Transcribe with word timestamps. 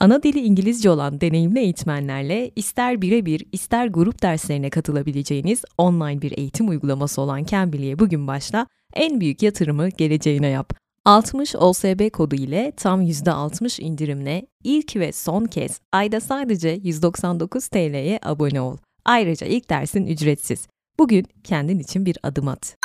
Ana 0.00 0.22
dili 0.22 0.40
İngilizce 0.40 0.90
olan 0.90 1.20
deneyimli 1.20 1.58
eğitmenlerle 1.58 2.50
ister 2.56 3.02
birebir 3.02 3.44
ister 3.52 3.86
grup 3.86 4.22
derslerine 4.22 4.70
katılabileceğiniz 4.70 5.64
online 5.78 6.22
bir 6.22 6.38
eğitim 6.38 6.68
uygulaması 6.68 7.20
olan 7.20 7.44
Cambly'e 7.44 7.98
bugün 7.98 8.26
başla, 8.26 8.66
en 8.94 9.20
büyük 9.20 9.42
yatırımı 9.42 9.88
geleceğine 9.88 10.48
yap. 10.48 10.72
60 11.04 11.56
OSB 11.56 12.10
kodu 12.10 12.34
ile 12.34 12.72
tam 12.76 13.02
%60 13.02 13.82
indirimle 13.82 14.46
ilk 14.64 14.96
ve 14.96 15.12
son 15.12 15.44
kez 15.44 15.80
ayda 15.92 16.20
sadece 16.20 16.68
199 16.68 17.68
TL'ye 17.68 18.18
abone 18.22 18.60
ol. 18.60 18.76
Ayrıca 19.04 19.46
ilk 19.46 19.70
dersin 19.70 20.06
ücretsiz. 20.06 20.68
Bugün 20.98 21.26
kendin 21.44 21.78
için 21.78 22.06
bir 22.06 22.18
adım 22.22 22.48
at. 22.48 22.76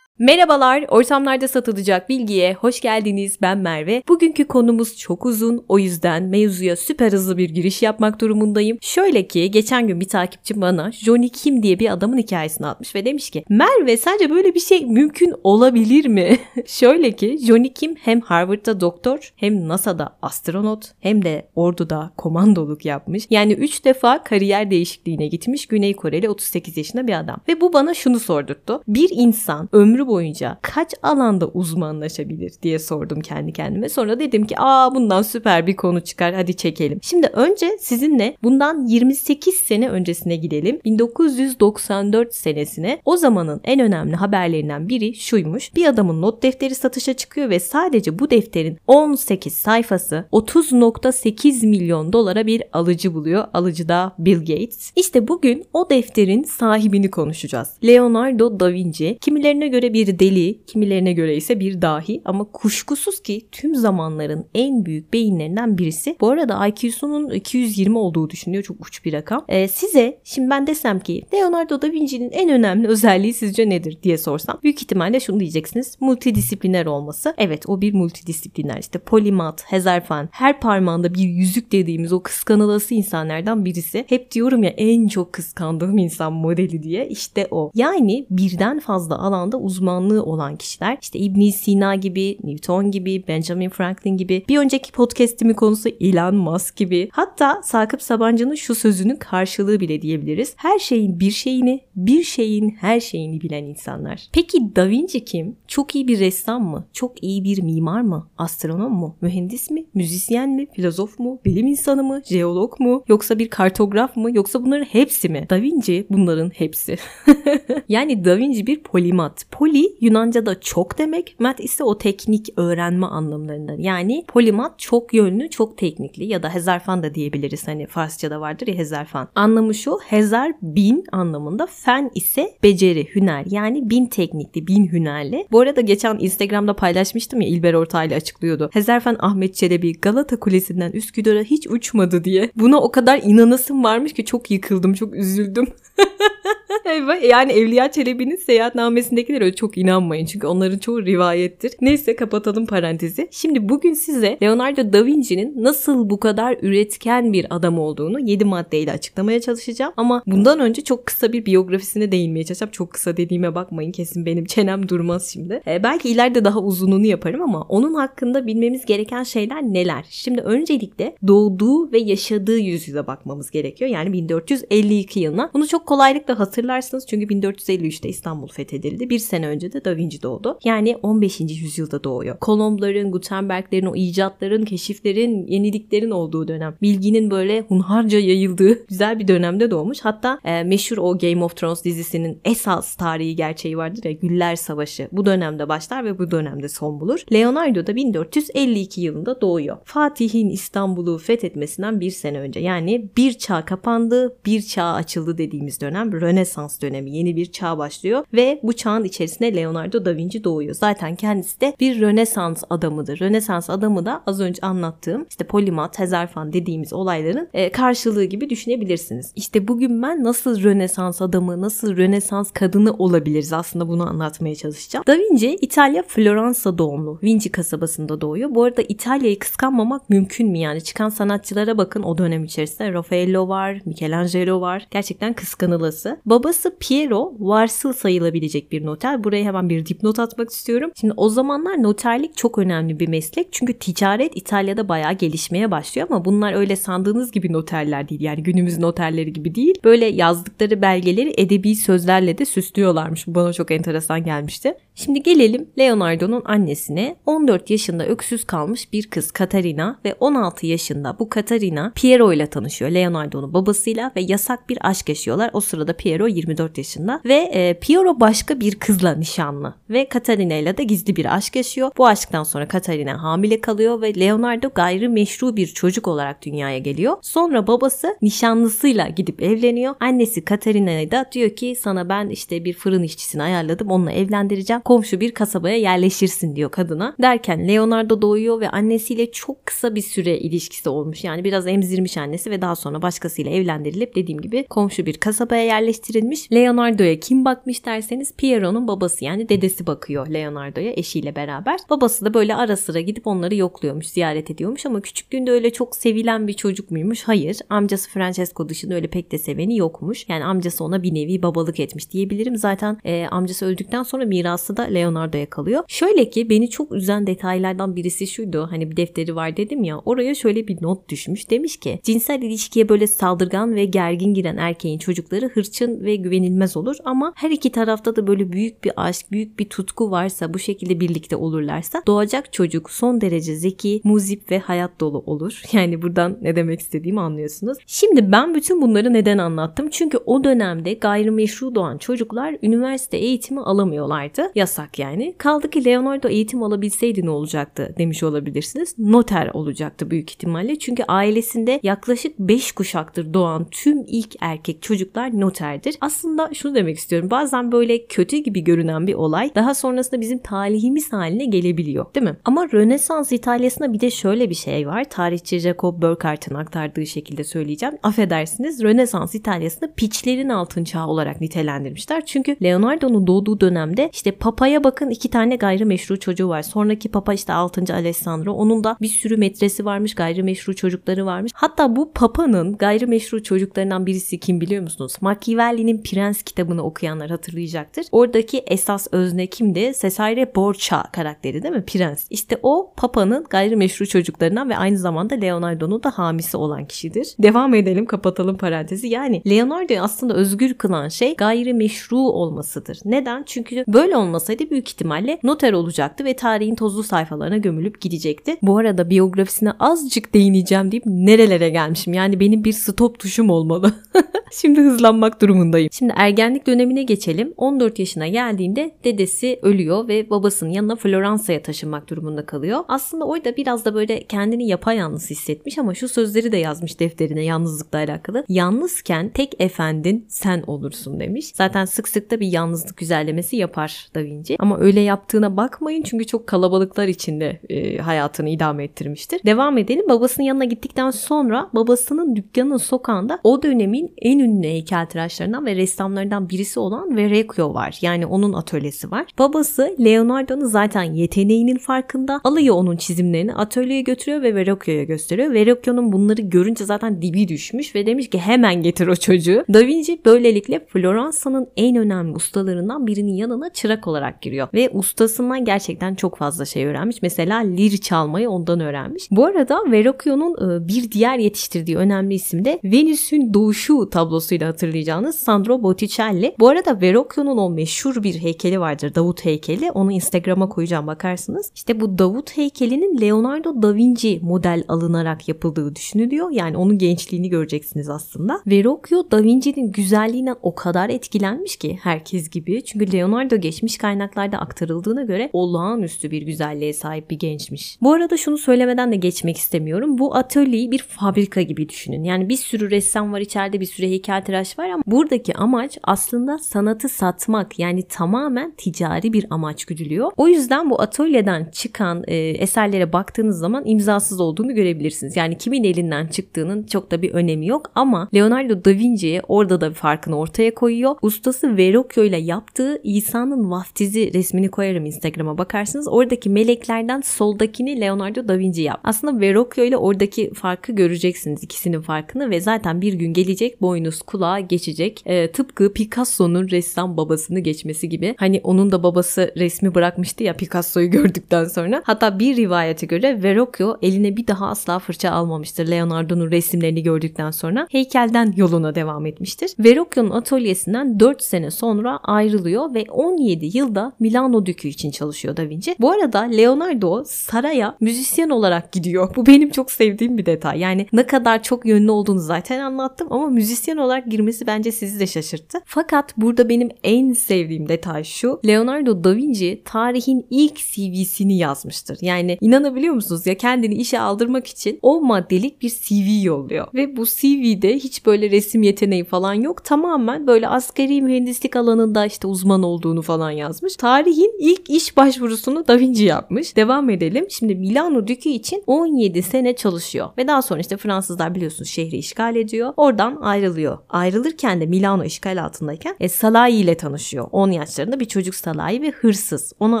Merhabalar, 0.18 0.84
ortamlarda 0.88 1.48
satılacak 1.48 2.08
bilgiye 2.08 2.54
hoş 2.54 2.80
geldiniz. 2.80 3.38
Ben 3.42 3.58
Merve. 3.58 4.02
Bugünkü 4.08 4.44
konumuz 4.44 4.96
çok 4.98 5.26
uzun, 5.26 5.64
o 5.68 5.78
yüzden 5.78 6.22
mevzuya 6.22 6.76
süper 6.76 7.12
hızlı 7.12 7.36
bir 7.36 7.50
giriş 7.50 7.82
yapmak 7.82 8.20
durumundayım. 8.20 8.78
Şöyle 8.80 9.26
ki, 9.26 9.50
geçen 9.50 9.86
gün 9.86 10.00
bir 10.00 10.08
takipçi 10.08 10.60
bana 10.60 10.92
Johnny 10.92 11.28
Kim 11.28 11.62
diye 11.62 11.78
bir 11.78 11.92
adamın 11.92 12.18
hikayesini 12.18 12.66
atmış 12.66 12.94
ve 12.94 13.04
demiş 13.04 13.30
ki, 13.30 13.44
Merve 13.48 13.96
sence 13.96 14.30
böyle 14.30 14.54
bir 14.54 14.60
şey 14.60 14.86
mümkün 14.86 15.34
olabilir 15.44 16.06
mi? 16.06 16.38
Şöyle 16.66 17.12
ki, 17.12 17.38
Johnny 17.46 17.72
Kim 17.72 17.94
hem 17.96 18.20
Harvard'da 18.20 18.80
doktor, 18.80 19.32
hem 19.36 19.68
NASA'da 19.68 20.16
astronot, 20.22 20.92
hem 21.00 21.24
de 21.24 21.48
orduda 21.54 22.12
komandoluk 22.16 22.84
yapmış. 22.84 23.26
Yani 23.30 23.52
3 23.52 23.84
defa 23.84 24.24
kariyer 24.24 24.70
değişikliğine 24.70 25.26
gitmiş 25.26 25.66
Güney 25.66 25.94
Koreli 25.94 26.28
38 26.28 26.76
yaşında 26.76 27.06
bir 27.06 27.18
adam. 27.18 27.36
Ve 27.48 27.60
bu 27.60 27.72
bana 27.72 27.94
şunu 27.94 28.20
sordurttu. 28.20 28.82
Bir 28.88 29.10
insan 29.12 29.68
ömrü 29.72 30.05
boyunca 30.06 30.58
kaç 30.62 30.94
alanda 31.02 31.48
uzmanlaşabilir 31.48 32.52
diye 32.62 32.78
sordum 32.78 33.20
kendi 33.20 33.52
kendime. 33.52 33.88
Sonra 33.88 34.20
dedim 34.20 34.46
ki 34.46 34.54
aa 34.58 34.94
bundan 34.94 35.22
süper 35.22 35.66
bir 35.66 35.76
konu 35.76 36.00
çıkar 36.00 36.34
hadi 36.34 36.56
çekelim. 36.56 36.98
Şimdi 37.02 37.26
önce 37.26 37.76
sizinle 37.80 38.36
bundan 38.42 38.86
28 38.86 39.54
sene 39.54 39.88
öncesine 39.88 40.36
gidelim. 40.36 40.80
1994 40.84 42.34
senesine 42.34 43.00
o 43.04 43.16
zamanın 43.16 43.60
en 43.64 43.80
önemli 43.80 44.16
haberlerinden 44.16 44.88
biri 44.88 45.14
şuymuş. 45.14 45.74
Bir 45.74 45.86
adamın 45.86 46.22
not 46.22 46.42
defteri 46.42 46.74
satışa 46.74 47.14
çıkıyor 47.14 47.50
ve 47.50 47.60
sadece 47.60 48.18
bu 48.18 48.30
defterin 48.30 48.78
18 48.86 49.52
sayfası 49.52 50.24
30.8 50.32 51.66
milyon 51.66 52.12
dolara 52.12 52.46
bir 52.46 52.62
alıcı 52.72 53.14
buluyor. 53.14 53.44
Alıcı 53.54 53.88
da 53.88 54.12
Bill 54.18 54.38
Gates. 54.38 54.92
İşte 54.96 55.28
bugün 55.28 55.64
o 55.72 55.90
defterin 55.90 56.42
sahibini 56.42 57.10
konuşacağız. 57.10 57.68
Leonardo 57.84 58.60
da 58.60 58.72
Vinci 58.72 59.18
kimilerine 59.20 59.68
göre 59.68 59.92
bir 59.96 60.18
deli, 60.18 60.64
kimilerine 60.66 61.12
göre 61.12 61.36
ise 61.36 61.60
bir 61.60 61.82
dahi 61.82 62.22
ama 62.24 62.44
kuşkusuz 62.44 63.20
ki 63.20 63.46
tüm 63.52 63.74
zamanların 63.74 64.44
en 64.54 64.86
büyük 64.86 65.12
beyinlerinden 65.12 65.78
birisi. 65.78 66.16
Bu 66.20 66.30
arada 66.30 66.66
IQ'sunun 66.66 67.30
220 67.30 67.98
olduğu 67.98 68.30
düşünüyor. 68.30 68.62
Çok 68.62 68.86
uç 68.86 69.04
bir 69.04 69.12
rakam. 69.12 69.44
Ee, 69.48 69.68
size 69.68 70.18
şimdi 70.24 70.50
ben 70.50 70.66
desem 70.66 71.00
ki 71.00 71.22
Leonardo 71.34 71.82
da 71.82 71.92
Vinci'nin 71.92 72.30
en 72.30 72.50
önemli 72.50 72.88
özelliği 72.94 73.34
sizce 73.34 73.68
nedir 73.68 73.98
diye 74.02 74.18
sorsam 74.18 74.58
büyük 74.62 74.82
ihtimalle 74.82 75.20
şunu 75.20 75.40
diyeceksiniz. 75.40 75.96
Multidisipliner 76.00 76.86
olması. 76.86 77.34
Evet 77.38 77.68
o 77.68 77.80
bir 77.80 77.94
multidisipliner. 77.94 78.78
İşte 78.78 78.98
polimat, 78.98 79.64
hezarfen, 79.72 80.28
her 80.32 80.60
parmağında 80.60 81.14
bir 81.14 81.20
yüzük 81.20 81.72
dediğimiz 81.72 82.12
o 82.12 82.22
kıskanılası 82.22 82.94
insanlardan 82.94 83.64
birisi. 83.64 84.04
Hep 84.08 84.30
diyorum 84.30 84.62
ya 84.62 84.70
en 84.70 85.08
çok 85.08 85.32
kıskandığım 85.32 85.98
insan 85.98 86.32
modeli 86.32 86.82
diye. 86.82 87.08
İşte 87.08 87.48
o. 87.50 87.70
Yani 87.74 88.26
birden 88.30 88.80
fazla 88.80 89.18
alanda 89.18 89.58
uzman 89.58 89.85
uzmanlığı 89.86 90.24
olan 90.24 90.56
kişiler 90.56 90.98
işte 91.02 91.18
İbn 91.18 91.50
Sina 91.50 91.94
gibi, 91.94 92.38
Newton 92.44 92.90
gibi, 92.90 93.24
Benjamin 93.28 93.68
Franklin 93.68 94.16
gibi 94.16 94.44
bir 94.48 94.58
önceki 94.58 94.92
podcast'imin 94.92 95.54
konusu 95.54 95.88
Elon 96.00 96.34
Musk 96.34 96.76
gibi 96.76 97.08
hatta 97.12 97.60
Sakıp 97.62 98.02
Sabancı'nın 98.02 98.54
şu 98.54 98.74
sözünün 98.74 99.16
karşılığı 99.16 99.80
bile 99.80 100.02
diyebiliriz. 100.02 100.54
Her 100.56 100.78
şeyin 100.78 101.20
bir 101.20 101.30
şeyini, 101.30 101.80
bir 101.96 102.22
şeyin 102.22 102.70
her 102.80 103.00
şeyini 103.00 103.40
bilen 103.40 103.64
insanlar. 103.64 104.28
Peki 104.32 104.76
Da 104.76 104.88
Vinci 104.88 105.24
kim? 105.24 105.56
Çok 105.68 105.94
iyi 105.94 106.08
bir 106.08 106.20
ressam 106.20 106.64
mı? 106.64 106.84
Çok 106.92 107.22
iyi 107.22 107.44
bir 107.44 107.62
mimar 107.62 108.00
mı? 108.00 108.28
Astronom 108.38 108.92
mu? 108.92 109.16
Mühendis 109.20 109.70
mi? 109.70 109.84
Müzisyen 109.94 110.50
mi? 110.50 110.66
Filozof 110.72 111.18
mu? 111.18 111.40
Bilim 111.44 111.66
insanı 111.66 112.02
mı? 112.02 112.22
Jeolog 112.24 112.80
mu? 112.80 113.04
Yoksa 113.08 113.38
bir 113.38 113.50
kartograf 113.50 114.16
mı? 114.16 114.30
Yoksa 114.32 114.64
bunların 114.64 114.84
hepsi 114.84 115.28
mi? 115.28 115.46
Da 115.50 115.62
Vinci 115.62 116.06
bunların 116.10 116.50
hepsi. 116.50 116.96
yani 117.88 118.24
Da 118.24 118.36
Vinci 118.36 118.66
bir 118.66 118.82
polimat. 118.82 119.46
Poli 119.50 119.75
Poli 119.76 119.96
Yunanca'da 120.00 120.60
çok 120.60 120.98
demek, 120.98 121.36
mat 121.38 121.60
ise 121.60 121.84
o 121.84 121.98
teknik 121.98 122.48
öğrenme 122.56 123.06
anlamlarında. 123.06 123.74
Yani 123.78 124.24
polimat 124.28 124.78
çok 124.78 125.14
yönlü, 125.14 125.50
çok 125.50 125.78
teknikli 125.78 126.24
ya 126.24 126.42
da 126.42 126.54
hezarfen 126.54 127.02
de 127.02 127.14
diyebiliriz. 127.14 127.68
Hani 127.68 127.86
Farsçada 127.86 128.40
vardır 128.40 128.66
ya 128.66 128.74
hezarfen. 128.74 129.28
Anlamı 129.34 129.74
şu, 129.74 129.98
hezar 130.06 130.52
bin 130.62 131.04
anlamında, 131.12 131.66
fen 131.66 132.10
ise 132.14 132.50
beceri, 132.62 133.14
hüner. 133.14 133.44
Yani 133.50 133.90
bin 133.90 134.06
teknikli, 134.06 134.66
bin 134.66 134.92
hünerli. 134.92 135.46
Bu 135.52 135.60
arada 135.60 135.80
geçen 135.80 136.16
Instagram'da 136.20 136.76
paylaşmıştım 136.76 137.40
ya 137.40 137.48
İlber 137.48 137.74
Ortaylı 137.74 138.14
açıklıyordu. 138.14 138.70
Hezarfen 138.72 139.16
Ahmet 139.18 139.54
Çelebi 139.54 139.92
Galata 139.92 140.40
Kulesi'nden 140.40 140.92
Üsküdar'a 140.92 141.42
hiç 141.42 141.66
uçmadı 141.66 142.24
diye. 142.24 142.50
Buna 142.56 142.80
o 142.80 142.90
kadar 142.90 143.20
inanasım 143.24 143.84
varmış 143.84 144.12
ki 144.12 144.24
çok 144.24 144.50
yıkıldım, 144.50 144.94
çok 144.94 145.14
üzüldüm. 145.14 145.66
yani 147.30 147.52
Evliya 147.52 147.90
Çelebi'nin 147.92 148.36
seyahatnamesindekilere 148.36 149.44
öyle 149.44 149.54
çok 149.54 149.78
inanmayın. 149.78 150.26
Çünkü 150.26 150.46
onların 150.46 150.78
çoğu 150.78 151.06
rivayettir. 151.06 151.72
Neyse 151.80 152.16
kapatalım 152.16 152.66
parantezi. 152.66 153.28
Şimdi 153.30 153.68
bugün 153.68 153.94
size 153.94 154.38
Leonardo 154.42 154.92
da 154.92 155.06
Vinci'nin 155.06 155.64
nasıl 155.64 156.10
bu 156.10 156.20
kadar 156.20 156.56
üretken 156.62 157.32
bir 157.32 157.46
adam 157.50 157.78
olduğunu 157.78 158.20
7 158.20 158.44
maddeyle 158.44 158.92
açıklamaya 158.92 159.40
çalışacağım. 159.40 159.92
Ama 159.96 160.22
bundan 160.26 160.60
önce 160.60 160.84
çok 160.84 161.06
kısa 161.06 161.32
bir 161.32 161.46
biyografisine 161.46 162.12
değinmeye 162.12 162.44
çalışacağım. 162.44 162.70
Çok 162.70 162.92
kısa 162.92 163.16
dediğime 163.16 163.54
bakmayın 163.54 163.92
kesin 163.92 164.26
benim 164.26 164.44
çenem 164.44 164.88
durmaz 164.88 165.32
şimdi. 165.32 165.60
Ee, 165.66 165.82
belki 165.82 166.08
ileride 166.08 166.44
daha 166.44 166.60
uzununu 166.60 167.06
yaparım 167.06 167.42
ama 167.42 167.62
onun 167.62 167.94
hakkında 167.94 168.46
bilmemiz 168.46 168.84
gereken 168.86 169.22
şeyler 169.22 169.62
neler? 169.62 170.04
Şimdi 170.10 170.40
öncelikle 170.40 171.16
doğduğu 171.26 171.92
ve 171.92 171.98
yaşadığı 171.98 172.58
yüzyıla 172.58 173.06
bakmamız 173.06 173.50
gerekiyor. 173.50 173.90
Yani 173.90 174.12
1452 174.12 175.20
yılına. 175.20 175.50
Bunu 175.54 175.68
çok 175.68 175.85
kolaylıkla 175.86 176.38
hatırlarsınız 176.38 177.06
çünkü 177.06 177.26
1453'te 177.26 178.08
İstanbul 178.08 178.48
fethedildi. 178.48 179.10
Bir 179.10 179.18
sene 179.18 179.48
önce 179.48 179.72
de 179.72 179.84
Da 179.84 179.96
Vinci 179.96 180.22
doğdu. 180.22 180.58
Yani 180.64 180.96
15. 181.02 181.40
yüzyılda 181.40 182.04
doğuyor. 182.04 182.38
Kolombların, 182.38 183.10
Gutenberg'lerin, 183.10 183.86
o 183.86 183.96
icatların, 183.96 184.64
keşiflerin, 184.64 185.46
yeniliklerin 185.46 186.10
olduğu 186.10 186.48
dönem. 186.48 186.74
Bilginin 186.82 187.30
böyle 187.30 187.60
hunharca 187.60 188.18
yayıldığı 188.18 188.86
güzel 188.86 189.18
bir 189.18 189.28
dönemde 189.28 189.70
doğmuş. 189.70 190.00
Hatta 190.00 190.38
e, 190.44 190.62
meşhur 190.62 190.98
o 190.98 191.18
Game 191.18 191.44
of 191.44 191.56
Thrones 191.56 191.84
dizisinin 191.84 192.38
esas 192.44 192.94
tarihi 192.94 193.36
gerçeği 193.36 193.76
vardır 193.76 194.04
ya 194.04 194.12
Güller 194.12 194.56
Savaşı. 194.56 195.08
Bu 195.12 195.26
dönemde 195.26 195.68
başlar 195.68 196.04
ve 196.04 196.18
bu 196.18 196.30
dönemde 196.30 196.68
son 196.68 197.00
bulur. 197.00 197.20
Leonardo 197.32 197.86
da 197.86 197.96
1452 197.96 199.00
yılında 199.00 199.40
doğuyor. 199.40 199.76
Fatih'in 199.84 200.50
İstanbul'u 200.50 201.18
fethetmesinden 201.18 202.00
bir 202.00 202.10
sene 202.10 202.38
önce. 202.38 202.60
Yani 202.60 203.08
bir 203.16 203.32
çağ 203.32 203.64
kapandı, 203.64 204.36
bir 204.46 204.62
çağ 204.62 204.84
açıldı 204.84 205.38
dediğimiz 205.38 205.75
dönem 205.80 206.12
Rönesans 206.12 206.82
dönemi. 206.82 207.10
Yeni 207.16 207.36
bir 207.36 207.46
çağ 207.52 207.78
başlıyor 207.78 208.24
ve 208.34 208.60
bu 208.62 208.72
çağın 208.72 209.04
içerisinde 209.04 209.56
Leonardo 209.56 210.04
da 210.04 210.16
Vinci 210.16 210.44
doğuyor. 210.44 210.74
Zaten 210.74 211.16
kendisi 211.16 211.60
de 211.60 211.76
bir 211.80 212.00
Rönesans 212.00 212.64
adamıdır. 212.70 213.20
Rönesans 213.20 213.70
adamı 213.70 214.06
da 214.06 214.22
az 214.26 214.40
önce 214.40 214.62
anlattığım 214.62 215.26
işte 215.30 215.44
polimat, 215.44 215.98
hezarfen 215.98 216.52
dediğimiz 216.52 216.92
olayların 216.92 217.48
e, 217.54 217.72
karşılığı 217.72 218.24
gibi 218.24 218.50
düşünebilirsiniz. 218.50 219.32
İşte 219.36 219.68
bugün 219.68 220.02
ben 220.02 220.24
nasıl 220.24 220.62
Rönesans 220.62 221.22
adamı, 221.22 221.60
nasıl 221.60 221.96
Rönesans 221.96 222.50
kadını 222.50 222.92
olabiliriz 222.92 223.52
aslında 223.52 223.88
bunu 223.88 224.08
anlatmaya 224.08 224.54
çalışacağım. 224.54 225.06
Da 225.06 225.18
Vinci 225.18 225.54
İtalya 225.54 226.02
Floransa 226.02 226.78
doğumlu. 226.78 227.18
Vinci 227.22 227.52
kasabasında 227.52 228.20
doğuyor. 228.20 228.54
Bu 228.54 228.64
arada 228.64 228.82
İtalya'yı 228.82 229.38
kıskanmamak 229.38 230.10
mümkün 230.10 230.48
mü 230.48 230.58
yani? 230.58 230.84
Çıkan 230.84 231.08
sanatçılara 231.08 231.78
bakın 231.78 232.02
o 232.02 232.18
dönem 232.18 232.44
içerisinde. 232.44 232.92
Raffaello 232.92 233.48
var, 233.48 233.80
Michelangelo 233.84 234.60
var. 234.60 234.86
Gerçekten 234.90 235.32
kıskanılası. 235.66 236.20
Babası 236.26 236.76
Piero 236.80 237.34
varsıl 237.38 237.92
sayılabilecek 237.92 238.72
bir 238.72 238.86
noter. 238.86 239.24
Buraya 239.24 239.44
hemen 239.44 239.68
bir 239.68 239.86
dipnot 239.86 240.18
atmak 240.18 240.50
istiyorum. 240.50 240.90
Şimdi 240.94 241.14
o 241.16 241.28
zamanlar 241.28 241.82
noterlik 241.82 242.36
çok 242.36 242.58
önemli 242.58 243.00
bir 243.00 243.08
meslek. 243.08 243.48
Çünkü 243.52 243.72
ticaret 243.72 244.36
İtalya'da 244.36 244.88
bayağı 244.88 245.12
gelişmeye 245.12 245.70
başlıyor 245.70 246.06
ama 246.10 246.24
bunlar 246.24 246.54
öyle 246.54 246.76
sandığınız 246.76 247.32
gibi 247.32 247.52
noterler 247.52 248.08
değil. 248.08 248.20
Yani 248.20 248.42
günümüz 248.42 248.78
noterleri 248.78 249.32
gibi 249.32 249.54
değil. 249.54 249.74
Böyle 249.84 250.06
yazdıkları 250.06 250.82
belgeleri 250.82 251.34
edebi 251.36 251.74
sözlerle 251.74 252.38
de 252.38 252.44
süslüyorlarmış. 252.44 253.26
Bu 253.26 253.34
bana 253.34 253.52
çok 253.52 253.70
enteresan 253.70 254.24
gelmişti. 254.24 254.74
Şimdi 254.94 255.22
gelelim 255.22 255.68
Leonardo'nun 255.78 256.42
annesine. 256.44 257.16
14 257.26 257.70
yaşında 257.70 258.06
öksüz 258.06 258.44
kalmış 258.44 258.92
bir 258.92 259.06
kız 259.10 259.30
Katarina 259.30 259.98
ve 260.04 260.14
16 260.20 260.66
yaşında 260.66 261.16
bu 261.18 261.28
Katarina 261.28 261.92
Piero 261.94 262.32
ile 262.32 262.46
tanışıyor. 262.46 262.90
Leonardo'nun 262.90 263.54
babasıyla 263.54 264.12
ve 264.16 264.20
yasak 264.20 264.68
bir 264.68 264.78
aşk 264.80 265.08
yaşıyorlar. 265.08 265.50
O 265.56 265.60
sırada 265.60 265.92
Piero 265.92 266.26
24 266.26 266.78
yaşında 266.78 267.20
ve 267.24 267.34
e, 267.34 267.74
Piero 267.74 268.20
başka 268.20 268.60
bir 268.60 268.74
kızla 268.74 269.14
nişanlı 269.14 269.74
ve 269.90 270.08
Katarina 270.08 270.54
ile 270.54 270.76
de 270.76 270.84
gizli 270.84 271.16
bir 271.16 271.36
aşk 271.36 271.56
yaşıyor. 271.56 271.90
Bu 271.96 272.06
aşktan 272.06 272.42
sonra 272.42 272.68
Katarina 272.68 273.22
hamile 273.22 273.60
kalıyor 273.60 274.02
ve 274.02 274.20
Leonardo 274.20 274.68
gayrimeşru 274.74 275.56
bir 275.56 275.66
çocuk 275.66 276.08
olarak 276.08 276.42
dünyaya 276.42 276.78
geliyor. 276.78 277.16
Sonra 277.22 277.66
babası 277.66 278.16
nişanlısıyla 278.22 279.08
gidip 279.08 279.42
evleniyor. 279.42 279.94
Annesi 280.00 280.44
Katarina'ya 280.44 281.10
da 281.10 281.26
diyor 281.32 281.50
ki 281.50 281.76
sana 281.80 282.08
ben 282.08 282.28
işte 282.28 282.64
bir 282.64 282.72
fırın 282.72 283.02
işçisini 283.02 283.42
ayarladım 283.42 283.90
onunla 283.90 284.12
evlendireceğim. 284.12 284.82
Komşu 284.82 285.20
bir 285.20 285.34
kasabaya 285.34 285.76
yerleşirsin 285.76 286.56
diyor 286.56 286.70
kadına. 286.70 287.14
Derken 287.22 287.68
Leonardo 287.68 288.22
doğuyor 288.22 288.60
ve 288.60 288.70
annesiyle 288.70 289.30
çok 289.30 289.66
kısa 289.66 289.94
bir 289.94 290.02
süre 290.02 290.38
ilişkisi 290.38 290.88
olmuş. 290.88 291.24
Yani 291.24 291.44
biraz 291.44 291.66
emzirmiş 291.66 292.16
annesi 292.16 292.50
ve 292.50 292.62
daha 292.62 292.76
sonra 292.76 293.02
başkasıyla 293.02 293.50
evlendirilip 293.50 294.14
dediğim 294.14 294.40
gibi 294.40 294.66
komşu 294.70 295.06
bir 295.06 295.14
kasabaya 295.14 295.45
yerleştirilmiş. 295.54 296.52
Leonardo'ya 296.52 297.20
kim 297.20 297.44
bakmış 297.44 297.86
derseniz 297.86 298.32
Piero'nun 298.36 298.88
babası 298.88 299.24
yani 299.24 299.48
dedesi 299.48 299.86
bakıyor 299.86 300.26
Leonardo'ya 300.26 300.92
eşiyle 300.92 301.36
beraber. 301.36 301.78
Babası 301.90 302.24
da 302.24 302.34
böyle 302.34 302.54
ara 302.54 302.76
sıra 302.76 303.00
gidip 303.00 303.26
onları 303.26 303.54
yokluyormuş, 303.54 304.06
ziyaret 304.06 304.50
ediyormuş 304.50 304.86
ama 304.86 305.00
küçüklüğünde 305.00 305.50
öyle 305.50 305.72
çok 305.72 305.96
sevilen 305.96 306.48
bir 306.48 306.52
çocuk 306.52 306.90
muymuş? 306.90 307.22
Hayır. 307.22 307.58
Amcası 307.70 308.10
Francesco 308.10 308.68
dışında 308.68 308.94
öyle 308.94 309.06
pek 309.06 309.32
de 309.32 309.38
seveni 309.38 309.76
yokmuş. 309.76 310.28
Yani 310.28 310.44
amcası 310.44 310.84
ona 310.84 311.02
bir 311.02 311.14
nevi 311.14 311.42
babalık 311.42 311.80
etmiş 311.80 312.10
diyebilirim. 312.10 312.56
Zaten 312.56 312.98
e, 313.04 313.26
amcası 313.30 313.66
öldükten 313.66 314.02
sonra 314.02 314.24
mirası 314.24 314.76
da 314.76 314.82
Leonardo'ya 314.82 315.50
kalıyor. 315.50 315.84
Şöyle 315.88 316.30
ki 316.30 316.50
beni 316.50 316.70
çok 316.70 316.92
üzen 316.92 317.26
detaylardan 317.26 317.96
birisi 317.96 318.26
şuydu. 318.26 318.68
Hani 318.70 318.90
bir 318.90 318.96
defteri 318.96 319.36
var 319.36 319.56
dedim 319.56 319.84
ya. 319.84 319.98
Oraya 319.98 320.34
şöyle 320.34 320.68
bir 320.68 320.82
not 320.82 321.08
düşmüş. 321.08 321.50
Demiş 321.50 321.76
ki 321.76 322.00
cinsel 322.02 322.42
ilişkiye 322.42 322.88
böyle 322.88 323.06
saldırgan 323.06 323.74
ve 323.74 323.84
gergin 323.84 324.34
giren 324.34 324.56
erkeğin 324.56 324.98
çocukları 324.98 325.35
hırçın 325.42 326.04
ve 326.04 326.16
güvenilmez 326.16 326.76
olur 326.76 326.96
ama 327.04 327.32
her 327.36 327.50
iki 327.50 327.72
tarafta 327.72 328.16
da 328.16 328.26
böyle 328.26 328.52
büyük 328.52 328.84
bir 328.84 328.92
aşk, 328.96 329.32
büyük 329.32 329.58
bir 329.58 329.68
tutku 329.68 330.10
varsa 330.10 330.54
bu 330.54 330.58
şekilde 330.58 331.00
birlikte 331.00 331.36
olurlarsa 331.36 332.02
doğacak 332.06 332.52
çocuk 332.52 332.90
son 332.90 333.20
derece 333.20 333.56
zeki, 333.56 334.00
muzip 334.04 334.50
ve 334.50 334.58
hayat 334.58 335.00
dolu 335.00 335.18
olur. 335.26 335.62
Yani 335.76 336.02
buradan 336.02 336.38
ne 336.42 336.56
demek 336.56 336.80
istediğimi 336.80 337.20
anlıyorsunuz. 337.20 337.78
Şimdi 337.86 338.32
ben 338.32 338.54
bütün 338.54 338.82
bunları 338.82 339.12
neden 339.12 339.38
anlattım? 339.38 339.88
Çünkü 339.90 340.18
o 340.26 340.44
dönemde 340.44 340.92
gayrimeşru 340.94 341.74
doğan 341.74 341.98
çocuklar 341.98 342.56
üniversite 342.62 343.16
eğitimi 343.16 343.60
alamıyorlardı. 343.60 344.50
Yasak 344.54 344.98
yani. 344.98 345.34
Kaldı 345.38 345.70
ki 345.70 345.84
Leonardo 345.84 346.28
eğitim 346.28 346.62
alabilseydi 346.62 347.26
ne 347.26 347.30
olacaktı 347.30 347.94
demiş 347.98 348.22
olabilirsiniz. 348.22 348.98
Noter 348.98 349.50
olacaktı 349.54 350.10
büyük 350.10 350.30
ihtimalle. 350.30 350.78
Çünkü 350.78 351.04
ailesinde 351.08 351.80
yaklaşık 351.82 352.38
5 352.38 352.72
kuşaktır 352.72 353.34
doğan 353.34 353.66
tüm 353.70 354.04
ilk 354.06 354.36
erkek 354.40 354.82
çocuklar 354.82 355.25
noterdir. 355.34 355.96
Aslında 356.00 356.50
şunu 356.54 356.74
demek 356.74 356.96
istiyorum. 356.98 357.30
Bazen 357.30 357.72
böyle 357.72 358.06
kötü 358.06 358.36
gibi 358.36 358.64
görünen 358.64 359.06
bir 359.06 359.14
olay 359.14 359.50
daha 359.54 359.74
sonrasında 359.74 360.20
bizim 360.20 360.38
talihimiz 360.38 361.12
haline 361.12 361.44
gelebiliyor 361.44 362.14
değil 362.14 362.26
mi? 362.26 362.36
Ama 362.44 362.68
Rönesans 362.72 363.32
İtalya'sında 363.32 363.92
bir 363.92 364.00
de 364.00 364.10
şöyle 364.10 364.50
bir 364.50 364.54
şey 364.54 364.86
var. 364.86 365.04
Tarihçi 365.04 365.58
Jacob 365.58 366.02
Burckhardt'ın 366.02 366.54
aktardığı 366.54 367.06
şekilde 367.06 367.44
söyleyeceğim. 367.44 367.94
Affedersiniz 368.02 368.82
Rönesans 368.82 369.34
İtalya'sında 369.34 369.92
piçlerin 369.96 370.48
altın 370.48 370.84
çağı 370.84 371.06
olarak 371.06 371.40
nitelendirmişler. 371.40 372.26
Çünkü 372.26 372.56
Leonardo'nun 372.62 373.26
doğduğu 373.26 373.60
dönemde 373.60 374.10
işte 374.12 374.30
papaya 374.30 374.84
bakın 374.84 375.10
iki 375.10 375.30
tane 375.30 375.56
gayrimeşru 375.56 376.20
çocuğu 376.20 376.48
var. 376.48 376.62
Sonraki 376.62 377.08
papa 377.08 377.34
işte 377.34 377.52
6. 377.52 377.94
Alessandro. 377.94 378.52
Onun 378.52 378.84
da 378.84 378.96
bir 379.00 379.08
sürü 379.08 379.36
metresi 379.36 379.84
varmış. 379.84 380.14
Gayrimeşru 380.14 380.74
çocukları 380.74 381.26
varmış. 381.26 381.52
Hatta 381.54 381.96
bu 381.96 382.12
papanın 382.12 382.76
gayrimeşru 382.76 383.42
çocuklarından 383.42 384.06
birisi 384.06 384.40
kim 384.40 384.60
biliyor 384.60 384.82
musunuz? 384.82 385.05
Machiavelli'nin 385.20 386.02
Prens 386.02 386.42
kitabını 386.42 386.82
okuyanlar 386.82 387.30
hatırlayacaktır. 387.30 388.06
Oradaki 388.12 388.58
esas 388.58 389.06
özne 389.12 389.46
kimdi? 389.46 389.92
Cesare 390.00 390.54
Borgia 390.54 391.02
karakteri 391.12 391.62
değil 391.62 391.74
mi? 391.74 391.84
Prens. 391.84 392.26
İşte 392.30 392.58
o 392.62 392.92
papanın 392.96 393.44
gayrimeşru 393.50 394.06
çocuklarından 394.06 394.70
ve 394.70 394.76
aynı 394.76 394.98
zamanda 394.98 395.34
Leonardo'nun 395.34 396.02
da 396.02 396.10
hamisi 396.10 396.56
olan 396.56 396.86
kişidir. 396.86 397.28
Devam 397.38 397.74
edelim 397.74 398.06
kapatalım 398.06 398.56
parantezi. 398.56 399.08
Yani 399.08 399.42
Leonardo'yu 399.46 400.00
aslında 400.00 400.34
özgür 400.34 400.74
kılan 400.74 401.08
şey 401.08 401.36
gayrimeşru 401.36 402.18
olmasıdır. 402.18 402.98
Neden? 403.04 403.42
Çünkü 403.46 403.84
böyle 403.88 404.16
olmasaydı 404.16 404.70
büyük 404.70 404.88
ihtimalle 404.88 405.38
noter 405.42 405.72
olacaktı 405.72 406.24
ve 406.24 406.36
tarihin 406.36 406.74
tozlu 406.74 407.02
sayfalarına 407.02 407.56
gömülüp 407.56 408.00
gidecekti. 408.00 408.56
Bu 408.62 408.78
arada 408.78 409.10
biyografisine 409.10 409.72
azıcık 409.80 410.34
değineceğim 410.34 410.92
deyip 410.92 411.06
nerelere 411.06 411.70
gelmişim. 411.70 412.12
Yani 412.12 412.40
benim 412.40 412.64
bir 412.64 412.72
stop 412.72 413.18
tuşum 413.18 413.50
olmalı. 413.50 413.92
Şimdi 414.52 414.95
hızlanmak 414.96 415.42
durumundayım. 415.42 415.88
Şimdi 415.92 416.12
ergenlik 416.16 416.66
dönemine 416.66 417.02
geçelim. 417.02 417.54
14 417.56 417.98
yaşına 417.98 418.28
geldiğinde 418.28 418.90
dedesi 419.04 419.58
ölüyor 419.62 420.08
ve 420.08 420.30
babasının 420.30 420.70
yanına 420.70 420.96
Floransa'ya 420.96 421.62
taşınmak 421.62 422.10
durumunda 422.10 422.46
kalıyor. 422.46 422.80
Aslında 422.88 423.24
orada 423.24 423.56
biraz 423.56 423.84
da 423.84 423.94
böyle 423.94 424.22
kendini 424.24 424.68
yapayalnız 424.68 425.30
hissetmiş 425.30 425.78
ama 425.78 425.94
şu 425.94 426.08
sözleri 426.08 426.52
de 426.52 426.56
yazmış 426.56 427.00
defterine 427.00 427.44
yalnızlıkla 427.44 427.98
alakalı. 427.98 428.44
Yalnızken 428.48 429.28
tek 429.28 429.54
efendin 429.58 430.26
sen 430.28 430.64
olursun 430.66 431.20
demiş. 431.20 431.52
Zaten 431.54 431.84
sık 431.84 432.08
sık 432.08 432.30
da 432.30 432.40
bir 432.40 432.46
yalnızlık 432.46 432.96
güzellemesi 432.96 433.56
yapar 433.56 434.08
Da 434.14 434.24
Vinci. 434.24 434.56
Ama 434.58 434.78
öyle 434.78 435.00
yaptığına 435.00 435.56
bakmayın 435.56 436.02
çünkü 436.02 436.26
çok 436.26 436.46
kalabalıklar 436.46 437.08
içinde 437.08 437.60
e, 437.68 437.98
hayatını 437.98 438.48
idame 438.48 438.84
ettirmiştir. 438.84 439.40
Devam 439.46 439.78
edelim. 439.78 440.08
Babasının 440.08 440.46
yanına 440.46 440.64
gittikten 440.64 441.10
sonra 441.10 441.70
babasının 441.74 442.36
dükkanının 442.36 442.76
sokağında 442.76 443.38
o 443.44 443.62
dönemin 443.62 444.14
en 444.22 444.38
ünlü 444.38 444.66
heykeltıraşlarından 444.86 445.66
ve 445.66 445.76
ressamlarından 445.76 446.48
birisi 446.48 446.80
olan 446.80 447.16
Verrocchio 447.16 447.74
var. 447.74 447.98
Yani 448.00 448.26
onun 448.26 448.52
atölyesi 448.52 449.10
var. 449.10 449.26
Babası 449.38 449.96
Leonardo'nun 450.00 450.64
zaten 450.64 451.02
yeteneğinin 451.02 451.78
farkında. 451.78 452.40
Alıyor 452.44 452.74
onun 452.74 452.96
çizimlerini 452.96 453.54
atölyeye 453.54 454.00
götürüyor 454.00 454.42
ve 454.42 454.54
Verrocchio'ya 454.54 455.04
gösteriyor. 455.04 455.52
Verrocchio'nun 455.52 456.12
bunları 456.12 456.42
görünce 456.42 456.84
zaten 456.84 457.22
dibi 457.22 457.48
düşmüş 457.48 457.94
ve 457.94 458.06
demiş 458.06 458.30
ki 458.30 458.38
hemen 458.38 458.82
getir 458.82 459.06
o 459.06 459.16
çocuğu. 459.16 459.64
Da 459.72 459.86
Vinci 459.86 460.20
böylelikle 460.24 460.86
Floransa'nın 460.86 461.68
en 461.76 461.96
önemli 461.96 462.36
ustalarından 462.36 463.06
birinin 463.06 463.34
yanına 463.34 463.72
çırak 463.72 464.06
olarak 464.06 464.42
giriyor. 464.42 464.68
Ve 464.74 464.90
ustasından 464.92 465.64
gerçekten 465.64 466.14
çok 466.14 466.38
fazla 466.38 466.64
şey 466.64 466.86
öğrenmiş. 466.86 467.22
Mesela 467.22 467.58
lir 467.58 467.96
çalmayı 467.96 468.50
ondan 468.50 468.80
öğrenmiş. 468.80 469.28
Bu 469.30 469.44
arada 469.44 469.82
Verrocchio'nun 469.90 470.54
e, 470.54 470.88
bir 470.88 471.10
diğer 471.12 471.38
yetiştirdiği 471.38 471.96
önemli 471.96 472.34
isim 472.34 472.64
de 472.64 472.80
Venüs'ün 472.84 473.54
doğuşu 473.54 474.10
tablosuyla 474.10 474.68
hatırlayacağınız 474.76 475.36
Sandro 475.36 475.82
Botticelli. 475.82 476.54
Bu 476.58 476.68
arada 476.68 477.00
Verrocchio'nun 477.00 477.58
o 477.58 477.70
meşhur 477.70 478.22
bir 478.22 478.34
heykeli 478.34 478.80
vardır. 478.80 479.14
Davut 479.14 479.44
heykeli. 479.44 479.90
Onu 479.90 480.12
Instagram'a 480.12 480.68
koyacağım 480.68 481.06
bakarsınız. 481.06 481.70
İşte 481.74 482.00
bu 482.00 482.18
Davut 482.18 482.56
heykelinin 482.56 483.20
Leonardo 483.20 483.82
da 483.82 483.94
Vinci 483.94 484.40
model 484.42 484.84
alınarak 484.88 485.48
yapıldığı 485.48 485.96
düşünülüyor. 485.96 486.50
Yani 486.50 486.76
onun 486.76 486.98
gençliğini 486.98 487.48
göreceksiniz 487.48 488.08
aslında. 488.08 488.60
Verrocchio 488.66 489.30
da 489.30 489.42
Vinci'nin 489.42 489.92
güzelliğinden 489.92 490.56
o 490.62 490.74
kadar 490.74 491.10
etkilenmiş 491.10 491.76
ki 491.76 491.98
herkes 492.02 492.50
gibi. 492.50 492.84
Çünkü 492.84 493.12
Leonardo 493.12 493.56
geçmiş 493.56 493.98
kaynaklarda 493.98 494.58
aktarıldığına 494.58 495.22
göre 495.22 495.50
olağanüstü 495.52 496.30
bir 496.30 496.42
güzelliğe 496.42 496.92
sahip 496.92 497.30
bir 497.30 497.38
gençmiş. 497.38 497.98
Bu 498.02 498.12
arada 498.12 498.36
şunu 498.36 498.58
söylemeden 498.58 499.12
de 499.12 499.16
geçmek 499.16 499.56
istemiyorum. 499.56 500.18
Bu 500.18 500.36
atölyeyi 500.36 500.90
bir 500.90 500.98
fabrika 500.98 501.62
gibi 501.62 501.88
düşünün. 501.88 502.24
Yani 502.24 502.48
bir 502.48 502.56
sürü 502.56 502.90
ressam 502.90 503.32
var 503.32 503.40
içeride 503.40 503.80
bir 503.80 503.86
sürü 503.86 504.06
heykeltıraş 504.06 504.65
var 504.78 504.88
ama 504.88 505.02
buradaki 505.06 505.54
amaç 505.54 505.98
aslında 506.02 506.58
sanatı 506.58 507.08
satmak. 507.08 507.78
Yani 507.78 508.02
tamamen 508.02 508.74
ticari 508.76 509.32
bir 509.32 509.46
amaç 509.50 509.84
güdülüyor. 509.84 510.30
O 510.36 510.48
yüzden 510.48 510.90
bu 510.90 511.00
atölyeden 511.00 511.68
çıkan 511.72 512.24
e, 512.26 512.36
eserlere 512.36 513.12
baktığınız 513.12 513.58
zaman 513.58 513.82
imzasız 513.86 514.40
olduğunu 514.40 514.74
görebilirsiniz. 514.74 515.36
Yani 515.36 515.58
kimin 515.58 515.84
elinden 515.84 516.26
çıktığının 516.26 516.82
çok 516.82 517.10
da 517.10 517.22
bir 517.22 517.30
önemi 517.30 517.66
yok 517.66 517.90
ama 517.94 518.28
Leonardo 518.34 518.84
da 518.84 518.90
Vinci'ye 518.90 519.42
orada 519.48 519.80
da 519.80 519.90
bir 519.90 519.94
farkını 519.94 520.38
ortaya 520.38 520.74
koyuyor. 520.74 521.16
Ustası 521.22 521.76
Verrocchio 521.76 522.24
ile 522.24 522.36
yaptığı 522.36 523.00
İsa'nın 523.02 523.70
vaftizi 523.70 524.34
resmini 524.34 524.68
koyarım 524.70 525.06
Instagram'a 525.06 525.58
bakarsınız. 525.58 526.08
Oradaki 526.08 526.50
meleklerden 526.50 527.20
soldakini 527.20 528.00
Leonardo 528.00 528.48
da 528.48 528.58
Vinci 528.58 528.82
yap. 528.82 529.00
Aslında 529.04 529.40
Verrocchio 529.40 529.84
ile 529.84 529.96
oradaki 529.96 530.54
farkı 530.54 530.92
göreceksiniz 530.92 531.62
ikisinin 531.62 532.00
farkını 532.00 532.50
ve 532.50 532.60
zaten 532.60 533.00
bir 533.00 533.12
gün 533.12 533.32
gelecek 533.32 533.82
boynuz 533.82 534.22
kulağa 534.56 534.60
geçecek. 534.60 535.22
E, 535.26 535.52
tıpkı 535.52 535.92
Picasso'nun 535.92 536.68
ressam 536.68 537.16
babasını 537.16 537.60
geçmesi 537.60 538.08
gibi. 538.08 538.34
Hani 538.38 538.60
onun 538.64 538.92
da 538.92 539.02
babası 539.02 539.52
resmi 539.56 539.94
bırakmıştı 539.94 540.44
ya 540.44 540.56
Picasso'yu 540.56 541.10
gördükten 541.10 541.64
sonra. 541.64 542.02
Hatta 542.04 542.38
bir 542.38 542.56
rivayete 542.56 543.06
göre 543.06 543.42
Verrocchio 543.42 543.96
eline 544.02 544.36
bir 544.36 544.46
daha 544.46 544.68
asla 544.68 544.98
fırça 544.98 545.30
almamıştır 545.30 545.86
Leonardo'nun 545.86 546.50
resimlerini 546.50 547.02
gördükten 547.02 547.50
sonra. 547.50 547.86
Heykelden 547.90 548.54
yoluna 548.56 548.94
devam 548.94 549.26
etmiştir. 549.26 549.70
Verrocchio'nun 549.78 550.30
atölyesinden 550.30 551.20
4 551.20 551.42
sene 551.42 551.70
sonra 551.70 552.18
ayrılıyor 552.22 552.94
ve 552.94 553.04
17 553.10 553.78
yılda 553.78 554.12
Milano 554.20 554.66
Dükü 554.66 554.88
için 554.88 555.10
çalışıyor 555.10 555.56
Da 555.56 555.68
Vinci. 555.68 555.96
Bu 556.00 556.10
arada 556.10 556.40
Leonardo 556.40 557.24
saraya 557.26 557.96
müzisyen 558.00 558.50
olarak 558.50 558.92
gidiyor. 558.92 559.36
Bu 559.36 559.46
benim 559.46 559.70
çok 559.70 559.90
sevdiğim 559.90 560.38
bir 560.38 560.46
detay. 560.46 560.78
Yani 560.78 561.06
ne 561.12 561.26
kadar 561.26 561.62
çok 561.62 561.86
yönlü 561.86 562.10
olduğunu 562.10 562.38
zaten 562.38 562.80
anlattım 562.80 563.28
ama 563.30 563.46
müzisyen 563.46 563.96
olarak 563.96 564.26
girmesi 564.26 564.45
getirmesi 564.46 564.66
bence 564.66 564.92
sizi 564.92 565.20
de 565.20 565.26
şaşırttı. 565.26 565.78
Fakat 565.84 566.36
burada 566.36 566.68
benim 566.68 566.88
en 567.04 567.32
sevdiğim 567.32 567.88
detay 567.88 568.24
şu. 568.24 568.60
Leonardo 568.66 569.24
da 569.24 569.36
Vinci 569.36 569.82
tarihin 569.84 570.46
ilk 570.50 570.76
CV'sini 570.76 571.58
yazmıştır. 571.58 572.18
Yani 572.20 572.58
inanabiliyor 572.60 573.14
musunuz 573.14 573.46
ya 573.46 573.56
kendini 573.56 573.94
işe 573.94 574.20
aldırmak 574.20 574.66
için 574.66 574.98
o 575.02 575.20
maddelik 575.20 575.82
bir 575.82 575.90
CV 575.90 576.44
yolluyor. 576.44 576.86
Ve 576.94 577.16
bu 577.16 577.24
CV'de 577.26 577.94
hiç 577.94 578.26
böyle 578.26 578.50
resim 578.50 578.82
yeteneği 578.82 579.24
falan 579.24 579.54
yok. 579.54 579.84
Tamamen 579.84 580.46
böyle 580.46 580.68
askeri 580.68 581.22
mühendislik 581.22 581.76
alanında 581.76 582.26
işte 582.26 582.46
uzman 582.46 582.82
olduğunu 582.82 583.22
falan 583.22 583.50
yazmış. 583.50 583.96
Tarihin 583.96 584.52
ilk 584.58 584.90
iş 584.90 585.16
başvurusunu 585.16 585.86
Da 585.88 585.98
Vinci 585.98 586.24
yapmış. 586.24 586.76
Devam 586.76 587.10
edelim. 587.10 587.46
Şimdi 587.50 587.74
Milano 587.74 588.26
Dükü 588.26 588.48
için 588.48 588.82
17 588.86 589.42
sene 589.42 589.76
çalışıyor. 589.76 590.28
Ve 590.38 590.48
daha 590.48 590.62
sonra 590.62 590.80
işte 590.80 590.96
Fransızlar 590.96 591.54
biliyorsunuz 591.54 591.90
şehri 591.90 592.16
işgal 592.16 592.56
ediyor. 592.56 592.92
Oradan 592.96 593.38
ayrılıyor. 593.42 593.98
Ayrılırken 594.36 594.80
de 594.80 594.86
Milano 594.86 595.24
işgal 595.24 595.64
altındayken 595.64 596.16
e, 596.20 596.28
Salahi 596.28 596.72
ile 596.72 596.96
tanışıyor. 596.96 597.48
10 597.52 597.70
yaşlarında 597.70 598.20
bir 598.20 598.24
çocuk 598.24 598.54
Salahi 598.54 599.02
ve 599.02 599.10
hırsız. 599.10 599.72
Ona 599.80 600.00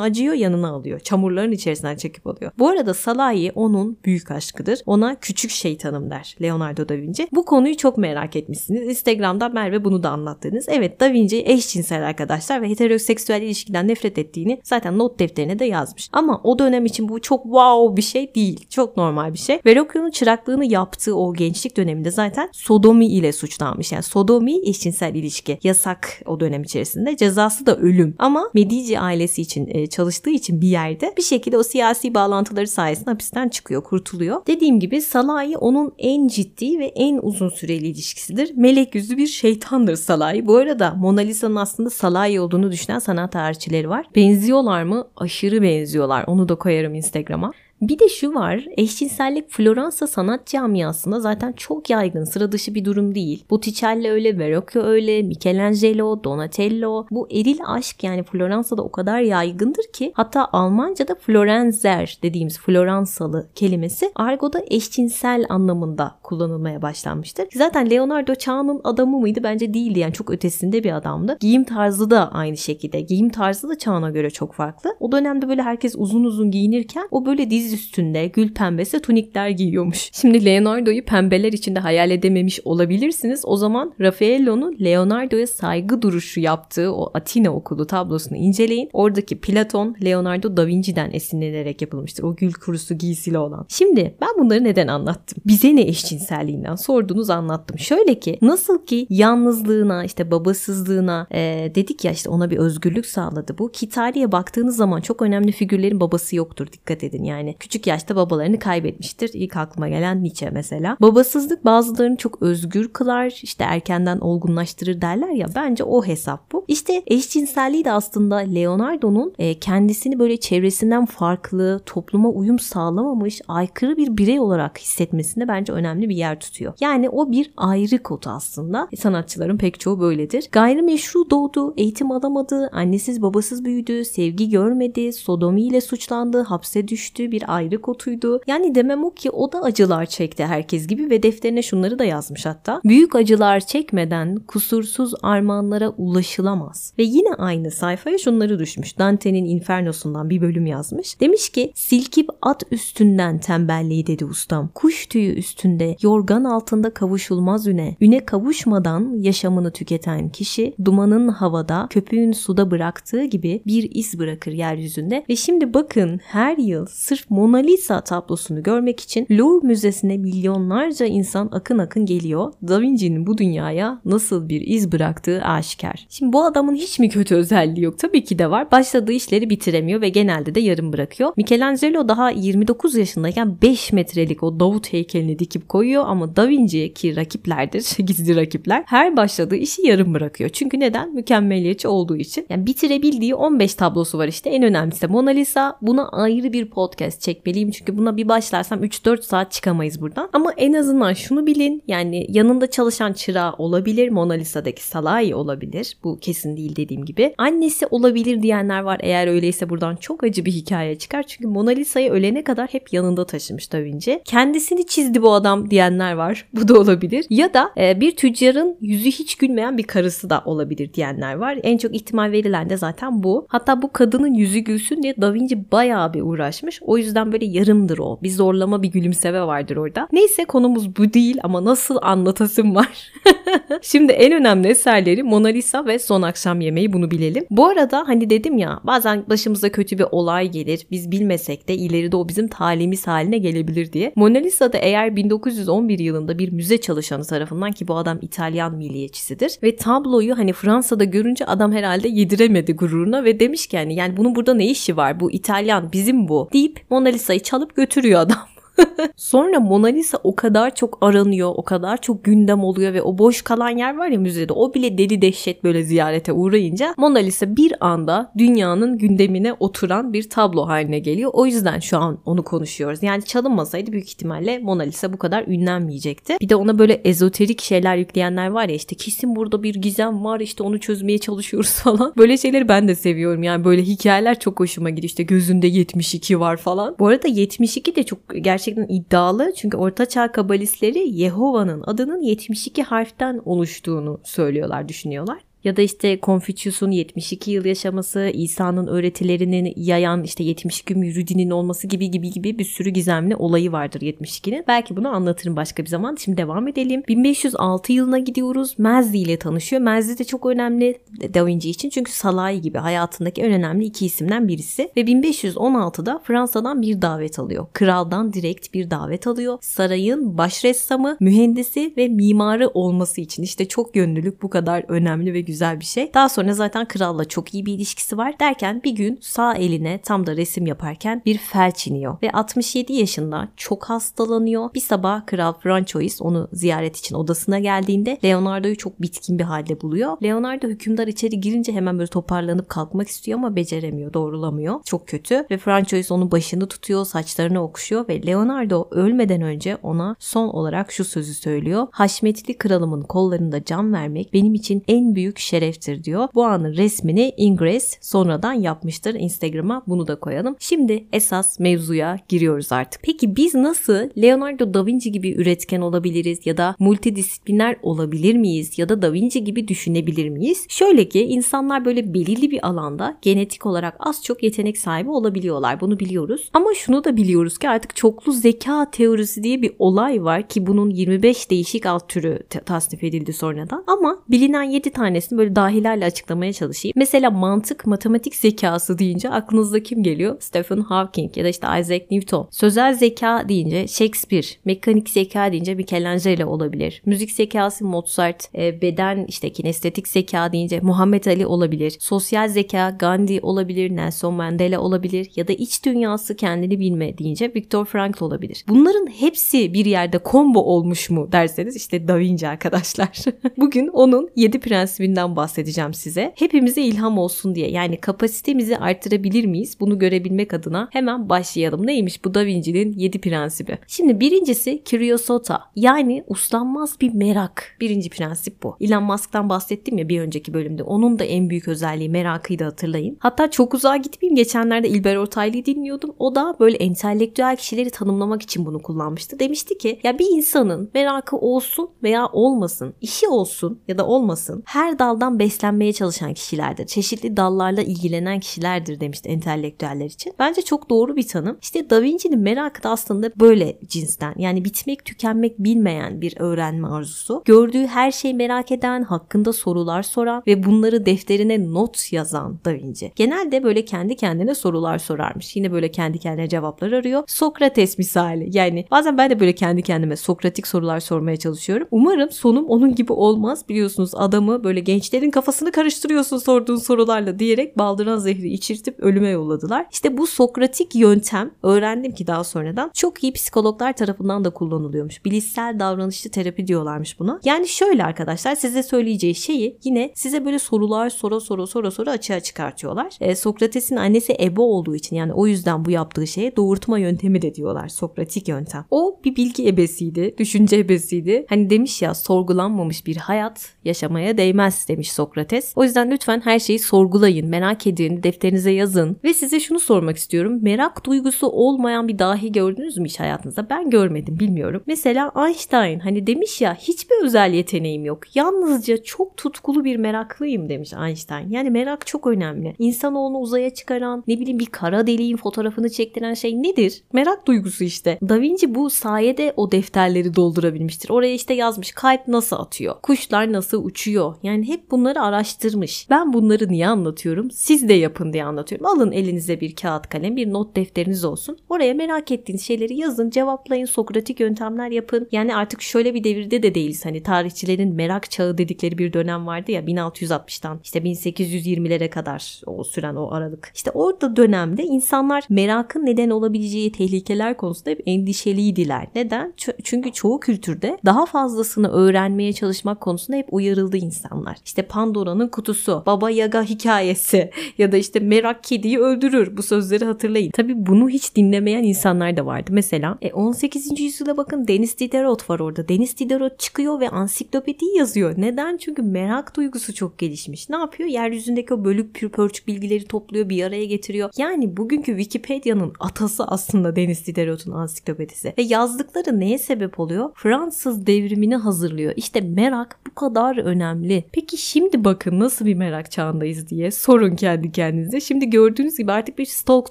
acıyor 0.00 0.34
yanına 0.34 0.68
alıyor. 0.68 1.00
Çamurların 1.00 1.52
içerisinden 1.52 1.96
çekip 1.96 2.26
alıyor. 2.26 2.52
Bu 2.58 2.68
arada 2.68 2.94
Salahi 2.94 3.52
onun 3.54 3.98
büyük 4.04 4.30
aşkıdır. 4.30 4.80
Ona 4.86 5.14
küçük 5.20 5.50
şeytanım 5.50 6.10
der 6.10 6.36
Leonardo 6.42 6.88
da 6.88 6.96
Vinci. 6.96 7.28
Bu 7.32 7.44
konuyu 7.44 7.76
çok 7.76 7.98
merak 7.98 8.36
etmişsiniz. 8.36 8.82
Instagram'da 8.82 9.48
Merve 9.48 9.84
bunu 9.84 10.02
da 10.02 10.10
anlattınız. 10.10 10.66
Evet 10.68 11.00
Da 11.00 11.12
Vinci 11.12 11.42
eşcinsel 11.46 12.06
arkadaşlar 12.06 12.62
ve 12.62 12.70
heteroseksüel 12.70 13.42
ilişkiden 13.42 13.88
nefret 13.88 14.18
ettiğini 14.18 14.60
zaten 14.64 14.98
not 14.98 15.18
defterine 15.18 15.58
de 15.58 15.64
yazmış. 15.64 16.08
Ama 16.12 16.40
o 16.44 16.58
dönem 16.58 16.86
için 16.86 17.08
bu 17.08 17.20
çok 17.20 17.42
wow 17.42 17.96
bir 17.96 18.02
şey 18.02 18.34
değil. 18.34 18.66
Çok 18.70 18.96
normal 18.96 19.32
bir 19.32 19.38
şey. 19.38 19.60
Verrocchio'nun 19.66 20.10
çıraklığını 20.10 20.64
yaptığı 20.64 21.16
o 21.16 21.34
gençlik 21.34 21.76
döneminde 21.76 22.10
zaten 22.10 22.48
sodomi 22.52 23.06
ile 23.06 23.32
suçlanmış. 23.32 23.92
Yani 23.92 24.02
sodomi 24.16 24.68
eşcinsel 24.68 25.14
ilişki 25.14 25.58
yasak 25.62 26.22
o 26.26 26.40
dönem 26.40 26.62
içerisinde. 26.62 27.16
Cezası 27.16 27.66
da 27.66 27.76
ölüm. 27.76 28.14
Ama 28.18 28.50
Medici 28.54 29.00
ailesi 29.00 29.42
için 29.42 29.68
e, 29.70 29.86
çalıştığı 29.86 30.30
için 30.30 30.60
bir 30.60 30.68
yerde 30.68 31.14
bir 31.16 31.22
şekilde 31.22 31.58
o 31.58 31.62
siyasi 31.62 32.14
bağlantıları 32.14 32.66
sayesinde 32.66 33.10
hapisten 33.10 33.48
çıkıyor, 33.48 33.84
kurtuluyor. 33.84 34.46
Dediğim 34.46 34.80
gibi 34.80 35.00
Salahi 35.00 35.56
onun 35.56 35.92
en 35.98 36.28
ciddi 36.28 36.78
ve 36.78 36.86
en 36.86 37.18
uzun 37.22 37.48
süreli 37.48 37.86
ilişkisidir. 37.86 38.52
Melek 38.56 38.94
yüzlü 38.94 39.16
bir 39.16 39.26
şeytandır 39.26 39.96
Salahi. 39.96 40.46
Bu 40.46 40.56
arada 40.56 40.94
Mona 40.94 41.20
Lisa'nın 41.20 41.56
aslında 41.56 41.90
Salahi 41.90 42.40
olduğunu 42.40 42.72
düşünen 42.72 42.98
sanat 42.98 43.32
tarihçileri 43.32 43.88
var. 43.88 44.06
Benziyorlar 44.16 44.82
mı? 44.82 45.08
Aşırı 45.16 45.62
benziyorlar. 45.62 46.24
Onu 46.26 46.48
da 46.48 46.54
koyarım 46.54 46.94
Instagram'a. 46.94 47.52
Bir 47.82 47.98
de 47.98 48.08
şu 48.08 48.34
var, 48.34 48.64
eşcinsellik 48.76 49.50
Floransa 49.50 50.06
sanat 50.06 50.46
camiasında 50.46 51.20
zaten 51.20 51.52
çok 51.52 51.90
yaygın, 51.90 52.24
sıra 52.24 52.52
dışı 52.52 52.74
bir 52.74 52.84
durum 52.84 53.14
değil. 53.14 53.44
Botticelli 53.50 54.10
öyle, 54.10 54.38
Verrocchio 54.38 54.82
öyle, 54.82 55.22
Michelangelo, 55.22 56.24
Donatello. 56.24 57.06
Bu 57.10 57.28
eril 57.30 57.58
aşk 57.66 58.04
yani 58.04 58.22
Floransa'da 58.22 58.82
o 58.82 58.92
kadar 58.92 59.20
yaygındır 59.20 59.84
ki 59.92 60.12
hatta 60.14 60.48
Almanca'da 60.52 61.14
Florenzer 61.14 62.18
dediğimiz 62.22 62.58
Floransalı 62.58 63.48
kelimesi 63.54 64.12
argoda 64.14 64.62
eşcinsel 64.70 65.46
anlamında 65.48 66.14
kullanılmaya 66.22 66.82
başlanmıştır. 66.82 67.46
Zaten 67.54 67.90
Leonardo 67.90 68.34
çağının 68.34 68.80
adamı 68.84 69.18
mıydı? 69.18 69.40
Bence 69.42 69.74
değildi 69.74 69.98
yani 69.98 70.12
çok 70.12 70.30
ötesinde 70.30 70.84
bir 70.84 70.92
adamdı. 70.96 71.36
Giyim 71.40 71.64
tarzı 71.64 72.10
da 72.10 72.32
aynı 72.32 72.56
şekilde. 72.56 73.00
Giyim 73.00 73.28
tarzı 73.30 73.68
da 73.68 73.78
çağına 73.78 74.10
göre 74.10 74.30
çok 74.30 74.54
farklı. 74.54 74.96
O 75.00 75.12
dönemde 75.12 75.48
böyle 75.48 75.62
herkes 75.62 75.94
uzun 75.98 76.24
uzun 76.24 76.50
giyinirken 76.50 77.08
o 77.10 77.26
böyle 77.26 77.50
diz 77.50 77.65
üstünde 77.72 78.26
gül 78.26 78.54
pembesi 78.54 79.02
tunikler 79.02 79.48
giyiyormuş. 79.48 80.10
Şimdi 80.12 80.44
Leonardo'yu 80.44 81.04
pembeler 81.04 81.52
içinde 81.52 81.80
hayal 81.80 82.10
edememiş 82.10 82.60
olabilirsiniz. 82.64 83.42
O 83.44 83.56
zaman 83.56 83.94
Raffaello'nun 84.00 84.76
Leonardo'ya 84.80 85.46
saygı 85.46 86.02
duruşu 86.02 86.40
yaptığı 86.40 86.92
o 86.94 87.10
Atina 87.14 87.50
okulu 87.50 87.86
tablosunu 87.86 88.38
inceleyin. 88.38 88.90
Oradaki 88.92 89.40
Platon 89.40 89.96
Leonardo 90.04 90.56
da 90.56 90.66
Vinci'den 90.66 91.10
esinlenerek 91.12 91.82
yapılmıştır. 91.82 92.22
O 92.24 92.36
gül 92.36 92.52
kurusu 92.52 92.94
giysili 92.94 93.38
olan. 93.38 93.66
Şimdi 93.68 94.14
ben 94.20 94.28
bunları 94.38 94.64
neden 94.64 94.88
anlattım? 94.88 95.42
Bize 95.46 95.76
ne 95.76 95.82
eşcinselliğinden 95.82 96.74
sorduğunuz 96.74 97.30
anlattım. 97.30 97.78
Şöyle 97.78 98.20
ki 98.20 98.38
nasıl 98.42 98.86
ki 98.86 99.06
yalnızlığına 99.10 100.04
işte 100.04 100.30
babasızlığına 100.30 101.26
e, 101.30 101.72
dedik 101.74 102.04
ya 102.04 102.12
işte 102.12 102.30
ona 102.30 102.50
bir 102.50 102.56
özgürlük 102.56 103.06
sağladı 103.06 103.58
bu. 103.58 103.72
Ki 103.72 103.88
tarihe 103.88 104.32
baktığınız 104.32 104.76
zaman 104.76 105.00
çok 105.00 105.22
önemli 105.22 105.52
figürlerin 105.52 106.00
babası 106.00 106.36
yoktur 106.36 106.66
dikkat 106.72 107.04
edin 107.04 107.24
yani 107.24 107.54
küçük 107.60 107.86
yaşta 107.86 108.16
babalarını 108.16 108.58
kaybetmiştir. 108.58 109.30
İlk 109.34 109.56
aklıma 109.56 109.88
gelen 109.88 110.22
Nietzsche 110.22 110.50
mesela. 110.50 110.96
Babasızlık 111.00 111.64
bazılarını 111.64 112.16
çok 112.16 112.42
özgür 112.42 112.88
kılar, 112.88 113.40
işte 113.42 113.64
erkenden 113.64 114.18
olgunlaştırır 114.18 115.00
derler 115.00 115.28
ya 115.28 115.46
bence 115.54 115.84
o 115.84 116.02
hesap 116.02 116.52
bu. 116.52 116.64
İşte 116.68 117.02
eşcinselliği 117.06 117.84
de 117.84 117.92
aslında 117.92 118.36
Leonardo'nun 118.36 119.34
e, 119.38 119.58
kendisini 119.58 120.18
böyle 120.18 120.36
çevresinden 120.36 121.06
farklı, 121.06 121.80
topluma 121.86 122.28
uyum 122.28 122.58
sağlamamış, 122.58 123.40
aykırı 123.48 123.96
bir 123.96 124.16
birey 124.16 124.40
olarak 124.40 124.78
hissetmesinde 124.78 125.48
bence 125.48 125.72
önemli 125.72 126.08
bir 126.08 126.16
yer 126.16 126.40
tutuyor. 126.40 126.74
Yani 126.80 127.08
o 127.08 127.32
bir 127.32 127.52
ayrı 127.56 128.02
kotu 128.02 128.30
aslında. 128.30 128.88
E, 128.92 128.96
sanatçıların 128.96 129.58
pek 129.58 129.80
çoğu 129.80 130.00
böyledir. 130.00 130.48
Gayrimeşru 130.52 131.30
doğdu, 131.30 131.74
eğitim 131.76 132.10
alamadı, 132.10 132.68
annesiz 132.72 133.22
babasız 133.22 133.64
büyüdü, 133.64 134.04
sevgi 134.04 134.50
görmedi, 134.50 135.12
sodomiyle 135.12 135.80
suçlandı, 135.80 136.42
hapse 136.42 136.88
düştü, 136.88 137.30
bir 137.30 137.45
ayrı 137.46 137.80
kotuydu. 137.80 138.40
Yani 138.46 138.74
demem 138.74 139.04
o 139.04 139.10
ki 139.10 139.30
o 139.30 139.52
da 139.52 139.62
acılar 139.62 140.06
çekti 140.06 140.44
herkes 140.46 140.86
gibi 140.86 141.10
ve 141.10 141.22
defterine 141.22 141.62
şunları 141.62 141.98
da 141.98 142.04
yazmış 142.04 142.46
hatta. 142.46 142.80
Büyük 142.84 143.14
acılar 143.14 143.60
çekmeden 143.60 144.36
kusursuz 144.36 145.14
armağanlara 145.22 145.88
ulaşılamaz. 145.88 146.92
Ve 146.98 147.02
yine 147.02 147.34
aynı 147.38 147.70
sayfaya 147.70 148.18
şunları 148.18 148.58
düşmüş. 148.58 148.98
Dante'nin 148.98 149.44
Inferno'sundan 149.44 150.30
bir 150.30 150.40
bölüm 150.40 150.66
yazmış. 150.66 151.20
Demiş 151.20 151.48
ki 151.48 151.72
silkip 151.74 152.30
at 152.42 152.62
üstünden 152.70 153.38
tembelliği 153.38 154.06
dedi 154.06 154.24
ustam. 154.24 154.70
Kuş 154.74 155.06
tüyü 155.06 155.34
üstünde 155.34 155.96
yorgan 156.02 156.44
altında 156.44 156.94
kavuşulmaz 156.94 157.66
üne. 157.66 157.96
Üne 158.00 158.24
kavuşmadan 158.24 159.16
yaşamını 159.20 159.72
tüketen 159.72 160.28
kişi 160.28 160.74
dumanın 160.84 161.28
havada 161.28 161.86
köpüğün 161.90 162.32
suda 162.32 162.70
bıraktığı 162.70 163.24
gibi 163.24 163.62
bir 163.66 163.90
iz 163.94 164.18
bırakır 164.18 164.52
yeryüzünde. 164.52 165.24
Ve 165.28 165.36
şimdi 165.36 165.74
bakın 165.74 166.20
her 166.24 166.56
yıl 166.56 166.86
sırf 166.86 167.30
Mona 167.36 167.56
Lisa 167.56 168.00
tablosunu 168.00 168.62
görmek 168.62 169.00
için 169.00 169.26
Louvre 169.30 169.66
Müzesi'ne 169.66 170.16
milyonlarca 170.16 171.06
insan 171.06 171.48
akın 171.52 171.78
akın 171.78 172.06
geliyor. 172.06 172.52
Da 172.68 172.80
Vinci'nin 172.80 173.26
bu 173.26 173.38
dünyaya 173.38 174.00
nasıl 174.04 174.48
bir 174.48 174.60
iz 174.60 174.92
bıraktığı 174.92 175.42
aşikar. 175.42 176.06
Şimdi 176.10 176.32
bu 176.32 176.44
adamın 176.44 176.74
hiç 176.74 176.98
mi 176.98 177.08
kötü 177.08 177.34
özelliği 177.34 177.84
yok? 177.84 177.98
Tabii 177.98 178.24
ki 178.24 178.38
de 178.38 178.50
var. 178.50 178.70
Başladığı 178.70 179.12
işleri 179.12 179.50
bitiremiyor 179.50 180.00
ve 180.00 180.08
genelde 180.08 180.54
de 180.54 180.60
yarım 180.60 180.92
bırakıyor. 180.92 181.32
Michelangelo 181.36 182.08
daha 182.08 182.30
29 182.30 182.96
yaşındayken 182.96 183.56
5 183.62 183.92
metrelik 183.92 184.42
o 184.42 184.60
Davut 184.60 184.92
heykelini 184.92 185.38
dikip 185.38 185.68
koyuyor 185.68 186.04
ama 186.06 186.36
Da 186.36 186.48
Vinci 186.48 186.94
ki 186.94 187.16
rakiplerdir, 187.16 187.96
gizli 188.06 188.36
rakipler 188.36 188.82
her 188.86 189.16
başladığı 189.16 189.56
işi 189.56 189.86
yarım 189.86 190.14
bırakıyor. 190.14 190.50
Çünkü 190.50 190.80
neden? 190.80 191.14
Mükemmeliyetçi 191.14 191.88
olduğu 191.88 192.16
için. 192.16 192.46
Yani 192.50 192.66
bitirebildiği 192.66 193.34
15 193.34 193.74
tablosu 193.74 194.18
var 194.18 194.28
işte. 194.28 194.50
En 194.50 194.62
önemlisi 194.62 195.02
de 195.02 195.06
Mona 195.06 195.30
Lisa. 195.30 195.78
Buna 195.82 196.08
ayrı 196.08 196.52
bir 196.52 196.70
podcast 196.70 197.25
çekmeliyim 197.26 197.70
çünkü 197.70 197.98
buna 197.98 198.16
bir 198.16 198.28
başlarsam 198.28 198.84
3-4 198.84 199.22
saat 199.22 199.52
çıkamayız 199.52 200.00
buradan. 200.00 200.30
Ama 200.32 200.52
en 200.56 200.72
azından 200.72 201.12
şunu 201.12 201.46
bilin 201.46 201.82
yani 201.86 202.26
yanında 202.28 202.70
çalışan 202.70 203.12
çırağı 203.12 203.52
olabilir. 203.52 204.08
Mona 204.08 204.32
Lisa'daki 204.32 204.82
Salahi 204.82 205.34
olabilir. 205.34 205.96
Bu 206.04 206.18
kesin 206.20 206.56
değil 206.56 206.76
dediğim 206.76 207.04
gibi. 207.04 207.34
Annesi 207.38 207.86
olabilir 207.86 208.42
diyenler 208.42 208.80
var. 208.80 208.98
Eğer 209.02 209.26
öyleyse 209.26 209.68
buradan 209.68 209.96
çok 209.96 210.24
acı 210.24 210.44
bir 210.44 210.52
hikaye 210.52 210.98
çıkar. 210.98 211.22
Çünkü 211.22 211.48
Mona 211.48 211.70
Lisa'yı 211.70 212.10
ölene 212.10 212.44
kadar 212.44 212.68
hep 212.68 212.92
yanında 212.92 213.26
taşımış 213.26 213.72
Da 213.72 213.84
Vinci. 213.84 214.20
Kendisini 214.24 214.86
çizdi 214.86 215.22
bu 215.22 215.32
adam 215.32 215.70
diyenler 215.70 216.12
var. 216.12 216.48
Bu 216.54 216.68
da 216.68 216.80
olabilir. 216.80 217.26
Ya 217.30 217.54
da 217.54 217.70
e, 217.78 218.00
bir 218.00 218.16
tüccarın 218.16 218.76
yüzü 218.80 219.10
hiç 219.10 219.34
gülmeyen 219.34 219.78
bir 219.78 219.82
karısı 219.82 220.30
da 220.30 220.42
olabilir 220.44 220.94
diyenler 220.94 221.34
var. 221.34 221.58
En 221.62 221.78
çok 221.78 221.94
ihtimal 221.94 222.32
verilen 222.32 222.70
de 222.70 222.76
zaten 222.76 223.22
bu. 223.22 223.46
Hatta 223.48 223.82
bu 223.82 223.92
kadının 223.92 224.34
yüzü 224.34 224.58
gülsün 224.58 225.02
diye 225.02 225.16
Da 225.16 225.34
Vinci 225.34 225.70
bayağı 225.72 226.14
bir 226.14 226.22
uğraşmış. 226.22 226.80
O 226.82 226.98
yüzden 226.98 227.15
böyle 227.24 227.46
yarımdır 227.46 227.98
o. 227.98 228.18
Bir 228.22 228.30
zorlama 228.30 228.82
bir 228.82 228.88
gülümseme 228.88 229.40
vardır 229.42 229.76
orada. 229.76 230.08
Neyse 230.12 230.44
konumuz 230.44 230.96
bu 230.96 231.12
değil 231.12 231.38
ama 231.42 231.64
nasıl 231.64 231.98
anlatasım 232.02 232.74
var. 232.74 233.12
Şimdi 233.82 234.12
en 234.12 234.32
önemli 234.32 234.68
eserleri 234.68 235.22
Mona 235.22 235.48
Lisa 235.48 235.86
ve 235.86 235.98
Son 235.98 236.22
Akşam 236.22 236.60
Yemeği 236.60 236.92
bunu 236.92 237.10
bilelim. 237.10 237.44
Bu 237.50 237.66
arada 237.66 238.04
hani 238.06 238.30
dedim 238.30 238.58
ya 238.58 238.80
bazen 238.84 239.24
başımıza 239.28 239.68
kötü 239.68 239.98
bir 239.98 240.06
olay 240.10 240.50
gelir. 240.50 240.86
Biz 240.90 241.10
bilmesek 241.10 241.68
de 241.68 241.74
ileride 241.74 242.16
o 242.16 242.28
bizim 242.28 242.48
talimiz 242.48 243.06
haline 243.06 243.38
gelebilir 243.38 243.92
diye. 243.92 244.12
Mona 244.16 244.38
Lisa 244.38 244.72
da 244.72 244.78
eğer 244.78 245.16
1911 245.16 245.98
yılında 245.98 246.38
bir 246.38 246.52
müze 246.52 246.80
çalışanı 246.80 247.24
tarafından 247.24 247.72
ki 247.72 247.88
bu 247.88 247.96
adam 247.96 248.18
İtalyan 248.22 248.74
milliyetçisidir 248.74 249.58
ve 249.62 249.76
tabloyu 249.76 250.38
hani 250.38 250.52
Fransa'da 250.52 251.04
görünce 251.04 251.46
adam 251.46 251.72
herhalde 251.72 252.08
yediremedi 252.08 252.72
gururuna 252.72 253.24
ve 253.24 253.40
demiş 253.40 253.66
ki 253.66 253.76
yani 253.76 253.94
yani 253.94 254.16
bunun 254.16 254.34
burada 254.34 254.54
ne 254.54 254.66
işi 254.66 254.96
var 254.96 255.20
bu 255.20 255.30
İtalyan 255.30 255.92
bizim 255.92 256.28
bu 256.28 256.48
deyip 256.52 256.80
Mona 256.96 257.08
Lisa'yı 257.08 257.42
çalıp 257.42 257.76
götürüyor 257.76 258.20
adam. 258.20 258.48
Sonra 259.16 259.60
Mona 259.60 259.86
Lisa 259.86 260.18
o 260.24 260.36
kadar 260.36 260.74
çok 260.74 260.98
aranıyor, 261.00 261.52
o 261.56 261.62
kadar 261.62 262.00
çok 262.00 262.24
gündem 262.24 262.64
oluyor 262.64 262.94
ve 262.94 263.02
o 263.02 263.18
boş 263.18 263.42
kalan 263.42 263.70
yer 263.70 263.96
var 263.96 264.08
ya 264.08 264.18
müzede 264.18 264.52
o 264.52 264.74
bile 264.74 264.98
deli 264.98 265.22
dehşet 265.22 265.64
böyle 265.64 265.82
ziyarete 265.82 266.32
uğrayınca 266.32 266.94
Mona 266.96 267.18
Lisa 267.18 267.56
bir 267.56 267.74
anda 267.80 268.32
dünyanın 268.38 268.98
gündemine 268.98 269.52
oturan 269.60 270.12
bir 270.12 270.30
tablo 270.30 270.66
haline 270.66 270.98
geliyor. 270.98 271.30
O 271.34 271.46
yüzden 271.46 271.80
şu 271.80 271.98
an 271.98 272.18
onu 272.24 272.42
konuşuyoruz. 272.42 273.02
Yani 273.02 273.24
çalınmasaydı 273.24 273.92
büyük 273.92 274.08
ihtimalle 274.08 274.58
Mona 274.58 274.82
Lisa 274.82 275.12
bu 275.12 275.18
kadar 275.18 275.44
ünlenmeyecekti. 275.46 276.36
Bir 276.40 276.48
de 276.48 276.56
ona 276.56 276.78
böyle 276.78 277.00
ezoterik 277.04 277.62
şeyler 277.62 277.96
yükleyenler 277.96 278.48
var 278.48 278.68
ya 278.68 278.74
işte 278.74 278.96
kesin 278.96 279.36
burada 279.36 279.62
bir 279.62 279.74
gizem 279.74 280.24
var 280.24 280.40
işte 280.40 280.62
onu 280.62 280.80
çözmeye 280.80 281.18
çalışıyoruz 281.18 281.70
falan. 281.82 282.12
Böyle 282.16 282.38
şeyleri 282.38 282.68
ben 282.68 282.88
de 282.88 282.94
seviyorum. 282.94 283.42
Yani 283.42 283.64
böyle 283.64 283.82
hikayeler 283.82 284.38
çok 284.38 284.60
hoşuma 284.60 284.90
gidiyor. 284.90 285.04
İşte 285.04 285.22
gözünde 285.22 285.66
72 285.66 286.40
var 286.40 286.56
falan. 286.56 286.96
Bu 286.98 287.06
arada 287.06 287.28
72 287.28 287.96
de 287.96 288.02
çok 288.02 288.18
gerçekten 288.40 288.65
iddialı. 288.88 289.52
Çünkü 289.56 289.76
ortaçağ 289.76 290.32
kabalistleri 290.32 291.08
Yehova'nın 291.08 291.82
adının 291.86 292.22
72 292.22 292.82
harften 292.82 293.40
oluştuğunu 293.44 294.20
söylüyorlar, 294.24 294.88
düşünüyorlar. 294.88 295.38
Ya 295.66 295.76
da 295.76 295.82
işte 295.82 296.18
Confucius'un 296.22 296.90
72 296.90 297.50
yıl 297.50 297.64
yaşaması, 297.64 298.30
İsa'nın 298.34 298.86
öğretilerinin 298.86 299.72
yayan 299.76 300.22
işte 300.22 300.44
72 300.44 300.94
müridinin 300.94 301.50
olması 301.50 301.86
gibi 301.86 302.10
gibi 302.10 302.30
gibi 302.30 302.58
bir 302.58 302.64
sürü 302.64 302.90
gizemli 302.90 303.36
olayı 303.36 303.72
vardır 303.72 304.00
72'nin. 304.00 304.64
Belki 304.68 304.96
bunu 304.96 305.08
anlatırım 305.08 305.56
başka 305.56 305.82
bir 305.82 305.88
zaman. 305.88 306.16
Şimdi 306.20 306.38
devam 306.38 306.68
edelim. 306.68 307.02
1506 307.08 307.92
yılına 307.92 308.18
gidiyoruz. 308.18 308.74
Mezdi 308.78 309.18
ile 309.18 309.38
tanışıyor. 309.38 309.82
Mezdi 309.82 310.18
de 310.18 310.24
çok 310.24 310.46
önemli 310.46 310.98
Da 311.34 311.46
Vinci 311.46 311.70
için 311.70 311.90
çünkü 311.90 312.12
Salai 312.12 312.60
gibi 312.60 312.78
hayatındaki 312.78 313.42
en 313.42 313.52
önemli 313.52 313.84
iki 313.84 314.06
isimden 314.06 314.48
birisi. 314.48 314.90
Ve 314.96 315.00
1516'da 315.00 316.20
Fransa'dan 316.24 316.82
bir 316.82 317.02
davet 317.02 317.38
alıyor. 317.38 317.66
Kraldan 317.72 318.32
direkt 318.32 318.74
bir 318.74 318.90
davet 318.90 319.26
alıyor. 319.26 319.58
Sarayın 319.60 320.38
baş 320.38 320.64
ressamı, 320.64 321.16
mühendisi 321.20 321.94
ve 321.96 322.08
mimarı 322.08 322.68
olması 322.68 323.20
için. 323.20 323.42
işte 323.42 323.68
çok 323.68 323.96
yönlülük 323.96 324.42
bu 324.42 324.50
kadar 324.50 324.84
önemli 324.88 325.34
ve 325.34 325.40
güzel 325.40 325.55
güzel 325.56 325.80
bir 325.80 325.84
şey. 325.84 326.14
Daha 326.14 326.28
sonra 326.28 326.52
zaten 326.52 326.88
kralla 326.88 327.24
çok 327.24 327.54
iyi 327.54 327.66
bir 327.66 327.72
ilişkisi 327.72 328.18
var. 328.18 328.34
Derken 328.40 328.80
bir 328.84 328.90
gün 328.90 329.18
sağ 329.22 329.54
eline 329.54 330.00
tam 330.02 330.26
da 330.26 330.36
resim 330.36 330.66
yaparken 330.66 331.22
bir 331.26 331.38
felç 331.38 331.86
iniyor. 331.86 332.18
Ve 332.22 332.30
67 332.30 332.92
yaşında 332.92 333.48
çok 333.56 333.84
hastalanıyor. 333.84 334.74
Bir 334.74 334.80
sabah 334.80 335.26
kral 335.26 335.52
Francois 335.52 336.22
onu 336.22 336.48
ziyaret 336.52 336.96
için 336.96 337.14
odasına 337.14 337.58
geldiğinde 337.58 338.18
Leonardo'yu 338.24 338.76
çok 338.76 339.02
bitkin 339.02 339.38
bir 339.38 339.44
halde 339.44 339.80
buluyor. 339.80 340.16
Leonardo 340.22 340.66
hükümdar 340.68 341.06
içeri 341.06 341.40
girince 341.40 341.72
hemen 341.72 341.98
böyle 341.98 342.10
toparlanıp 342.10 342.68
kalkmak 342.68 343.08
istiyor 343.08 343.38
ama 343.38 343.56
beceremiyor, 343.56 344.12
doğrulamıyor. 344.12 344.80
Çok 344.84 345.08
kötü 345.08 345.46
ve 345.50 345.58
Francois 345.58 346.10
onun 346.10 346.30
başını 346.30 346.68
tutuyor, 346.68 347.04
saçlarını 347.04 347.62
okşuyor 347.62 348.08
ve 348.08 348.26
Leonardo 348.26 348.88
ölmeden 348.90 349.42
önce 349.42 349.76
ona 349.82 350.16
son 350.18 350.48
olarak 350.48 350.92
şu 350.92 351.04
sözü 351.04 351.34
söylüyor. 351.34 351.86
Haşmetli 351.90 352.58
kralımın 352.58 353.02
kollarında 353.02 353.64
can 353.64 353.92
vermek 353.92 354.32
benim 354.32 354.54
için 354.54 354.82
en 354.88 355.14
büyük 355.14 355.35
şereftir 355.38 356.04
diyor. 356.04 356.28
Bu 356.34 356.44
anın 356.44 356.76
resmini 356.76 357.32
Ingress 357.36 357.98
sonradan 358.00 358.52
yapmıştır 358.52 359.14
Instagram'a 359.14 359.82
bunu 359.86 360.06
da 360.06 360.20
koyalım. 360.20 360.56
Şimdi 360.58 361.06
esas 361.12 361.60
mevzuya 361.60 362.18
giriyoruz 362.28 362.72
artık. 362.72 363.00
Peki 363.02 363.36
biz 363.36 363.54
nasıl 363.54 364.08
Leonardo 364.22 364.74
da 364.74 364.86
Vinci 364.86 365.12
gibi 365.12 365.32
üretken 365.32 365.80
olabiliriz 365.80 366.38
ya 366.44 366.56
da 366.56 366.76
multidisipliner 366.78 367.76
olabilir 367.82 368.34
miyiz 368.34 368.78
ya 368.78 368.88
da 368.88 369.02
da 369.02 369.12
Vinci 369.12 369.44
gibi 369.44 369.68
düşünebilir 369.68 370.28
miyiz? 370.28 370.66
Şöyle 370.68 371.08
ki 371.08 371.20
insanlar 371.20 371.84
böyle 371.84 372.14
belirli 372.14 372.50
bir 372.50 372.66
alanda 372.66 373.18
genetik 373.22 373.66
olarak 373.66 373.96
az 373.98 374.24
çok 374.24 374.42
yetenek 374.42 374.78
sahibi 374.78 375.10
olabiliyorlar. 375.10 375.80
Bunu 375.80 375.98
biliyoruz. 376.00 376.50
Ama 376.52 376.74
şunu 376.74 377.04
da 377.04 377.16
biliyoruz 377.16 377.58
ki 377.58 377.68
artık 377.68 377.96
çoklu 377.96 378.32
zeka 378.32 378.90
teorisi 378.90 379.42
diye 379.42 379.62
bir 379.62 379.72
olay 379.78 380.24
var 380.24 380.48
ki 380.48 380.66
bunun 380.66 380.90
25 380.90 381.50
değişik 381.50 381.86
alt 381.86 382.08
türü 382.08 382.38
tasnif 382.66 383.04
edildi 383.04 383.32
sonradan. 383.32 383.84
Ama 383.86 384.22
bilinen 384.28 384.62
7 384.62 384.90
tanesi 384.90 385.25
tanesini 385.26 385.38
böyle 385.38 385.56
dahilerle 385.56 386.04
açıklamaya 386.04 386.52
çalışayım. 386.52 386.92
Mesela 386.96 387.30
mantık, 387.30 387.86
matematik 387.86 388.34
zekası 388.34 388.98
deyince 388.98 389.30
aklınızda 389.30 389.82
kim 389.82 390.02
geliyor? 390.02 390.36
Stephen 390.40 390.80
Hawking 390.80 391.36
ya 391.36 391.44
da 391.44 391.48
işte 391.48 391.66
Isaac 391.80 392.02
Newton. 392.10 392.48
Sözel 392.50 392.94
zeka 392.94 393.48
deyince 393.48 393.88
Shakespeare, 393.88 394.46
mekanik 394.64 395.10
zeka 395.10 395.52
deyince 395.52 395.74
Michelangelo 395.74 396.46
olabilir. 396.46 397.02
Müzik 397.06 397.30
zekası 397.30 397.84
Mozart, 397.84 398.48
e, 398.54 398.82
beden 398.82 399.24
işte 399.28 399.52
kinestetik 399.52 400.08
zeka 400.08 400.52
deyince 400.52 400.80
Muhammed 400.80 401.24
Ali 401.24 401.46
olabilir. 401.46 401.96
Sosyal 402.00 402.48
zeka 402.48 402.90
Gandhi 402.90 403.40
olabilir, 403.42 403.96
Nelson 403.96 404.34
Mandela 404.34 404.80
olabilir 404.80 405.30
ya 405.36 405.48
da 405.48 405.52
iç 405.52 405.84
dünyası 405.84 406.36
kendini 406.36 406.80
bilme 406.80 407.18
deyince 407.18 407.54
Viktor 407.54 407.84
Frankl 407.84 408.24
olabilir. 408.24 408.64
Bunların 408.68 409.06
hepsi 409.06 409.72
bir 409.72 409.84
yerde 409.86 410.20
combo 410.24 410.60
olmuş 410.60 411.10
mu 411.10 411.28
derseniz 411.32 411.76
işte 411.76 412.08
Da 412.08 412.18
Vinci 412.18 412.48
arkadaşlar. 412.48 413.18
Bugün 413.56 413.88
onun 413.88 414.30
7 414.36 414.60
prensibinden 414.60 415.15
bundan 415.16 415.36
bahsedeceğim 415.36 415.94
size. 415.94 416.32
Hepimize 416.36 416.82
ilham 416.82 417.18
olsun 417.18 417.54
diye 417.54 417.70
yani 417.70 418.00
kapasitemizi 418.00 418.78
arttırabilir 418.78 419.44
miyiz? 419.44 419.76
Bunu 419.80 419.98
görebilmek 419.98 420.54
adına 420.54 420.88
hemen 420.92 421.28
başlayalım. 421.28 421.86
Neymiş 421.86 422.24
bu 422.24 422.34
Da 422.34 422.46
Vinci'nin 422.46 422.92
7 422.92 423.20
prensibi? 423.20 423.78
Şimdi 423.86 424.20
birincisi 424.20 424.82
curiosota 424.84 425.60
yani 425.76 426.24
uslanmaz 426.26 427.00
bir 427.00 427.14
merak. 427.14 427.76
Birinci 427.80 428.10
prensip 428.10 428.62
bu. 428.62 428.76
Elon 428.80 429.02
Musk'tan 429.02 429.48
bahsettim 429.48 429.98
ya 429.98 430.08
bir 430.08 430.20
önceki 430.20 430.54
bölümde. 430.54 430.82
Onun 430.82 431.18
da 431.18 431.24
en 431.24 431.50
büyük 431.50 431.68
özelliği 431.68 432.08
merakıydı 432.08 432.64
hatırlayın. 432.64 433.16
Hatta 433.20 433.50
çok 433.50 433.74
uzağa 433.74 433.96
gitmeyeyim. 433.96 434.36
Geçenlerde 434.36 434.88
İlber 434.88 435.16
Ortaylı'yı 435.16 435.64
dinliyordum. 435.64 436.14
O 436.18 436.34
da 436.34 436.56
böyle 436.60 436.76
entelektüel 436.76 437.56
kişileri 437.56 437.90
tanımlamak 437.90 438.42
için 438.42 438.66
bunu 438.66 438.82
kullanmıştı. 438.82 439.38
Demişti 439.38 439.78
ki 439.78 440.00
ya 440.02 440.18
bir 440.18 440.26
insanın 440.36 440.90
merakı 440.94 441.36
olsun 441.36 441.88
veya 442.02 442.26
olmasın, 442.26 442.94
işi 443.00 443.28
olsun 443.28 443.80
ya 443.88 443.98
da 443.98 444.06
olmasın 444.06 444.62
her 444.66 444.98
dal 444.98 445.05
daldan 445.06 445.38
beslenmeye 445.38 445.92
çalışan 445.92 446.34
kişilerdir. 446.34 446.86
Çeşitli 446.86 447.36
dallarla 447.36 447.82
ilgilenen 447.82 448.40
kişilerdir 448.40 449.00
demişti 449.00 449.28
entelektüeller 449.28 450.06
için. 450.06 450.32
Bence 450.38 450.62
çok 450.62 450.90
doğru 450.90 451.16
bir 451.16 451.28
tanım. 451.28 451.58
İşte 451.62 451.90
Da 451.90 452.02
Vinci'nin 452.02 452.38
merakı 452.38 452.82
da 452.82 452.90
aslında 452.90 453.30
böyle 453.40 453.78
cinsten. 453.86 454.34
Yani 454.36 454.64
bitmek 454.64 455.04
tükenmek 455.04 455.58
bilmeyen 455.58 456.20
bir 456.20 456.34
öğrenme 456.40 456.88
arzusu. 456.88 457.42
Gördüğü 457.44 457.86
her 457.86 458.10
şeyi 458.10 458.34
merak 458.34 458.72
eden, 458.72 459.02
hakkında 459.02 459.52
sorular 459.52 460.02
soran 460.02 460.42
ve 460.46 460.64
bunları 460.64 461.06
defterine 461.06 461.72
not 461.72 462.12
yazan 462.12 462.58
Da 462.64 462.74
Vinci. 462.74 463.12
Genelde 463.16 463.64
böyle 463.64 463.84
kendi 463.84 464.16
kendine 464.16 464.54
sorular 464.54 464.98
sorarmış. 464.98 465.56
Yine 465.56 465.72
böyle 465.72 465.90
kendi 465.90 466.18
kendine 466.18 466.48
cevaplar 466.48 466.92
arıyor. 466.92 467.22
Sokrates 467.26 467.98
misali. 467.98 468.48
Yani 468.52 468.86
bazen 468.90 469.18
ben 469.18 469.30
de 469.30 469.40
böyle 469.40 469.54
kendi 469.54 469.82
kendime 469.82 470.16
Sokratik 470.16 470.66
sorular 470.66 471.00
sormaya 471.00 471.36
çalışıyorum. 471.36 471.88
Umarım 471.90 472.30
sonum 472.30 472.66
onun 472.66 472.94
gibi 472.94 473.12
olmaz. 473.12 473.68
Biliyorsunuz 473.68 474.10
adamı 474.14 474.64
böyle 474.64 474.80
genç 474.80 474.95
gençlerin 474.96 475.30
kafasını 475.30 475.72
karıştırıyorsun 475.72 476.38
sorduğun 476.38 476.76
sorularla 476.76 477.38
diyerek 477.38 477.78
baldıran 477.78 478.18
zehri 478.18 478.48
içirtip 478.48 479.00
ölüme 479.00 479.28
yolladılar. 479.28 479.86
İşte 479.92 480.18
bu 480.18 480.26
Sokratik 480.26 480.94
yöntem 480.94 481.50
öğrendim 481.62 482.14
ki 482.14 482.26
daha 482.26 482.44
sonradan 482.44 482.90
çok 482.94 483.24
iyi 483.24 483.32
psikologlar 483.32 483.92
tarafından 483.92 484.44
da 484.44 484.50
kullanılıyormuş. 484.50 485.24
Bilişsel 485.24 485.78
davranışlı 485.80 486.30
terapi 486.30 486.66
diyorlarmış 486.66 487.20
buna. 487.20 487.40
Yani 487.44 487.68
şöyle 487.68 488.04
arkadaşlar 488.04 488.54
size 488.54 488.82
söyleyeceği 488.82 489.34
şeyi 489.34 489.78
yine 489.84 490.12
size 490.14 490.44
böyle 490.44 490.58
sorular 490.58 491.10
sora 491.10 491.40
sora 491.40 491.66
sora 491.66 491.90
sora 491.90 492.10
açığa 492.10 492.40
çıkartıyorlar. 492.40 493.16
E, 493.20 493.36
Sokrates'in 493.36 493.96
annesi 493.96 494.36
Ebe 494.40 494.60
olduğu 494.60 494.96
için 494.96 495.16
yani 495.16 495.32
o 495.32 495.46
yüzden 495.46 495.84
bu 495.84 495.90
yaptığı 495.90 496.26
şeye 496.26 496.56
doğurtma 496.56 496.98
yöntemi 496.98 497.42
de 497.42 497.54
diyorlar. 497.54 497.88
Sokratik 497.88 498.48
yöntem. 498.48 498.84
O 498.90 499.20
bir 499.24 499.36
bilgi 499.36 499.68
ebesiydi, 499.68 500.34
düşünce 500.38 500.76
ebesiydi. 500.76 501.46
Hani 501.48 501.70
demiş 501.70 502.02
ya 502.02 502.14
sorgulanmamış 502.14 503.06
bir 503.06 503.16
hayat 503.16 503.68
yaşamaya 503.84 504.38
değmez 504.38 504.85
demiş 504.88 505.12
Sokrates. 505.12 505.72
O 505.76 505.84
yüzden 505.84 506.10
lütfen 506.10 506.40
her 506.44 506.58
şeyi 506.58 506.78
sorgulayın, 506.78 507.48
merak 507.48 507.86
edin, 507.86 508.22
defterinize 508.22 508.70
yazın. 508.70 509.16
Ve 509.24 509.34
size 509.34 509.60
şunu 509.60 509.80
sormak 509.80 510.16
istiyorum. 510.16 510.58
Merak 510.62 511.06
duygusu 511.06 511.46
olmayan 511.46 512.08
bir 512.08 512.18
dahi 512.18 512.52
gördünüz 512.52 512.98
mü 512.98 513.04
hiç 513.08 513.20
hayatınızda? 513.20 513.70
Ben 513.70 513.90
görmedim, 513.90 514.38
bilmiyorum. 514.38 514.82
Mesela 514.86 515.32
Einstein 515.46 515.98
hani 515.98 516.26
demiş 516.26 516.60
ya 516.60 516.74
hiçbir 516.74 517.24
özel 517.24 517.52
yeteneğim 517.52 518.04
yok. 518.04 518.36
Yalnızca 518.36 519.02
çok 519.02 519.36
tutkulu 519.36 519.84
bir 519.84 519.96
meraklıyım 519.96 520.68
demiş 520.68 520.92
Einstein. 520.92 521.50
Yani 521.50 521.70
merak 521.70 522.06
çok 522.06 522.26
önemli. 522.26 522.74
İnsanoğlunu 522.78 523.38
uzaya 523.38 523.74
çıkaran, 523.74 524.24
ne 524.28 524.40
bileyim 524.40 524.58
bir 524.58 524.66
kara 524.66 525.06
deliğin 525.06 525.36
fotoğrafını 525.36 525.90
çektiren 525.90 526.34
şey 526.34 526.62
nedir? 526.62 527.02
Merak 527.12 527.46
duygusu 527.46 527.84
işte. 527.84 528.18
Da 528.28 528.40
Vinci 528.40 528.74
bu 528.74 528.90
sayede 528.90 529.52
o 529.56 529.72
defterleri 529.72 530.36
doldurabilmiştir. 530.36 531.10
Oraya 531.10 531.34
işte 531.34 531.54
yazmış 531.54 531.92
kalp 531.92 532.28
nasıl 532.28 532.56
atıyor? 532.56 532.94
Kuşlar 533.02 533.52
nasıl 533.52 533.84
uçuyor? 533.84 534.34
Yani 534.42 534.68
hep 534.68 534.75
gelip 534.76 534.90
bunları 534.90 535.22
araştırmış. 535.22 536.06
Ben 536.10 536.32
bunları 536.32 536.68
niye 536.68 536.88
anlatıyorum? 536.88 537.50
Siz 537.50 537.88
de 537.88 537.94
yapın 537.94 538.32
diye 538.32 538.44
anlatıyorum. 538.44 538.86
Alın 538.86 539.12
elinize 539.12 539.60
bir 539.60 539.74
kağıt 539.74 540.08
kalem, 540.08 540.36
bir 540.36 540.52
not 540.52 540.76
defteriniz 540.76 541.24
olsun. 541.24 541.58
Oraya 541.68 541.94
merak 541.94 542.32
ettiğiniz 542.32 542.62
şeyleri 542.62 542.96
yazın, 542.96 543.30
cevaplayın, 543.30 543.84
sokratik 543.84 544.40
yöntemler 544.40 544.90
yapın. 544.90 545.28
Yani 545.32 545.56
artık 545.56 545.82
şöyle 545.82 546.14
bir 546.14 546.24
devirde 546.24 546.62
de 546.62 546.74
değiliz. 546.74 547.04
Hani 547.04 547.22
tarihçilerin 547.22 547.94
merak 547.94 548.30
çağı 548.30 548.58
dedikleri 548.58 548.98
bir 548.98 549.12
dönem 549.12 549.46
vardı 549.46 549.72
ya 549.72 549.80
1660'tan 549.80 550.76
işte 550.84 550.98
1820'lere 550.98 552.10
kadar 552.10 552.60
o 552.66 552.84
süren 552.84 553.16
o 553.16 553.30
aralık. 553.32 553.72
İşte 553.74 553.90
orada 553.90 554.36
dönemde 554.36 554.82
insanlar 554.82 555.44
merakın 555.48 556.06
neden 556.06 556.30
olabileceği 556.30 556.92
tehlikeler 556.92 557.56
konusunda 557.56 557.90
hep 557.90 558.02
endişeliydiler. 558.06 559.06
Neden? 559.14 559.54
Çünkü 559.84 560.12
çoğu 560.12 560.40
kültürde 560.40 560.98
daha 561.04 561.26
fazlasını 561.26 561.88
öğrenmeye 561.88 562.52
çalışmak 562.52 563.00
konusunda 563.00 563.36
hep 563.36 563.48
uyarıldı 563.50 563.96
insanlar. 563.96 564.56
İşte 564.66 564.82
Pandora'nın 564.82 565.48
kutusu, 565.48 566.02
Baba 566.06 566.30
Yaga 566.30 566.62
hikayesi 566.62 567.50
ya 567.78 567.92
da 567.92 567.96
işte 567.96 568.20
merak 568.20 568.64
kediyi 568.64 568.98
öldürür. 568.98 569.56
Bu 569.56 569.62
sözleri 569.62 570.04
hatırlayın. 570.04 570.50
Tabi 570.50 570.72
bunu 570.76 571.08
hiç 571.08 571.36
dinlemeyen 571.36 571.82
insanlar 571.82 572.36
da 572.36 572.46
vardı. 572.46 572.70
Mesela 572.74 573.18
e, 573.22 573.32
18. 573.32 574.00
yüzyıla 574.00 574.36
bakın 574.36 574.68
Deniz 574.68 574.98
Diderot 574.98 575.50
var 575.50 575.60
orada. 575.60 575.88
Deniz 575.88 576.18
Diderot 576.18 576.58
çıkıyor 576.58 577.00
ve 577.00 577.08
ansiklopediyi 577.08 577.96
yazıyor. 577.98 578.34
Neden? 578.36 578.76
Çünkü 578.76 579.02
merak 579.02 579.56
duygusu 579.56 579.94
çok 579.94 580.18
gelişmiş. 580.18 580.68
Ne 580.68 580.76
yapıyor? 580.76 581.08
Yeryüzündeki 581.08 581.74
o 581.74 581.84
bölük 581.84 582.14
pürpörçük 582.14 582.68
bilgileri 582.68 583.04
topluyor, 583.04 583.48
bir 583.48 583.64
araya 583.64 583.84
getiriyor. 583.84 584.30
Yani 584.36 584.76
bugünkü 584.76 585.12
Wikipedia'nın 585.18 585.92
atası 586.00 586.44
aslında 586.44 586.96
Deniz 586.96 587.26
Diderot'un 587.26 587.72
ansiklopedisi. 587.72 588.54
Ve 588.58 588.62
yazdıkları 588.62 589.40
neye 589.40 589.58
sebep 589.58 590.00
oluyor? 590.00 590.30
Fransız 590.34 591.06
devrimini 591.06 591.56
hazırlıyor. 591.56 592.12
İşte 592.16 592.40
merak 592.40 592.98
bu 593.06 593.14
kadar 593.14 593.56
önemli. 593.58 594.24
Peki 594.32 594.45
şimdi 594.56 595.04
bakın 595.04 595.40
nasıl 595.40 595.66
bir 595.66 595.74
merak 595.74 596.10
çağındayız 596.10 596.68
diye 596.68 596.90
sorun 596.90 597.36
kendi 597.36 597.72
kendinize. 597.72 598.20
Şimdi 598.20 598.50
gördüğünüz 598.50 598.98
gibi 598.98 599.12
artık 599.12 599.38
bir 599.38 599.44
stalk 599.44 599.90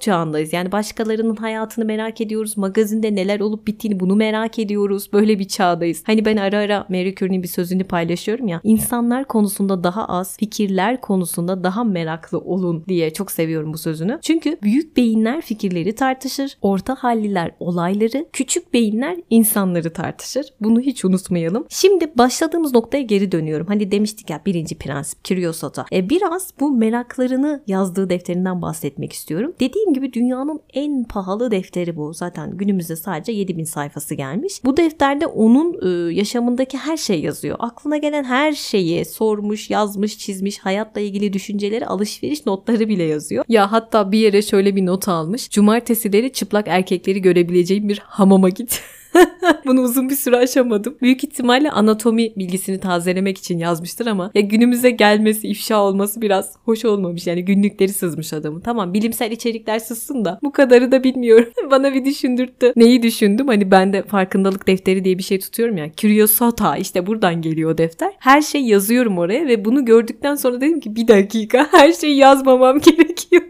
çağındayız. 0.00 0.52
Yani 0.52 0.72
başkalarının 0.72 1.36
hayatını 1.36 1.84
merak 1.84 2.20
ediyoruz. 2.20 2.56
Magazinde 2.56 3.14
neler 3.14 3.40
olup 3.40 3.66
bittiğini 3.66 4.00
bunu 4.00 4.16
merak 4.16 4.58
ediyoruz. 4.58 5.10
Böyle 5.12 5.38
bir 5.38 5.48
çağdayız. 5.48 6.02
Hani 6.06 6.24
ben 6.24 6.36
ara 6.36 6.58
ara 6.58 6.86
Mary 6.88 7.14
Curie'nin 7.14 7.42
bir 7.42 7.48
sözünü 7.48 7.84
paylaşıyorum 7.84 8.48
ya. 8.48 8.60
İnsanlar 8.64 9.24
konusunda 9.24 9.84
daha 9.84 10.08
az, 10.08 10.36
fikirler 10.36 11.00
konusunda 11.00 11.64
daha 11.64 11.84
meraklı 11.84 12.38
olun 12.38 12.84
diye 12.88 13.12
çok 13.12 13.30
seviyorum 13.30 13.72
bu 13.72 13.78
sözünü. 13.78 14.18
Çünkü 14.22 14.58
büyük 14.62 14.96
beyinler 14.96 15.40
fikirleri 15.40 15.94
tartışır. 15.94 16.58
Orta 16.62 16.94
halliler 16.94 17.50
olayları, 17.60 18.26
küçük 18.32 18.72
beyinler 18.74 19.16
insanları 19.30 19.92
tartışır. 19.92 20.46
Bunu 20.60 20.80
hiç 20.80 21.04
unutmayalım. 21.04 21.66
Şimdi 21.68 22.12
başladığımız 22.18 22.74
noktaya 22.74 23.02
geri 23.02 23.32
dönüyorum. 23.32 23.66
Hani 23.66 23.90
demiştik 23.90 24.30
ya 24.30 24.42
birinci 24.46 24.78
prensip 24.78 25.24
Curiosity. 25.24 25.80
E, 25.92 26.10
biraz 26.10 26.50
bu 26.60 26.70
meraklarını 26.76 27.62
yazdığı 27.66 28.10
defterinden 28.10 28.62
bahsetmek 28.62 29.12
istiyorum. 29.12 29.54
Dediğim 29.60 29.92
gibi 29.92 30.12
dünyanın 30.12 30.60
en 30.74 31.04
pahalı 31.04 31.50
defteri 31.50 31.96
bu. 31.96 32.14
Zaten 32.14 32.56
günümüzde 32.56 32.96
sadece 32.96 33.32
7000 33.32 33.64
sayfası 33.64 34.14
gelmiş. 34.14 34.64
Bu 34.64 34.76
defterde 34.76 35.26
onun 35.26 35.76
e, 35.82 36.14
yaşamındaki 36.14 36.78
her 36.78 36.96
şey 36.96 37.20
yazıyor. 37.20 37.56
Aklına 37.58 37.96
gelen 37.96 38.24
her 38.24 38.52
şeyi 38.52 39.04
sormuş, 39.04 39.70
yazmış, 39.70 40.18
çizmiş, 40.18 40.58
hayatla 40.58 41.00
ilgili 41.00 41.32
düşünceleri, 41.32 41.86
alışveriş 41.86 42.46
notları 42.46 42.88
bile 42.88 43.02
yazıyor. 43.02 43.44
Ya 43.48 43.72
hatta 43.72 44.12
bir 44.12 44.18
yere 44.18 44.42
şöyle 44.42 44.76
bir 44.76 44.86
not 44.86 45.08
almış. 45.08 45.50
Cumartesileri 45.50 46.32
çıplak 46.32 46.68
erkekleri 46.68 47.22
görebileceğim 47.22 47.88
bir 47.88 47.98
hamama 47.98 48.48
git. 48.48 48.82
Bunu 49.66 49.80
uzun 49.80 50.08
bir 50.10 50.14
süre 50.14 50.36
aşamadım. 50.36 50.96
Büyük 51.02 51.24
ihtimalle 51.24 51.70
anatomi 51.70 52.36
bilgisini 52.36 52.80
tazelemek 52.80 53.38
için 53.38 53.58
yazmıştır 53.58 54.06
ama 54.06 54.30
ya 54.34 54.40
günümüze 54.40 54.90
gelmesi, 54.90 55.48
ifşa 55.48 55.82
olması 55.82 56.22
biraz 56.22 56.56
hoş 56.64 56.84
olmamış. 56.84 57.26
Yani 57.26 57.44
günlükleri 57.44 57.92
sızmış 57.92 58.32
adamın. 58.32 58.60
Tamam 58.60 58.94
bilimsel 58.94 59.30
içerikler 59.30 59.78
sızsın 59.78 60.24
da 60.24 60.38
bu 60.42 60.52
kadarı 60.52 60.92
da 60.92 61.04
bilmiyorum. 61.04 61.52
Bana 61.70 61.94
bir 61.94 62.04
düşündürttü. 62.04 62.72
Neyi 62.76 63.02
düşündüm? 63.02 63.48
Hani 63.48 63.70
ben 63.70 63.92
de 63.92 64.02
farkındalık 64.02 64.66
defteri 64.66 65.04
diye 65.04 65.18
bir 65.18 65.22
şey 65.22 65.38
tutuyorum 65.38 65.76
ya. 65.76 65.90
Curiosata 65.96 66.76
işte 66.76 67.06
buradan 67.06 67.42
geliyor 67.42 67.70
o 67.70 67.78
defter. 67.78 68.12
Her 68.18 68.42
şey 68.42 68.62
yazıyorum 68.62 69.18
oraya 69.18 69.46
ve 69.46 69.64
bunu 69.64 69.84
gördükten 69.84 70.34
sonra 70.34 70.60
dedim 70.60 70.80
ki 70.80 70.96
bir 70.96 71.08
dakika 71.08 71.68
her 71.72 71.92
şeyi 71.92 72.16
yazmamam 72.16 72.80
gerekiyor. 72.80 73.42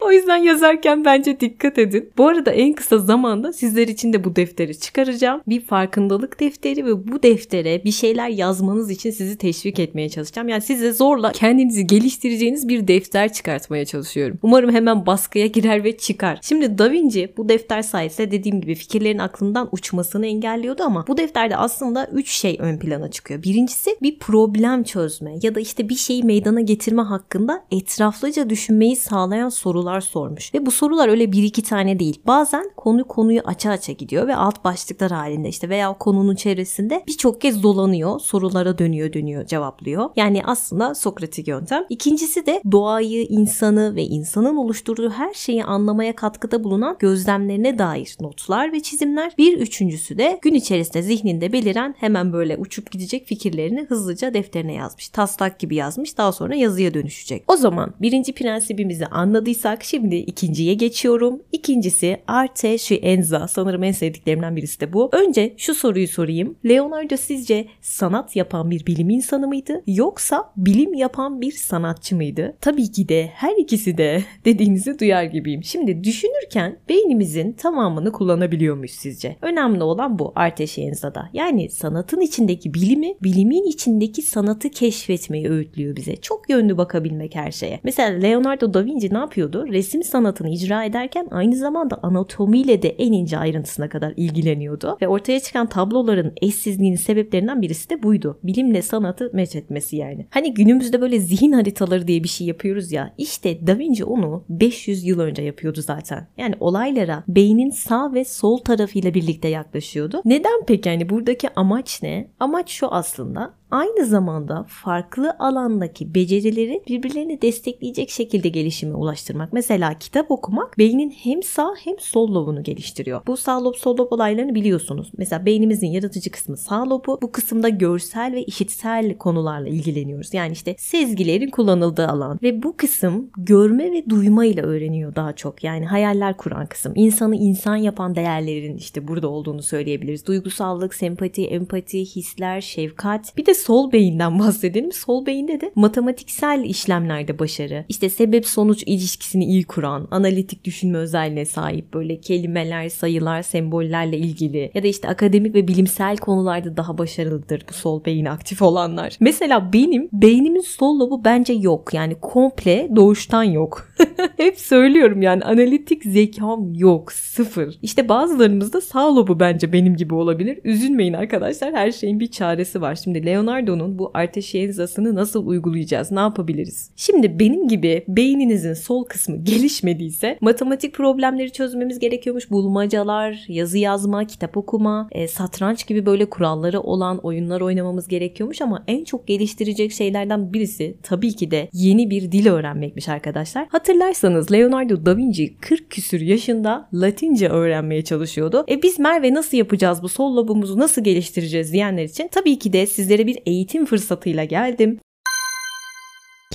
O 0.00 0.12
yüzden 0.12 0.36
yazarken 0.36 1.04
bence 1.04 1.40
dikkat 1.40 1.78
edin. 1.78 2.10
Bu 2.18 2.28
arada 2.28 2.50
en 2.50 2.72
kısa 2.72 2.98
zamanda 2.98 3.52
sizler 3.52 3.88
için 3.88 4.12
de 4.12 4.24
bu 4.24 4.36
defteri 4.36 4.80
çıkaracağım. 4.80 5.40
Bir 5.46 5.60
farkındalık 5.60 6.40
defteri 6.40 6.86
ve 6.86 7.08
bu 7.12 7.22
deftere 7.22 7.84
bir 7.84 7.92
şeyler 7.92 8.28
yazmanız 8.28 8.90
için 8.90 9.10
sizi 9.10 9.38
teşvik 9.38 9.78
etmeye 9.78 10.08
çalışacağım. 10.08 10.48
Yani 10.48 10.62
size 10.62 10.92
zorla 10.92 11.32
kendinizi 11.32 11.86
geliştireceğiniz 11.86 12.68
bir 12.68 12.88
defter 12.88 13.32
çıkartmaya 13.32 13.84
çalışıyorum. 13.84 14.38
Umarım 14.42 14.70
hemen 14.70 15.06
baskıya 15.06 15.46
girer 15.46 15.84
ve 15.84 15.96
çıkar. 15.96 16.38
Şimdi 16.42 16.78
Da 16.78 16.90
Vinci 16.90 17.32
bu 17.36 17.48
defter 17.48 17.82
sayesinde 17.82 18.30
dediğim 18.30 18.60
gibi 18.60 18.74
fikirlerin 18.74 19.18
aklından 19.18 19.68
uçmasını 19.72 20.26
engelliyordu 20.26 20.82
ama 20.82 21.04
bu 21.08 21.16
defterde 21.16 21.56
aslında 21.56 22.06
3 22.12 22.30
şey 22.30 22.56
ön 22.60 22.78
plana 22.78 23.10
çıkıyor. 23.10 23.42
Birincisi 23.42 23.96
bir 24.02 24.18
problem 24.18 24.82
çözme 24.82 25.34
ya 25.42 25.54
da 25.54 25.60
işte 25.60 25.88
bir 25.88 25.94
şeyi 25.94 26.22
meydana 26.22 26.60
getirme 26.60 27.02
hakkında 27.02 27.64
etraflıca 27.70 28.50
düşünmeyi 28.50 28.96
sağlayan 28.96 29.48
sorular 29.48 29.85
sorular 29.86 30.00
sormuş. 30.00 30.54
Ve 30.54 30.66
bu 30.66 30.70
sorular 30.70 31.08
öyle 31.08 31.32
bir 31.32 31.42
iki 31.42 31.62
tane 31.62 31.98
değil. 31.98 32.20
Bazen 32.26 32.70
konu 32.76 33.04
konuyu 33.04 33.40
aça 33.44 33.70
aça 33.70 33.92
gidiyor 33.92 34.26
ve 34.26 34.36
alt 34.36 34.64
başlıklar 34.64 35.10
halinde 35.10 35.48
işte 35.48 35.68
veya 35.68 35.92
konunun 35.92 36.34
çevresinde 36.34 37.04
birçok 37.06 37.40
kez 37.40 37.62
dolanıyor. 37.62 38.20
Sorulara 38.20 38.78
dönüyor 38.78 39.12
dönüyor 39.12 39.46
cevaplıyor. 39.46 40.10
Yani 40.16 40.42
aslında 40.44 40.94
Sokratik 40.94 41.48
yöntem. 41.48 41.84
İkincisi 41.88 42.46
de 42.46 42.62
doğayı, 42.72 43.24
insanı 43.24 43.94
ve 43.94 44.02
insanın 44.02 44.56
oluşturduğu 44.56 45.10
her 45.10 45.34
şeyi 45.34 45.64
anlamaya 45.64 46.16
katkıda 46.16 46.64
bulunan 46.64 46.96
gözlemlerine 46.98 47.78
dair 47.78 48.16
notlar 48.20 48.72
ve 48.72 48.80
çizimler. 48.80 49.32
Bir 49.38 49.58
üçüncüsü 49.58 50.18
de 50.18 50.38
gün 50.42 50.54
içerisinde 50.54 51.02
zihninde 51.02 51.52
beliren 51.52 51.94
hemen 51.98 52.32
böyle 52.32 52.56
uçup 52.56 52.90
gidecek 52.90 53.26
fikirlerini 53.26 53.80
hızlıca 53.80 54.34
defterine 54.34 54.74
yazmış. 54.74 55.08
Taslak 55.08 55.58
gibi 55.58 55.74
yazmış 55.74 56.18
daha 56.18 56.32
sonra 56.32 56.54
yazıya 56.54 56.94
dönüşecek. 56.94 57.44
O 57.48 57.56
zaman 57.56 57.94
birinci 58.00 58.32
prensibimizi 58.32 59.06
anladıysak 59.06 59.75
Şimdi 59.84 60.16
ikinciye 60.16 60.74
geçiyorum. 60.74 61.42
İkincisi 61.52 62.16
Arte 62.26 62.78
Scienza. 62.78 63.48
Sanırım 63.48 63.82
en 63.82 63.92
sevdiklerimden 63.92 64.56
birisi 64.56 64.80
de 64.80 64.92
bu. 64.92 65.10
Önce 65.12 65.54
şu 65.56 65.74
soruyu 65.74 66.08
sorayım. 66.08 66.56
Leonardo 66.64 67.16
sizce 67.16 67.66
sanat 67.80 68.36
yapan 68.36 68.70
bir 68.70 68.86
bilim 68.86 69.10
insanı 69.10 69.48
mıydı? 69.48 69.82
Yoksa 69.86 70.52
bilim 70.56 70.94
yapan 70.94 71.40
bir 71.40 71.52
sanatçı 71.52 72.16
mıydı? 72.16 72.56
Tabii 72.60 72.92
ki 72.92 73.08
de 73.08 73.30
her 73.34 73.56
ikisi 73.58 73.98
de 73.98 74.24
dediğinizi 74.44 74.98
duyar 74.98 75.24
gibiyim. 75.24 75.64
Şimdi 75.64 76.04
düşünürken 76.04 76.78
beynimizin 76.88 77.52
tamamını 77.52 78.12
kullanabiliyor 78.12 78.76
muyuz 78.76 78.92
sizce? 78.92 79.36
Önemli 79.42 79.82
olan 79.82 80.18
bu 80.18 80.32
Arte 80.34 80.66
Scienza'da. 80.66 81.30
Yani 81.32 81.70
sanatın 81.70 82.20
içindeki 82.20 82.74
bilimi, 82.74 83.14
bilimin 83.22 83.64
içindeki 83.64 84.22
sanatı 84.22 84.70
keşfetmeyi 84.70 85.48
öğütlüyor 85.48 85.96
bize. 85.96 86.16
Çok 86.16 86.50
yönlü 86.50 86.78
bakabilmek 86.78 87.34
her 87.34 87.50
şeye. 87.50 87.80
Mesela 87.84 88.18
Leonardo 88.18 88.74
da 88.74 88.84
Vinci 88.84 89.14
ne 89.14 89.18
yapıyordu? 89.18 89.65
Resim 89.68 90.02
sanatını 90.02 90.48
icra 90.48 90.84
ederken 90.84 91.28
aynı 91.30 91.56
zamanda 91.56 91.98
anatomiyle 92.02 92.82
de 92.82 92.88
en 92.88 93.12
ince 93.12 93.38
ayrıntısına 93.38 93.88
kadar 93.88 94.14
ilgileniyordu. 94.16 94.98
Ve 95.02 95.08
ortaya 95.08 95.40
çıkan 95.40 95.68
tabloların 95.68 96.32
eşsizliğinin 96.42 96.96
sebeplerinden 96.96 97.62
birisi 97.62 97.90
de 97.90 98.02
buydu. 98.02 98.38
Bilimle 98.42 98.82
sanatı 98.82 99.30
meç 99.32 99.56
etmesi 99.56 99.96
yani. 99.96 100.26
Hani 100.30 100.54
günümüzde 100.54 101.00
böyle 101.00 101.18
zihin 101.18 101.52
haritaları 101.52 102.08
diye 102.08 102.24
bir 102.24 102.28
şey 102.28 102.46
yapıyoruz 102.46 102.92
ya. 102.92 103.14
İşte 103.18 103.66
Da 103.66 103.78
Vinci 103.78 104.04
onu 104.04 104.44
500 104.48 105.04
yıl 105.04 105.20
önce 105.20 105.42
yapıyordu 105.42 105.80
zaten. 105.82 106.28
Yani 106.38 106.54
olaylara 106.60 107.24
beynin 107.28 107.70
sağ 107.70 108.14
ve 108.14 108.24
sol 108.24 108.58
tarafıyla 108.58 109.14
birlikte 109.14 109.48
yaklaşıyordu. 109.48 110.22
Neden 110.24 110.62
peki 110.66 110.88
yani 110.88 111.08
buradaki 111.08 111.48
amaç 111.56 112.02
ne? 112.02 112.30
Amaç 112.40 112.70
şu 112.70 112.88
aslında 112.88 113.54
aynı 113.70 114.06
zamanda 114.06 114.64
farklı 114.68 115.36
alandaki 115.38 116.14
becerileri 116.14 116.82
birbirlerini 116.88 117.42
destekleyecek 117.42 118.10
şekilde 118.10 118.48
gelişime 118.48 118.94
ulaştırmak. 118.94 119.52
Mesela 119.52 119.98
kitap 119.98 120.30
okumak 120.30 120.78
beynin 120.78 121.10
hem 121.10 121.42
sağ 121.42 121.74
hem 121.84 121.98
sol 121.98 122.34
lobunu 122.34 122.62
geliştiriyor. 122.62 123.20
Bu 123.26 123.36
sağ 123.36 123.64
lob 123.64 123.74
sol 123.74 123.98
lob 123.98 124.12
olaylarını 124.12 124.54
biliyorsunuz. 124.54 125.10
Mesela 125.18 125.46
beynimizin 125.46 125.86
yaratıcı 125.86 126.30
kısmı 126.30 126.56
sağ 126.56 126.90
lobu. 126.90 127.18
Bu 127.22 127.32
kısımda 127.32 127.68
görsel 127.68 128.32
ve 128.32 128.44
işitsel 128.44 129.18
konularla 129.18 129.68
ilgileniyoruz. 129.68 130.34
Yani 130.34 130.52
işte 130.52 130.74
sezgilerin 130.78 131.50
kullanıldığı 131.50 132.08
alan 132.08 132.38
ve 132.42 132.62
bu 132.62 132.76
kısım 132.76 133.30
görme 133.36 133.92
ve 133.92 134.10
duyma 134.10 134.44
ile 134.44 134.62
öğreniyor 134.62 135.14
daha 135.14 135.32
çok. 135.32 135.64
Yani 135.64 135.86
hayaller 135.86 136.36
kuran 136.36 136.66
kısım. 136.66 136.92
İnsanı 136.96 137.36
insan 137.36 137.76
yapan 137.76 138.14
değerlerin 138.14 138.76
işte 138.76 139.08
burada 139.08 139.28
olduğunu 139.28 139.62
söyleyebiliriz. 139.62 140.26
Duygusallık, 140.26 140.94
sempati, 140.94 141.46
empati, 141.46 142.00
hisler, 142.00 142.60
şefkat. 142.60 143.36
Bir 143.36 143.46
de 143.46 143.54
sol 143.56 143.92
beyinden 143.92 144.38
bahsedelim. 144.38 144.92
Sol 144.92 145.26
beyinde 145.26 145.60
de 145.60 145.72
matematiksel 145.74 146.64
işlemlerde 146.64 147.38
başarı, 147.38 147.84
işte 147.88 148.10
sebep 148.10 148.46
sonuç 148.46 148.82
ilişkisini 148.86 149.44
iyi 149.44 149.64
kuran, 149.64 150.08
analitik 150.10 150.64
düşünme 150.64 150.98
özelliğine 150.98 151.44
sahip 151.44 151.94
böyle 151.94 152.20
kelimeler, 152.20 152.88
sayılar, 152.88 153.42
sembollerle 153.42 154.18
ilgili 154.18 154.70
ya 154.74 154.82
da 154.82 154.86
işte 154.86 155.08
akademik 155.08 155.54
ve 155.54 155.68
bilimsel 155.68 156.16
konularda 156.16 156.76
daha 156.76 156.98
başarılıdır 156.98 157.62
bu 157.68 157.72
sol 157.72 158.04
beyni 158.04 158.30
aktif 158.30 158.62
olanlar. 158.62 159.16
Mesela 159.20 159.72
benim 159.72 160.08
beynimin 160.12 160.60
sol 160.60 161.00
lobu 161.00 161.24
bence 161.24 161.52
yok. 161.52 161.94
Yani 161.94 162.14
komple 162.20 162.88
doğuştan 162.96 163.42
yok. 163.42 163.88
Hep 164.36 164.60
söylüyorum 164.60 165.22
yani 165.22 165.44
analitik 165.44 166.04
zekam 166.04 166.74
yok. 166.74 167.12
Sıfır. 167.12 167.78
İşte 167.82 168.08
bazılarımızda 168.08 168.80
sağ 168.80 169.16
lobu 169.16 169.40
bence 169.40 169.72
benim 169.72 169.96
gibi 169.96 170.14
olabilir. 170.14 170.58
Üzülmeyin 170.64 171.12
arkadaşlar 171.12 171.74
her 171.74 171.92
şeyin 171.92 172.20
bir 172.20 172.30
çaresi 172.30 172.80
var. 172.80 172.94
Şimdi 172.94 173.24
Leonardo'nun 173.46 173.98
bu 173.98 174.10
arteşiyenzasını 174.14 175.14
nasıl 175.14 175.46
uygulayacağız? 175.46 176.10
Ne 176.10 176.20
yapabiliriz? 176.20 176.90
Şimdi 176.96 177.38
benim 177.38 177.68
gibi 177.68 178.04
beyninizin 178.08 178.74
sol 178.74 179.04
kısmı 179.04 179.36
gelişmediyse 179.36 180.38
matematik 180.40 180.94
problemleri 180.94 181.52
çözmemiz 181.52 181.98
gerekiyormuş. 181.98 182.50
Bulmacalar, 182.50 183.44
yazı 183.48 183.78
yazma, 183.78 184.26
kitap 184.26 184.56
okuma, 184.56 185.08
e, 185.12 185.28
satranç 185.28 185.86
gibi 185.86 186.06
böyle 186.06 186.30
kuralları 186.30 186.80
olan 186.80 187.18
oyunlar 187.18 187.60
oynamamız 187.60 188.08
gerekiyormuş 188.08 188.60
ama 188.60 188.84
en 188.86 189.04
çok 189.04 189.26
geliştirecek 189.26 189.92
şeylerden 189.92 190.52
birisi 190.52 190.96
tabii 191.02 191.36
ki 191.36 191.50
de 191.50 191.68
yeni 191.72 192.10
bir 192.10 192.32
dil 192.32 192.46
öğrenmekmiş 192.46 193.08
arkadaşlar. 193.08 193.66
Hatırlarsanız 193.68 194.52
Leonardo 194.52 195.06
da 195.06 195.16
Vinci 195.16 195.56
40 195.56 195.90
küsür 195.90 196.20
yaşında 196.20 196.88
Latince 196.94 197.48
öğrenmeye 197.48 198.04
çalışıyordu. 198.04 198.64
E 198.68 198.82
biz 198.82 198.98
Merve 198.98 199.34
nasıl 199.34 199.56
yapacağız 199.56 200.02
bu 200.02 200.08
sol 200.08 200.36
lobumuzu 200.36 200.78
nasıl 200.78 201.04
geliştireceğiz 201.04 201.72
diyenler 201.72 202.04
için 202.04 202.28
tabii 202.32 202.58
ki 202.58 202.72
de 202.72 202.86
sizlere 202.86 203.26
bir 203.26 203.35
eğitim 203.46 203.86
fırsatıyla 203.86 204.44
geldim. 204.44 204.98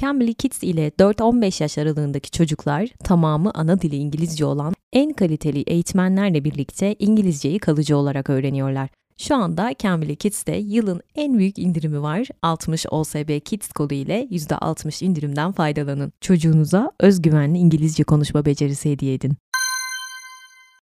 Cambly 0.01 0.33
Kids 0.33 0.63
ile 0.63 0.87
4-15 0.87 1.63
yaş 1.63 1.77
aralığındaki 1.77 2.31
çocuklar 2.31 2.89
tamamı 3.03 3.51
ana 3.53 3.81
dili 3.81 3.95
İngilizce 3.95 4.45
olan 4.45 4.73
en 4.93 5.13
kaliteli 5.13 5.61
eğitmenlerle 5.61 6.43
birlikte 6.43 6.95
İngilizceyi 6.99 7.59
kalıcı 7.59 7.97
olarak 7.97 8.29
öğreniyorlar. 8.29 8.89
Şu 9.17 9.35
anda 9.35 9.71
Cambly 9.79 10.15
Kids'te 10.15 10.55
yılın 10.55 11.01
en 11.15 11.37
büyük 11.37 11.59
indirimi 11.59 12.01
var. 12.01 12.27
60 12.41 12.85
OSB 12.91 13.39
Kids 13.45 13.71
kodu 13.71 13.93
ile 13.93 14.27
%60 14.31 15.05
indirimden 15.05 15.51
faydalanın. 15.51 16.13
Çocuğunuza 16.21 16.91
özgüvenli 16.99 17.57
İngilizce 17.57 18.03
konuşma 18.03 18.45
becerisi 18.45 18.91
hediye 18.91 19.13
edin. 19.13 19.37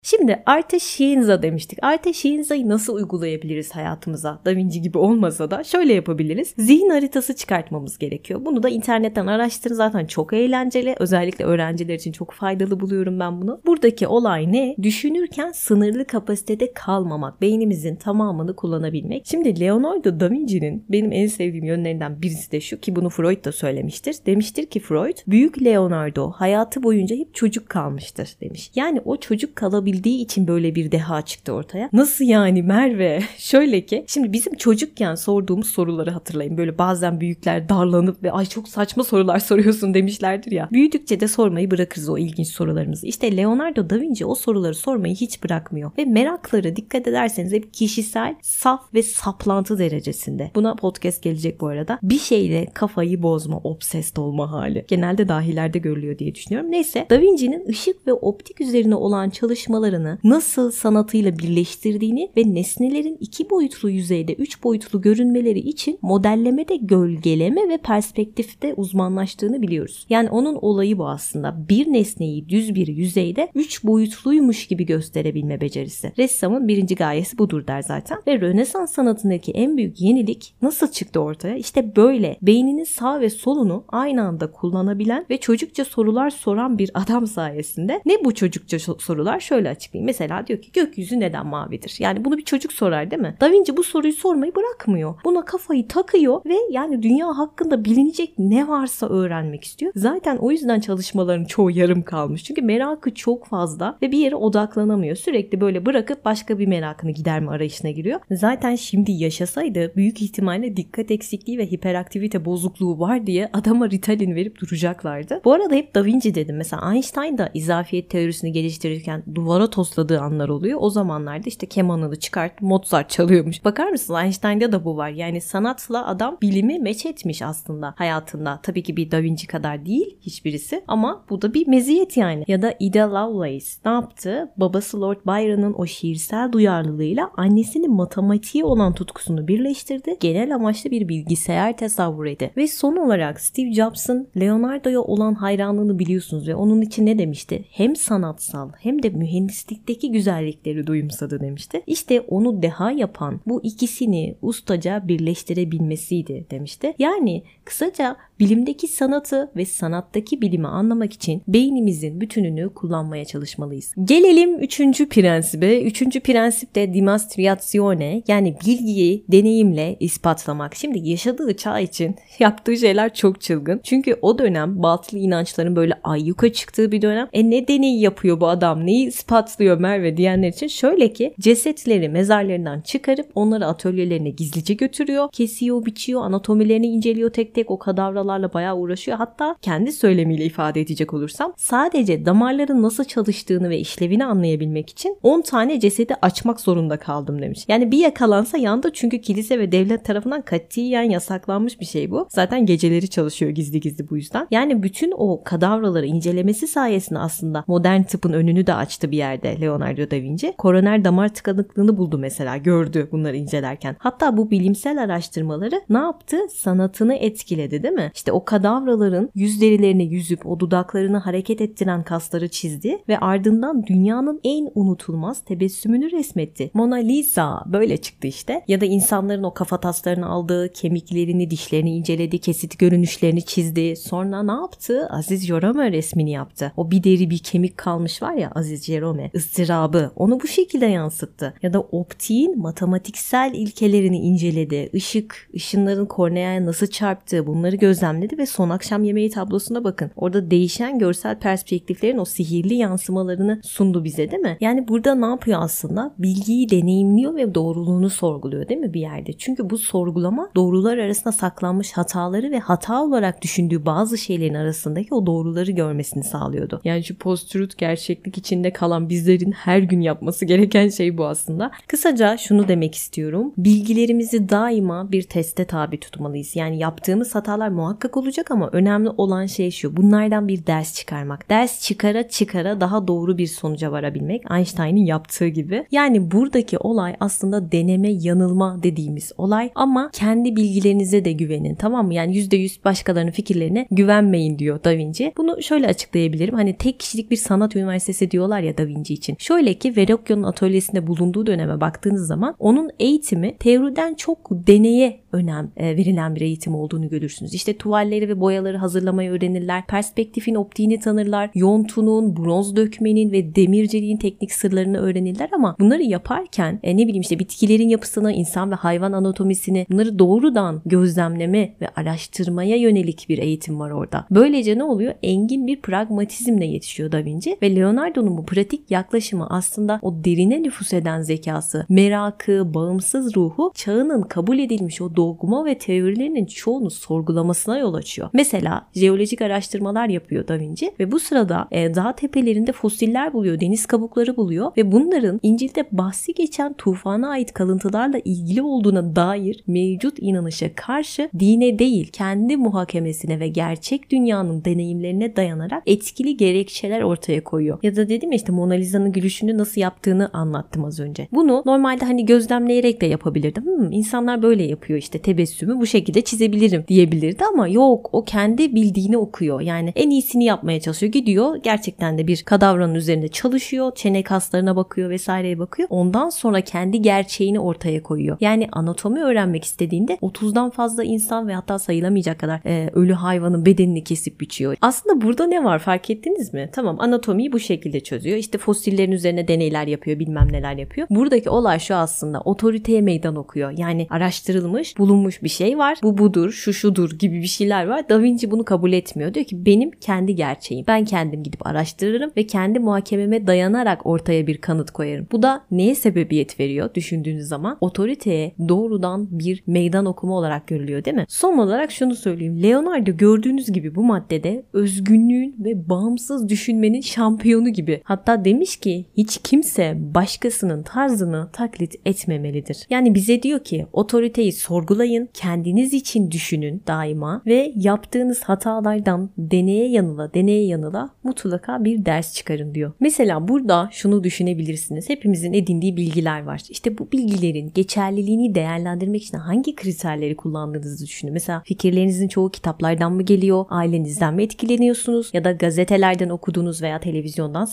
Şimdi 0.06 0.42
Arte 0.46 0.78
Scienza 0.78 1.42
demiştik. 1.42 1.78
Arte 1.82 2.12
Scienza'yı 2.12 2.68
nasıl 2.68 2.94
uygulayabiliriz 2.94 3.70
hayatımıza? 3.74 4.40
Da 4.44 4.56
Vinci 4.56 4.82
gibi 4.82 4.98
olmasa 4.98 5.50
da 5.50 5.64
şöyle 5.64 5.92
yapabiliriz. 5.92 6.54
Zihin 6.58 6.90
haritası 6.90 7.36
çıkartmamız 7.36 7.98
gerekiyor. 7.98 8.44
Bunu 8.44 8.62
da 8.62 8.68
internetten 8.68 9.26
araştırın. 9.26 9.74
Zaten 9.74 10.06
çok 10.06 10.32
eğlenceli. 10.32 10.94
Özellikle 10.98 11.44
öğrenciler 11.44 11.94
için 11.94 12.12
çok 12.12 12.32
faydalı 12.32 12.80
buluyorum 12.80 13.20
ben 13.20 13.40
bunu. 13.40 13.60
Buradaki 13.66 14.06
olay 14.06 14.52
ne? 14.52 14.76
Düşünürken 14.82 15.52
sınırlı 15.52 16.04
kapasitede 16.04 16.72
kalmamak. 16.72 17.40
Beynimizin 17.40 17.96
tamamını 17.96 18.56
kullanabilmek. 18.56 19.26
Şimdi 19.26 19.60
Leonardo 19.60 20.20
da 20.20 20.30
Vinci'nin 20.30 20.84
benim 20.88 21.12
en 21.12 21.26
sevdiğim 21.26 21.64
yönlerinden 21.64 22.22
birisi 22.22 22.52
de 22.52 22.60
şu 22.60 22.80
ki 22.80 22.96
bunu 22.96 23.10
Freud 23.10 23.44
da 23.44 23.52
söylemiştir. 23.52 24.16
Demiştir 24.26 24.66
ki 24.66 24.80
Freud, 24.80 25.16
büyük 25.26 25.64
Leonardo 25.64 26.30
hayatı 26.30 26.82
boyunca 26.82 27.16
hep 27.16 27.34
çocuk 27.34 27.68
kalmıştır 27.68 28.28
demiş. 28.40 28.70
Yani 28.74 29.00
o 29.04 29.16
çocuk 29.16 29.56
kalabilir 29.56 29.93
yapabildiği 29.94 30.24
için 30.24 30.48
böyle 30.48 30.74
bir 30.74 30.92
deha 30.92 31.22
çıktı 31.22 31.52
ortaya. 31.52 31.90
Nasıl 31.92 32.24
yani 32.24 32.62
Merve? 32.62 33.20
Şöyle 33.38 33.87
ki 33.87 34.04
şimdi 34.09 34.33
bizim 34.33 34.54
çocukken 34.54 35.14
sorduğumuz 35.14 35.66
soruları 35.66 36.11
hatırlayın. 36.11 36.57
Böyle 36.57 36.78
bazen 36.78 37.20
büyükler 37.20 37.68
darlanıp 37.68 38.22
ve 38.22 38.33
ay 38.33 38.46
çok 38.46 38.68
saçma 38.68 39.04
sorular 39.04 39.38
soruyorsun 39.38 39.94
demişlerdir 39.94 40.52
ya. 40.52 40.68
Büyüdükçe 40.72 41.20
de 41.20 41.28
sormayı 41.28 41.70
bırakırız 41.70 42.09
o 42.09 42.18
ilginç 42.18 42.48
sorularımızı. 42.48 43.07
İşte 43.07 43.37
Leonardo 43.37 43.90
da 43.90 44.00
Vinci 44.00 44.26
o 44.26 44.35
soruları 44.35 44.74
sormayı 44.74 45.14
hiç 45.14 45.44
bırakmıyor. 45.44 45.90
Ve 45.98 46.04
merakları 46.04 46.76
dikkat 46.76 47.09
ederseniz 47.09 47.52
hep 47.52 47.74
kişisel, 47.74 48.35
saf 48.42 48.94
ve 48.94 49.02
saplantı 49.02 49.78
derecesinde. 49.78 50.50
Buna 50.54 50.74
podcast 50.74 51.22
gelecek 51.22 51.61
bu 51.61 51.66
arada. 51.66 51.98
Bir 52.02 52.18
şeyle 52.18 52.66
kafayı 52.74 53.22
bozma, 53.22 53.57
obsessed 53.57 54.16
olma 54.16 54.52
hali. 54.52 54.85
Genelde 54.88 55.28
dahilerde 55.28 55.78
görülüyor 55.78 56.18
diye 56.18 56.35
düşünüyorum. 56.35 56.70
Neyse 56.70 57.07
Da 57.11 57.20
Vinci'nin 57.20 57.68
ışık 57.68 58.07
ve 58.07 58.12
optik 58.12 58.61
üzerine 58.61 58.94
olan 58.94 59.30
çalışmaları 59.30 59.84
çalışmalarını 59.85 60.18
nasıl 60.25 60.70
sanatıyla 60.70 61.38
birleştirdiğini 61.38 62.31
ve 62.37 62.55
nesnelerin 62.55 63.16
iki 63.20 63.51
boyutlu 63.51 63.90
yüzeyde 63.90 64.35
üç 64.35 64.64
boyutlu 64.64 65.01
görünmeleri 65.01 65.59
için 65.59 65.99
modellemede 66.03 66.77
gölgeleme 66.77 67.68
ve 67.68 67.79
perspektifte 67.79 68.75
uzmanlaştığını 68.75 69.62
biliyoruz. 69.62 70.07
Yani 70.09 70.31
onun 70.31 70.55
olayı 70.55 70.99
bu 70.99 71.09
aslında. 71.09 71.57
Bir 71.68 71.92
nesneyi 71.92 72.49
düz 72.49 72.75
bir 72.75 72.87
yüzeyde 72.87 73.49
üç 73.55 73.85
boyutluymuş 73.85 74.66
gibi 74.66 74.87
gösterebilme 74.87 75.61
becerisi. 75.61 76.12
Ressamın 76.18 76.68
birinci 76.68 76.94
gayesi 76.94 77.38
budur 77.38 77.66
der 77.66 77.83
zaten. 77.83 78.18
Ve 78.27 78.40
Rönesans 78.40 78.92
sanatındaki 78.92 79.53
en 79.53 79.77
büyük 79.77 80.01
yenilik 80.01 80.55
nasıl 80.62 80.88
çıktı 80.90 81.20
ortaya? 81.20 81.57
İşte 81.57 81.97
böyle 81.97 82.37
beyninin 82.42 82.85
sağ 82.85 83.20
ve 83.20 83.31
solunu 83.31 83.85
aynı 83.88 84.23
anda 84.23 84.51
kullanabilen 84.51 85.27
ve 85.31 85.38
çocukça 85.38 85.85
sorular 85.85 86.31
soran 86.31 86.79
bir 86.79 86.90
adam 86.94 87.27
sayesinde. 87.27 88.03
Ne 88.07 88.25
bu 88.25 88.35
çocukça 88.35 88.79
sorular? 88.79 89.40
Şöyle 89.40 89.73
açıklayayım. 89.74 90.06
Mesela 90.06 90.46
diyor 90.46 90.60
ki 90.60 90.72
gökyüzü 90.72 91.20
neden 91.20 91.46
mavidir? 91.46 91.96
Yani 91.98 92.24
bunu 92.24 92.37
bir 92.38 92.44
çocuk 92.44 92.72
sorar 92.72 93.10
değil 93.10 93.22
mi? 93.22 93.37
Da 93.40 93.52
Vinci 93.52 93.76
bu 93.76 93.82
soruyu 93.82 94.12
sormayı 94.12 94.54
bırakmıyor. 94.54 95.14
Buna 95.24 95.44
kafayı 95.44 95.88
takıyor 95.88 96.40
ve 96.46 96.54
yani 96.70 97.02
dünya 97.02 97.38
hakkında 97.38 97.84
bilinecek 97.84 98.38
ne 98.38 98.68
varsa 98.68 99.08
öğrenmek 99.08 99.64
istiyor. 99.64 99.92
Zaten 99.96 100.37
o 100.37 100.50
yüzden 100.50 100.80
çalışmaların 100.80 101.44
çoğu 101.44 101.70
yarım 101.70 102.02
kalmış. 102.02 102.44
Çünkü 102.44 102.62
merakı 102.62 103.14
çok 103.14 103.46
fazla 103.46 103.98
ve 104.02 104.12
bir 104.12 104.18
yere 104.18 104.37
odaklanamıyor. 104.37 105.16
Sürekli 105.16 105.60
böyle 105.60 105.87
bırakıp 105.87 106.24
başka 106.24 106.58
bir 106.58 106.66
merakını 106.66 107.10
giderme 107.10 107.50
arayışına 107.50 107.90
giriyor. 107.90 108.20
Zaten 108.30 108.76
şimdi 108.76 109.12
yaşasaydı 109.12 109.92
büyük 109.96 110.22
ihtimalle 110.22 110.76
dikkat 110.76 111.10
eksikliği 111.10 111.58
ve 111.58 111.66
hiperaktivite 111.66 112.44
bozukluğu 112.44 113.00
var 113.00 113.26
diye 113.26 113.50
adama 113.52 113.90
Ritalin 113.90 114.34
verip 114.34 114.60
duracaklardı. 114.60 115.40
Bu 115.44 115.52
arada 115.52 115.74
hep 115.74 115.94
Da 115.94 116.04
Vinci 116.04 116.34
dedim. 116.34 116.56
Mesela 116.56 116.92
Einstein 116.92 117.38
da 117.38 117.50
izafiyet 117.54 118.10
teorisini 118.10 118.52
geliştirirken 118.52 119.22
duvara 119.34 119.63
duvara 119.64 119.70
tosladığı 119.70 120.20
anlar 120.20 120.48
oluyor. 120.48 120.79
O 120.83 120.90
zamanlarda 120.90 121.44
işte 121.46 121.66
kemanını 121.66 122.16
çıkart 122.16 122.62
Mozart 122.62 123.11
çalıyormuş. 123.11 123.64
Bakar 123.64 123.88
mısınız 123.88 124.20
Einstein'da 124.24 124.72
da 124.72 124.85
bu 124.85 124.96
var. 124.96 125.09
Yani 125.09 125.40
sanatla 125.40 126.07
adam 126.07 126.38
bilimi 126.42 126.79
meç 126.79 127.07
etmiş 127.07 127.42
aslında 127.42 127.94
hayatında. 127.96 128.61
Tabii 128.62 128.83
ki 128.83 128.96
bir 128.96 129.11
Da 129.11 129.22
Vinci 129.22 129.46
kadar 129.46 129.87
değil 129.87 130.16
hiçbirisi 130.20 130.85
ama 130.88 131.24
bu 131.31 131.42
da 131.42 131.55
bir 131.55 131.68
meziyet 131.68 132.16
yani. 132.16 132.44
Ya 132.48 132.62
da 132.62 132.74
Ida 132.81 133.14
Lovelace 133.14 133.66
ne 133.85 133.92
yaptı? 133.92 134.53
Babası 134.57 135.00
Lord 135.00 135.18
Byron'ın 135.27 135.74
o 135.74 135.87
şiirsel 135.87 136.53
duyarlılığıyla 136.53 137.31
annesinin 137.37 137.92
matematiğe 137.92 138.64
olan 138.64 138.92
tutkusunu 138.94 139.48
birleştirdi. 139.48 140.16
Genel 140.20 140.55
amaçlı 140.55 140.90
bir 140.90 141.09
bilgisayar 141.09 141.77
tasavvur 141.77 142.27
etti. 142.27 142.50
Ve 142.57 142.68
son 142.68 142.96
olarak 142.96 143.40
Steve 143.40 143.72
Jobs'ın 143.72 144.29
Leonardo'ya 144.40 145.00
olan 145.00 145.35
hayranlığını 145.35 145.98
biliyorsunuz 145.98 146.48
ve 146.48 146.55
onun 146.55 146.81
için 146.81 147.07
ne 147.07 147.18
demişti? 147.18 147.64
Hem 147.70 147.96
sanatsal 147.96 148.70
hem 148.81 149.03
de 149.03 149.11
mühendis 149.11 149.43
mühendislikteki 149.44 150.12
güzellikleri 150.12 150.87
duyumsadı 150.87 151.40
demişti. 151.40 151.83
İşte 151.87 152.20
onu 152.20 152.62
deha 152.62 152.90
yapan 152.90 153.40
bu 153.46 153.61
ikisini 153.62 154.37
ustaca 154.42 155.09
birleştirebilmesiydi 155.09 156.46
demişti. 156.50 156.94
Yani 156.98 157.42
kısaca 157.64 158.16
bilimdeki 158.40 158.88
sanatı 158.88 159.50
ve 159.57 159.64
sanattaki 159.64 160.42
bilimi 160.42 160.66
anlamak 160.66 161.12
için 161.12 161.42
beynimizin 161.48 162.20
bütününü 162.20 162.74
kullanmaya 162.74 163.24
çalışmalıyız. 163.24 163.94
Gelelim 164.04 164.61
üçüncü 164.61 165.09
prensibe. 165.09 165.83
Üçüncü 165.83 166.20
prensip 166.20 166.74
de 166.74 166.94
dimostrazione 166.94 168.22
yani 168.28 168.57
bilgiyi 168.66 169.24
deneyimle 169.28 169.96
ispatlamak. 170.00 170.74
Şimdi 170.74 171.09
yaşadığı 171.09 171.57
çağ 171.57 171.80
için 171.80 172.16
yaptığı 172.38 172.76
şeyler 172.76 173.14
çok 173.14 173.40
çılgın. 173.40 173.80
Çünkü 173.83 174.18
o 174.22 174.38
dönem 174.38 174.83
batılı 174.83 175.18
inançların 175.20 175.76
böyle 175.76 175.94
ayyuka 176.04 176.52
çıktığı 176.52 176.92
bir 176.92 177.02
dönem. 177.02 177.28
E 177.33 177.50
ne 177.50 177.68
deney 177.68 178.00
yapıyor 178.00 178.40
bu 178.40 178.48
adam? 178.48 178.87
Neyi 178.87 179.12
ispatlıyor 179.35 179.81
Merve 179.81 180.16
diyenler 180.16 180.49
için 180.49 180.66
şöyle 180.66 181.12
ki 181.12 181.35
cesetleri 181.40 182.09
mezarlarından 182.09 182.81
çıkarıp 182.81 183.27
onları 183.35 183.66
atölyelerine 183.66 184.31
gizlice 184.31 184.75
götürüyor. 184.75 185.29
Kesiyor, 185.33 185.87
biçiyor, 185.87 186.23
anatomilerini 186.23 186.87
inceliyor 186.87 187.31
tek 187.31 187.55
tek 187.55 187.70
o 187.70 187.79
kadavralarla 187.79 188.53
bayağı 188.53 188.77
uğraşıyor. 188.77 189.18
Hatta 189.18 189.57
kendi 189.62 189.92
söylemiyle 189.92 190.44
ifade 190.44 190.81
edecek 190.81 191.14
olursam 191.14 191.53
sadece 191.57 192.27
damarların 192.27 192.83
nasıl 192.83 193.05
çalıştığını 193.05 193.70
ve 193.70 193.79
işlevini 193.79 194.25
anlayabilmek 194.25 194.90
için 194.90 195.16
10 195.23 195.40
tane 195.40 195.81
cesedi 195.81 196.14
açmak 196.23 196.61
zorunda 196.61 196.97
kaldım 196.97 197.42
demiş. 197.42 197.64
Yani 197.68 197.90
bir 197.90 197.99
yakalansa 197.99 198.59
yandı 198.59 198.90
çünkü 198.92 199.20
kilise 199.20 199.59
ve 199.59 199.73
devlet 199.73 200.05
tarafından 200.05 200.42
katiyen 200.42 201.03
yasaklanmış 201.03 201.81
bir 201.81 201.87
şey 201.87 202.11
bu. 202.11 202.27
Zaten 202.31 202.66
geceleri 202.66 203.09
çalışıyor 203.09 203.51
gizli 203.51 203.81
gizli 203.81 204.11
bu 204.11 204.16
yüzden. 204.16 204.49
Yani 204.51 204.83
bütün 204.83 205.12
o 205.16 205.44
kadavraları 205.44 206.07
incelemesi 206.07 206.66
sayesinde 206.66 207.18
aslında 207.18 207.64
modern 207.66 208.03
tıpın 208.03 208.33
önünü 208.33 208.66
de 208.66 208.75
açtı 208.75 209.11
bir 209.11 209.23
yerde 209.24 209.60
Leonardo 209.60 210.10
da 210.10 210.16
Vinci. 210.16 210.54
Koroner 210.58 211.04
damar 211.04 211.34
tıkanıklığını 211.34 211.96
buldu 211.96 212.18
mesela 212.18 212.56
gördü 212.56 213.08
bunları 213.12 213.37
incelerken. 213.37 213.96
Hatta 213.98 214.37
bu 214.37 214.50
bilimsel 214.50 215.02
araştırmaları 215.02 215.82
ne 215.88 215.98
yaptı? 215.98 216.37
Sanatını 216.54 217.14
etkiledi 217.14 217.82
değil 217.82 217.94
mi? 217.94 218.10
İşte 218.14 218.32
o 218.32 218.44
kadavraların 218.44 219.30
yüz 219.34 219.60
derilerini 219.60 220.04
yüzüp 220.04 220.46
o 220.46 220.60
dudaklarını 220.60 221.18
hareket 221.18 221.60
ettiren 221.60 222.02
kasları 222.02 222.48
çizdi 222.48 222.98
ve 223.08 223.18
ardından 223.18 223.87
dünyanın 223.87 224.40
en 224.44 224.70
unutulmaz 224.74 225.44
tebessümünü 225.44 226.12
resmetti. 226.12 226.70
Mona 226.74 226.96
Lisa 226.96 227.64
böyle 227.66 227.96
çıktı 227.96 228.26
işte. 228.26 228.64
Ya 228.68 228.80
da 228.80 228.84
insanların 228.84 229.42
o 229.42 229.54
kafa 229.54 229.80
taslarını 229.80 230.26
aldığı, 230.26 230.72
kemiklerini, 230.72 231.50
dişlerini 231.50 231.96
inceledi, 231.96 232.38
kesit 232.38 232.78
görünüşlerini 232.78 233.44
çizdi. 233.44 233.96
Sonra 233.96 234.42
ne 234.42 234.52
yaptı? 234.52 235.06
Aziz 235.10 235.46
Jerome 235.46 235.92
resmini 235.92 236.30
yaptı. 236.30 236.72
O 236.76 236.90
bir 236.90 237.04
deri 237.04 237.30
bir 237.30 237.38
kemik 237.38 237.76
kalmış 237.76 238.22
var 238.22 238.34
ya 238.34 238.50
Aziz 238.54 238.84
Jerome. 238.84 239.13
Istırabı. 239.35 240.11
Onu 240.16 240.40
bu 240.40 240.46
şekilde 240.46 240.87
yansıttı. 240.87 241.55
Ya 241.62 241.72
da 241.72 241.81
optiğin 241.81 242.59
matematiksel 242.59 243.53
ilkelerini 243.55 244.18
inceledi. 244.18 244.90
Işık, 244.92 245.50
ışınların 245.55 246.07
korneaya 246.07 246.66
nasıl 246.66 246.87
çarptığı 246.87 247.46
bunları 247.46 247.77
gözlemledi 247.77 248.38
ve 248.38 248.46
son 248.46 248.70
akşam 248.70 249.05
yemeği 249.05 249.31
tablosuna 249.31 249.85
bakın. 249.85 250.11
Orada 250.16 250.50
değişen 250.50 250.98
görsel 250.98 251.38
perspektiflerin 251.38 252.18
o 252.18 252.24
sihirli 252.24 252.74
yansımalarını 252.74 253.61
sundu 253.62 254.05
bize 254.05 254.31
değil 254.31 254.42
mi? 254.42 254.57
Yani 254.61 254.88
burada 254.88 255.14
ne 255.14 255.27
yapıyor 255.27 255.62
aslında? 255.62 256.14
Bilgiyi 256.18 256.70
deneyimliyor 256.70 257.37
ve 257.37 257.55
doğruluğunu 257.55 258.11
sorguluyor 258.11 258.68
değil 258.68 258.81
mi 258.81 258.94
bir 258.94 259.00
yerde? 259.00 259.33
Çünkü 259.33 259.70
bu 259.70 259.79
sorgulama 259.79 260.50
doğrular 260.57 260.98
arasında 260.98 261.33
saklanmış 261.33 261.92
hataları 261.92 262.50
ve 262.50 262.59
hata 262.59 263.03
olarak 263.03 263.42
düşündüğü 263.42 263.87
bazı 263.87 264.18
şeylerin 264.18 264.55
arasındaki 264.55 265.14
o 265.14 265.27
doğruları 265.27 265.70
görmesini 265.70 266.24
sağlıyordu. 266.24 266.81
Yani 266.85 267.05
şu 267.05 267.18
post-truth 267.18 267.77
gerçeklik 267.79 268.38
içinde 268.38 268.72
kalan 268.72 269.03
bizlerin 269.08 269.52
her 269.52 269.78
gün 269.78 270.00
yapması 270.00 270.44
gereken 270.44 270.88
şey 270.88 271.18
bu 271.18 271.26
aslında. 271.26 271.70
Kısaca 271.86 272.36
şunu 272.36 272.68
demek 272.68 272.94
istiyorum. 272.94 273.52
Bilgilerimizi 273.56 274.48
daima 274.48 275.12
bir 275.12 275.22
teste 275.22 275.64
tabi 275.64 276.00
tutmalıyız. 276.00 276.56
Yani 276.56 276.78
yaptığımız 276.78 277.34
hatalar 277.34 277.68
muhakkak 277.68 278.16
olacak 278.16 278.50
ama 278.50 278.68
önemli 278.72 279.08
olan 279.08 279.46
şey 279.46 279.70
şu. 279.70 279.96
Bunlardan 279.96 280.48
bir 280.48 280.66
ders 280.66 280.94
çıkarmak. 280.94 281.50
Ders 281.50 281.80
çıkara 281.80 282.28
çıkara 282.28 282.80
daha 282.80 283.08
doğru 283.08 283.38
bir 283.38 283.46
sonuca 283.46 283.92
varabilmek. 283.92 284.42
Einstein'ın 284.50 285.04
yaptığı 285.04 285.48
gibi. 285.48 285.86
Yani 285.90 286.30
buradaki 286.30 286.78
olay 286.78 287.16
aslında 287.20 287.72
deneme 287.72 288.10
yanılma 288.10 288.82
dediğimiz 288.82 289.32
olay 289.38 289.70
ama 289.74 290.10
kendi 290.12 290.56
bilgilerinize 290.56 291.24
de 291.24 291.32
güvenin 291.32 291.74
tamam 291.74 292.06
mı? 292.06 292.14
Yani 292.14 292.36
%100 292.36 292.84
başkalarının 292.84 293.30
fikirlerine 293.30 293.86
güvenmeyin 293.90 294.58
diyor 294.58 294.84
Da 294.84 294.96
Vinci. 294.96 295.32
Bunu 295.36 295.62
şöyle 295.62 295.86
açıklayabilirim. 295.86 296.54
Hani 296.54 296.76
tek 296.76 297.00
kişilik 297.00 297.30
bir 297.30 297.36
sanat 297.36 297.76
üniversitesi 297.76 298.30
diyorlar 298.30 298.60
ya 298.60 298.78
Da 298.78 298.86
Vinci 298.86 298.93
için. 299.02 299.37
Şöyle 299.38 299.74
ki 299.74 299.96
Verrocchio'nun 299.96 300.42
atölyesinde 300.42 301.07
bulunduğu 301.07 301.46
döneme 301.46 301.80
baktığınız 301.80 302.26
zaman 302.26 302.54
onun 302.59 302.90
eğitimi 302.98 303.57
teoriden 303.59 304.14
çok 304.14 304.48
deneye 304.50 305.20
önem 305.33 305.70
e, 305.76 305.96
verilen 305.96 306.35
bir 306.35 306.40
eğitim 306.40 306.74
olduğunu 306.74 307.09
görürsünüz. 307.09 307.54
İşte 307.54 307.76
tuvalleri 307.76 308.28
ve 308.28 308.40
boyaları 308.40 308.76
hazırlamayı 308.76 309.30
öğrenirler. 309.30 309.87
Perspektifin 309.87 310.54
optiğini 310.54 311.00
tanırlar. 311.00 311.50
Yontunun, 311.54 312.37
bronz 312.37 312.76
dökmenin 312.76 313.33
ve 313.33 313.54
demirciliğin 313.54 314.16
teknik 314.16 314.52
sırlarını 314.52 314.98
öğrenirler 314.98 315.48
ama 315.54 315.76
bunları 315.80 316.02
yaparken 316.02 316.80
e, 316.83 316.96
ne 316.96 317.02
bileyim 317.02 317.20
işte 317.20 317.38
bitkilerin 317.38 317.88
yapısını, 317.88 318.33
insan 318.33 318.70
ve 318.70 318.74
hayvan 318.74 319.12
anatomisini 319.12 319.87
bunları 319.90 320.18
doğrudan 320.18 320.83
gözlemleme 320.87 321.74
ve 321.80 321.88
araştırmaya 321.96 322.76
yönelik 322.76 323.26
bir 323.28 323.38
eğitim 323.38 323.80
var 323.80 323.90
orada. 323.90 324.26
Böylece 324.30 324.78
ne 324.78 324.85
oluyor? 324.85 325.14
Engin 325.22 325.66
bir 325.66 325.80
pragmatizmle 325.80 326.66
yetişiyor 326.66 327.12
Da 327.12 327.24
Vinci 327.24 327.57
ve 327.62 327.76
Leonardo'nun 327.76 328.38
bu 328.38 328.46
pratik 328.46 328.84
yaklaşımı 328.90 329.47
aslında 329.51 329.99
o 330.03 330.25
derine 330.25 330.62
nüfus 330.62 330.92
eden 330.92 331.23
zekası, 331.23 331.87
merakı, 331.88 332.75
bağımsız 332.75 333.37
ruhu 333.37 333.73
çağının 333.75 334.23
kabul 334.23 334.59
edilmiş 334.59 335.01
o 335.01 335.16
dogma 335.16 335.64
ve 335.64 335.79
teorilerinin 335.79 336.47
çoğunu 336.47 336.90
sorgulamasına 336.90 337.79
yol 337.79 337.94
açıyor. 337.94 338.31
Mesela 338.33 338.87
jeolojik 338.94 339.42
araştırmalar 339.42 340.09
yapıyor 340.09 340.49
Da 340.49 340.59
Vinci 340.59 340.92
ve 341.01 341.12
bu 341.12 341.20
sırada 341.20 341.68
e, 341.70 341.94
dağ 341.94 342.12
tepelerinde 342.12 342.73
fosiller 342.73 343.33
buluyor, 343.33 343.61
deniz 343.61 343.87
kabukları 343.87 344.37
buluyor 344.37 344.73
ve 344.77 344.92
bunların 344.92 345.40
İncil'de 345.42 345.85
bahsi 345.92 346.35
geçen 346.35 346.73
tufana 346.73 347.29
ait 347.29 347.53
kalıntılarla 347.53 348.18
ilgili 348.25 348.62
olduğuna 348.62 349.16
dair 349.16 349.64
mevcut 349.66 350.14
inanışa 350.18 350.75
karşı 350.75 351.29
dine 351.38 351.79
değil 351.79 352.11
kendi 352.12 352.57
muhakemesine 352.57 353.40
ve 353.40 353.49
gerçek 353.49 354.11
dünyanın 354.11 354.64
deneyimlerine 354.64 355.37
dayanarak 355.37 355.83
etkili 355.87 356.37
gerekçeler 356.37 357.03
ortaya 357.03 357.44
koyuyor. 357.44 357.79
Ya 357.83 357.97
da 357.97 358.09
dedim 358.09 358.33
ya 358.33 358.37
işte 358.37 358.53
Mona 358.53 358.73
Lisa'nın 358.78 359.12
gülüşünü 359.12 359.58
nasıl 359.58 359.80
yaptığını 359.80 360.30
anlattım 360.32 360.84
az 360.84 361.00
önce. 361.00 361.28
Bunu 361.32 361.62
normalde 361.66 362.04
hani 362.04 362.26
gözlemleyerek 362.26 363.00
de 363.00 363.06
yapabilirdim. 363.06 363.64
Hmm, 363.64 363.92
insanlar 363.92 364.42
böyle 364.42 364.62
yapıyor 364.62 364.98
işte 364.98 365.18
tebessümü 365.18 365.80
bu 365.80 365.87
şekilde 365.87 366.20
çizebilirim 366.20 366.84
diyebilirdi 366.88 367.44
ama 367.44 367.68
yok 367.68 368.08
o 368.12 368.24
kendi 368.24 368.74
bildiğini 368.74 369.16
okuyor. 369.16 369.60
Yani 369.60 369.92
en 369.96 370.10
iyisini 370.10 370.44
yapmaya 370.44 370.80
çalışıyor. 370.80 371.12
Gidiyor 371.12 371.56
gerçekten 371.56 372.18
de 372.18 372.26
bir 372.26 372.42
kadavranın 372.42 372.94
üzerinde 372.94 373.28
çalışıyor. 373.28 373.92
Çene 373.94 374.22
kaslarına 374.22 374.76
bakıyor 374.76 375.10
vesaireye 375.10 375.58
bakıyor. 375.58 375.88
Ondan 375.90 376.30
sonra 376.30 376.60
kendi 376.60 377.02
gerçeğini 377.02 377.60
ortaya 377.60 378.02
koyuyor. 378.02 378.37
Yani 378.40 378.68
anatomi 378.72 379.20
öğrenmek 379.20 379.64
istediğinde 379.64 380.14
30'dan 380.14 380.70
fazla 380.70 381.04
insan 381.04 381.48
ve 381.48 381.54
hatta 381.54 381.78
sayılamayacak 381.78 382.38
kadar 382.38 382.60
e, 382.66 382.90
ölü 382.94 383.12
hayvanın 383.12 383.66
bedenini 383.66 384.04
kesip 384.04 384.40
biçiyor. 384.40 384.76
Aslında 384.80 385.20
burada 385.20 385.46
ne 385.46 385.64
var 385.64 385.78
fark 385.78 386.10
ettiniz 386.10 386.54
mi? 386.54 386.70
Tamam 386.72 386.96
anatomiyi 387.00 387.52
bu 387.52 387.60
şekilde 387.60 388.00
çözüyor. 388.00 388.37
İşte 388.37 388.53
fosillerin 388.58 389.12
üzerine 389.12 389.48
deneyler 389.48 389.86
yapıyor 389.86 390.18
bilmem 390.18 390.48
neler 390.52 390.76
yapıyor. 390.76 391.06
Buradaki 391.10 391.50
olay 391.50 391.78
şu 391.78 391.94
aslında 391.94 392.40
otoriteye 392.40 393.00
meydan 393.00 393.36
okuyor. 393.36 393.70
Yani 393.76 394.06
araştırılmış 394.10 394.98
bulunmuş 394.98 395.42
bir 395.42 395.48
şey 395.48 395.78
var. 395.78 395.98
Bu 396.02 396.18
budur 396.18 396.50
şu 396.50 396.72
şudur 396.72 397.10
gibi 397.18 397.42
bir 397.42 397.46
şeyler 397.46 397.86
var. 397.86 398.08
Da 398.08 398.22
Vinci 398.22 398.50
bunu 398.50 398.64
kabul 398.64 398.92
etmiyor. 398.92 399.34
Diyor 399.34 399.46
ki 399.46 399.66
benim 399.66 399.90
kendi 399.90 400.34
gerçeğim. 400.34 400.84
Ben 400.88 401.04
kendim 401.04 401.42
gidip 401.42 401.66
araştırırım 401.66 402.32
ve 402.36 402.46
kendi 402.46 402.78
muhakememe 402.78 403.46
dayanarak 403.46 404.06
ortaya 404.06 404.46
bir 404.46 404.58
kanıt 404.58 404.90
koyarım. 404.90 405.26
Bu 405.32 405.42
da 405.42 405.64
neye 405.70 405.94
sebebiyet 405.94 406.60
veriyor 406.60 406.94
düşündüğünüz 406.94 407.48
zaman? 407.48 407.78
Otoriteye 407.80 408.52
doğrudan 408.68 409.28
bir 409.30 409.62
meydan 409.66 410.06
okuma 410.06 410.36
olarak 410.36 410.66
görülüyor 410.66 411.04
değil 411.04 411.16
mi? 411.16 411.24
Son 411.28 411.58
olarak 411.58 411.90
şunu 411.90 412.14
söyleyeyim. 412.14 412.62
Leonardo 412.62 413.10
gördüğünüz 413.10 413.72
gibi 413.72 413.94
bu 413.94 414.04
maddede 414.04 414.64
özgünlüğün 414.72 415.56
ve 415.58 415.88
bağımsız 415.88 416.48
düşünmenin 416.48 417.00
şampiyonu 417.00 417.68
gibi. 417.68 418.00
Hatta 418.04 418.43
demiş 418.44 418.76
ki 418.76 419.04
hiç 419.16 419.38
kimse 419.44 419.96
başkasının 420.14 420.83
tarzını 420.83 421.48
taklit 421.52 421.94
etmemelidir. 422.07 422.87
Yani 422.90 423.14
bize 423.14 423.42
diyor 423.42 423.64
ki 423.64 423.87
otoriteyi 423.92 424.52
sorgulayın, 424.52 425.28
kendiniz 425.35 425.94
için 425.94 426.30
düşünün 426.30 426.83
daima 426.87 427.42
ve 427.46 427.72
yaptığınız 427.76 428.42
hatalardan 428.42 429.30
deneye 429.38 429.88
yanıla 429.88 430.35
deneye 430.35 430.66
yanıla 430.66 431.11
mutlaka 431.24 431.85
bir 431.85 432.04
ders 432.04 432.35
çıkarın 432.35 432.74
diyor. 432.74 432.92
Mesela 433.00 433.48
burada 433.48 433.88
şunu 433.92 434.24
düşünebilirsiniz. 434.24 435.09
Hepimizin 435.09 435.52
edindiği 435.52 435.96
bilgiler 435.96 436.42
var. 436.42 436.62
İşte 436.70 436.98
bu 436.98 437.12
bilgilerin 437.12 437.72
geçerliliğini 437.74 438.54
değerlendirmek 438.54 439.24
için 439.24 439.38
hangi 439.38 439.74
kriterleri 439.74 440.37
kullandığınızı 440.37 441.07
düşünün. 441.07 441.33
Mesela 441.33 441.62
fikirlerinizin 441.64 442.28
çoğu 442.28 442.50
kitaplardan 442.50 443.12
mı 443.12 443.22
geliyor? 443.22 443.64
Ailenizden 443.68 444.35
mi 444.35 444.42
etkileniyorsunuz? 444.42 445.30
Ya 445.33 445.44
da 445.44 445.52
gazetelerden 445.52 446.28
okuduğunuz 446.28 446.83
veya 446.83 447.00
televizyondan 447.00 447.64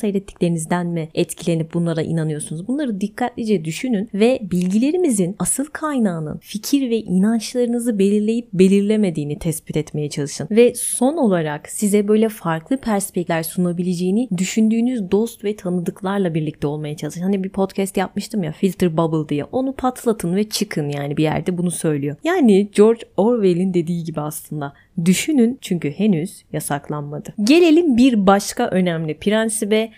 seyrettiklerinizden 0.61 0.87
mi 0.87 1.09
etkilenip 1.13 1.73
bunlara 1.73 2.01
inanıyorsunuz? 2.01 2.67
Bunları 2.67 3.01
dikkatlice 3.01 3.65
düşünün 3.65 4.09
ve 4.13 4.39
bilgilerimizin 4.41 5.35
asıl 5.39 5.65
kaynağının 5.65 6.37
fikir 6.37 6.89
ve 6.89 6.97
inançlarınızı 6.97 7.99
belirleyip 7.99 8.53
belirlemediğini 8.53 9.39
tespit 9.39 9.77
etmeye 9.77 10.09
çalışın. 10.09 10.47
Ve 10.51 10.73
son 10.75 11.17
olarak 11.17 11.69
size 11.69 12.07
böyle 12.07 12.29
farklı 12.29 12.77
perspektifler 12.77 13.43
sunabileceğini 13.43 14.29
düşündüğünüz 14.37 15.11
dost 15.11 15.43
ve 15.43 15.55
tanıdıklarla 15.55 16.33
birlikte 16.33 16.67
olmaya 16.67 16.97
çalışın. 16.97 17.21
Hani 17.21 17.43
bir 17.43 17.49
podcast 17.49 17.97
yapmıştım 17.97 18.43
ya 18.43 18.51
Filter 18.51 18.97
Bubble 18.97 19.29
diye. 19.29 19.43
Onu 19.43 19.73
patlatın 19.73 20.35
ve 20.35 20.49
çıkın 20.49 20.89
yani 20.89 21.17
bir 21.17 21.23
yerde 21.23 21.57
bunu 21.57 21.71
söylüyor. 21.71 22.15
Yani 22.23 22.69
George 22.75 23.01
Orwell'in 23.17 23.73
dediği 23.73 24.03
gibi 24.03 24.21
aslında 24.21 24.73
Düşünün 25.05 25.57
çünkü 25.61 25.91
henüz 25.91 26.43
yasaklanmadı. 26.53 27.33
Gelelim 27.43 27.97
bir 27.97 28.27
başka 28.27 28.67
önemli 28.67 29.17
prensibe 29.17 29.91